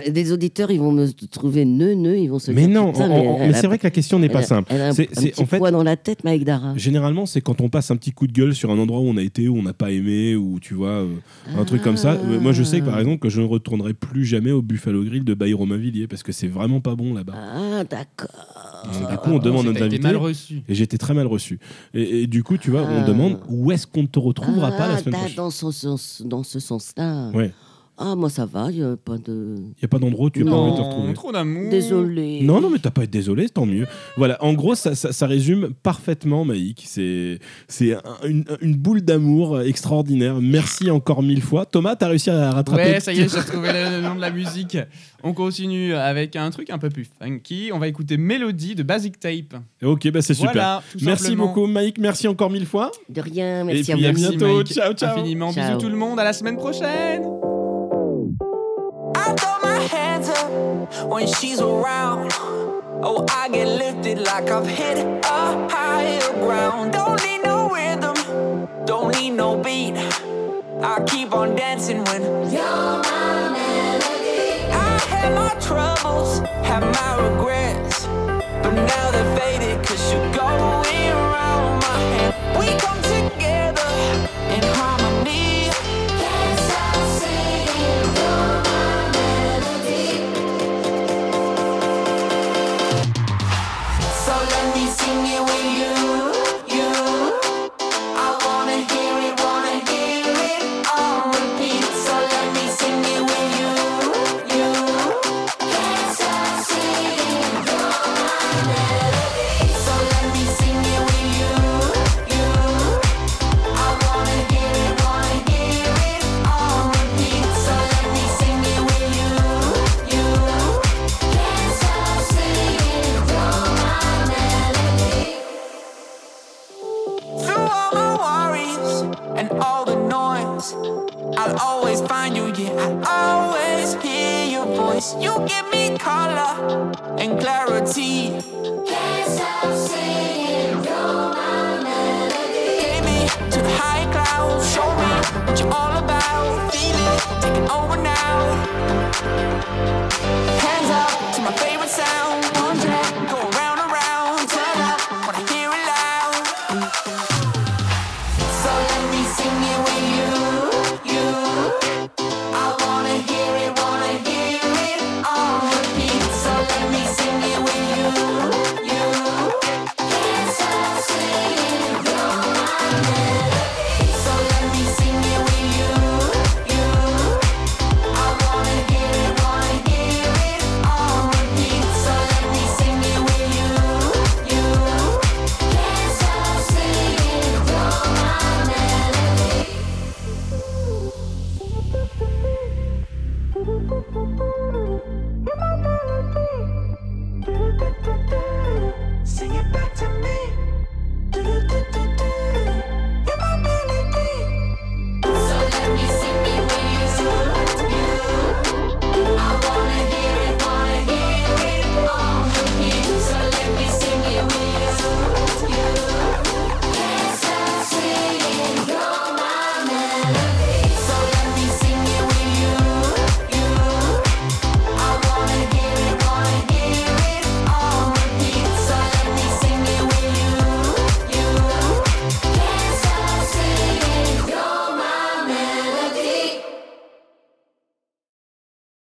Des 0.10 0.32
auditeurs, 0.32 0.72
ils 0.72 0.80
vont 0.80 0.92
me 0.92 1.08
trouver 1.28 1.66
nœud, 1.66 1.94
nœud, 1.94 2.18
ils 2.18 2.28
vont 2.30 2.40
se 2.40 2.52
Mais 2.52 2.66
dire, 2.68 2.82
non, 2.82 2.90
en- 2.96 3.38
elle 3.42 3.50
mais 3.50 3.54
a- 3.56 3.62
c'est 3.62 3.68
vrai 3.68 3.78
que 3.78 3.86
la 3.86 3.92
question 3.92 4.18
n'est 4.18 4.30
pas 4.30 4.40
a- 4.40 4.44
simple. 4.44 4.72
Elle 4.74 4.82
a 4.82 4.88
un, 4.88 4.94
C'est- 4.94 5.10
un 5.18 5.22
c'est- 5.22 5.30
petit 5.32 5.42
en 5.42 5.46
fait, 5.46 5.58
poids 5.60 5.70
dans 5.72 5.84
la 5.84 5.96
tête, 5.98 6.24
Mike 6.24 6.46
Dara. 6.46 6.74
Généralement, 6.78 7.26
c'est 7.26 7.42
quand 7.42 7.62
on 7.62 7.70
passe 7.70 7.92
un 7.92 7.96
petit 7.98 8.12
coup 8.12 8.26
de 8.26 8.32
gueule 8.34 8.56
sur 8.56 8.72
un 8.72 8.78
endroit 8.80 9.00
où 9.02 9.04
on 9.08 9.18
a 9.18 9.22
été, 9.22 9.48
où 9.50 9.58
on 9.58 9.62
n'a 9.64 9.74
pas 9.74 9.92
aimé, 9.92 10.36
ou 10.36 10.60
tu 10.62 10.74
vois, 10.74 10.90
euh, 10.90 11.08
un 11.58 11.64
truc 11.66 11.82
comme 11.84 11.98
ça. 11.98 12.14
Euh, 12.14 12.40
Moi, 12.40 12.54
je 12.54 12.64
sais 12.64 12.80
que 12.80 12.86
par 12.86 12.98
exemple, 13.00 13.20
que 13.20 13.30
je 13.30 13.42
ne 13.42 13.46
retournerai 13.46 13.94
plus 13.94 14.26
jamais 14.26 14.52
au 14.52 14.62
Buffalo 14.62 15.04
Grill 15.04 15.24
de 15.26 15.34
Baye 15.34 15.54
Romainvilliers 15.54 16.08
parce 16.08 16.24
que 16.24 16.32
c'est 16.32 16.48
vraiment 16.48 16.80
pas 16.82 16.96
bon 16.96 17.14
là-bas. 17.14 17.34
Ah, 17.36 17.84
d'accord. 17.84 18.30
Du 19.10 19.18
coup, 19.18 19.30
on 19.32 19.40
demande 19.40 19.66
à 19.68 19.70
notre 19.72 19.84
invité. 19.84 20.08
Reçu. 20.34 20.64
Et 20.68 20.76
j'étais 20.76 20.98
très 20.98 21.14
mal 21.14 21.28
reçu. 21.28 21.60
Et, 21.94 22.24
et 22.24 22.28
du 22.28 22.44
coup, 22.44 22.58
tu 22.58 22.72
vois, 22.72 22.82
on 22.82 23.02
Ah. 23.04 23.08
demande 23.08 23.40
où 23.50 23.72
est-ce 23.72 23.88
qu'on 23.88 24.02
ne 24.04 24.08
te 24.08 24.20
retrouvera 24.20 24.72
pas 24.72 24.88
la 24.88 24.96
Ah, 24.96 24.98
semaine 24.98 25.14
prochaine. 25.20 25.36
dans, 25.38 25.50
ce 25.50 25.72
sens, 25.72 26.22
dans 26.26 26.44
ce 26.44 26.60
sens-là. 26.60 27.30
Ouais. 27.34 27.52
Ah, 27.96 28.16
moi, 28.16 28.28
ça 28.30 28.46
va, 28.48 28.70
il 28.72 28.78
n'y 28.78 28.84
a 28.84 28.96
pas 28.98 29.18
de. 29.20 29.56
Il 29.58 29.62
n'y 29.62 29.84
a 29.84 29.88
pas 29.88 30.00
d'endroit 30.00 30.26
où 30.26 30.30
tu 30.32 30.44
n'as 30.44 30.50
pas 30.50 30.58
envie 30.58 30.72
de 30.72 30.78
te 30.78 30.82
retrouver. 30.82 31.14
trop 31.14 31.32
d'amour. 31.32 31.70
Désolé. 31.70 32.40
Non, 32.42 32.60
non, 32.60 32.72
mais 32.72 32.80
t'as 32.80 32.90
pas 32.90 33.02
à 33.02 33.04
être 33.04 33.12
désolé, 33.12 33.50
tant 33.50 33.68
mieux. 33.68 33.86
Voilà, 34.18 34.44
en 34.44 34.54
gros, 34.54 34.74
ça, 34.74 34.96
ça- 34.96 35.12
ça 35.12 35.28
résume 35.28 35.70
parfaitement 35.84 36.44
Maïk. 36.44 36.84
C'est 36.88 37.38
c'est 37.68 37.94
un- 37.94 38.02
une, 38.28 38.46
une 38.62 38.76
boule 38.76 39.02
d'amour 39.02 39.62
extraordinaire. 39.62 40.42
Merci 40.42 40.90
encore 40.90 41.22
mille 41.22 41.42
fois. 41.44 41.66
Thomas, 41.68 41.96
t'as 41.96 42.08
réussi 42.08 42.32
à 42.32 42.50
rattraper. 42.52 42.82
Ouais, 42.84 43.00
ça 43.00 43.14
y 43.14 43.20
est, 43.20 43.32
j'ai 43.32 43.40
retrouvé 43.40 43.70
le, 43.72 43.98
le 43.98 44.02
nom 44.02 44.16
de 44.16 44.22
la 44.22 44.32
musique. 44.32 44.76
On 45.22 45.34
continue 45.34 45.94
avec 45.94 46.36
un 46.36 46.50
truc 46.50 46.72
un 46.72 46.80
peu 46.80 46.90
plus 46.90 47.08
funky. 47.22 47.70
On 47.74 47.80
va 47.80 47.88
écouter 47.88 48.18
Mélodie 48.18 48.74
de 48.76 48.82
Basic 48.84 49.20
Tape. 49.20 49.56
Ok, 49.84 50.10
bah 50.12 50.22
c'est 50.24 50.34
super. 50.34 50.52
Voilà, 50.52 50.84
tout 50.92 50.98
merci 51.04 51.24
simplement. 51.26 51.46
beaucoup, 51.48 51.68
Maïk. 51.68 51.98
Merci 52.00 52.28
encore 52.28 52.50
mille 52.50 52.66
fois. 52.66 52.92
De 53.08 53.22
rien, 53.22 53.62
Et 53.62 53.64
merci 53.66 53.92
à 53.92 53.96
puis, 53.96 54.04
vous. 54.04 54.10
à 54.10 54.14
Merci, 54.14 54.38
bientôt. 54.38 54.56
Mike. 54.58 54.68
Ciao, 54.74 54.94
ciao. 54.94 55.12
Infiniment. 55.20 55.54
Ciao. 55.54 55.68
Bisous 55.68 55.80
tout 55.80 55.90
le 55.90 55.98
monde. 55.98 56.20
À 56.20 56.24
la 56.24 56.34
semaine 56.34 56.58
prochaine. 56.58 57.22
When 61.08 61.28
she's 61.28 61.60
around. 61.60 62.32
Oh, 63.06 63.26
I 63.30 63.50
get 63.50 63.68
lifted 63.68 64.20
like 64.20 64.50
I've 64.50 64.68
hit 64.68 64.98
a 64.98 65.70
higher 65.70 66.34
ground. 66.46 66.94
Don't 66.94 67.22
need 67.24 67.42
no 67.44 67.70
rhythm, 67.70 68.16
don't 68.86 69.14
need 69.16 69.32
no 69.32 69.58
beat. 69.58 69.96
I 70.82 71.04
keep 71.08 71.34
on 71.34 71.56
dancing 71.56 72.04
when 72.06 72.22
you're 72.52 72.64
my 72.64 73.50
melody. 73.52 74.72
I 74.72 75.00
had 75.10 75.34
my 75.36 75.54
troubles, 75.60 76.40
had 76.64 76.82
my 76.82 77.28
regrets, 77.28 78.03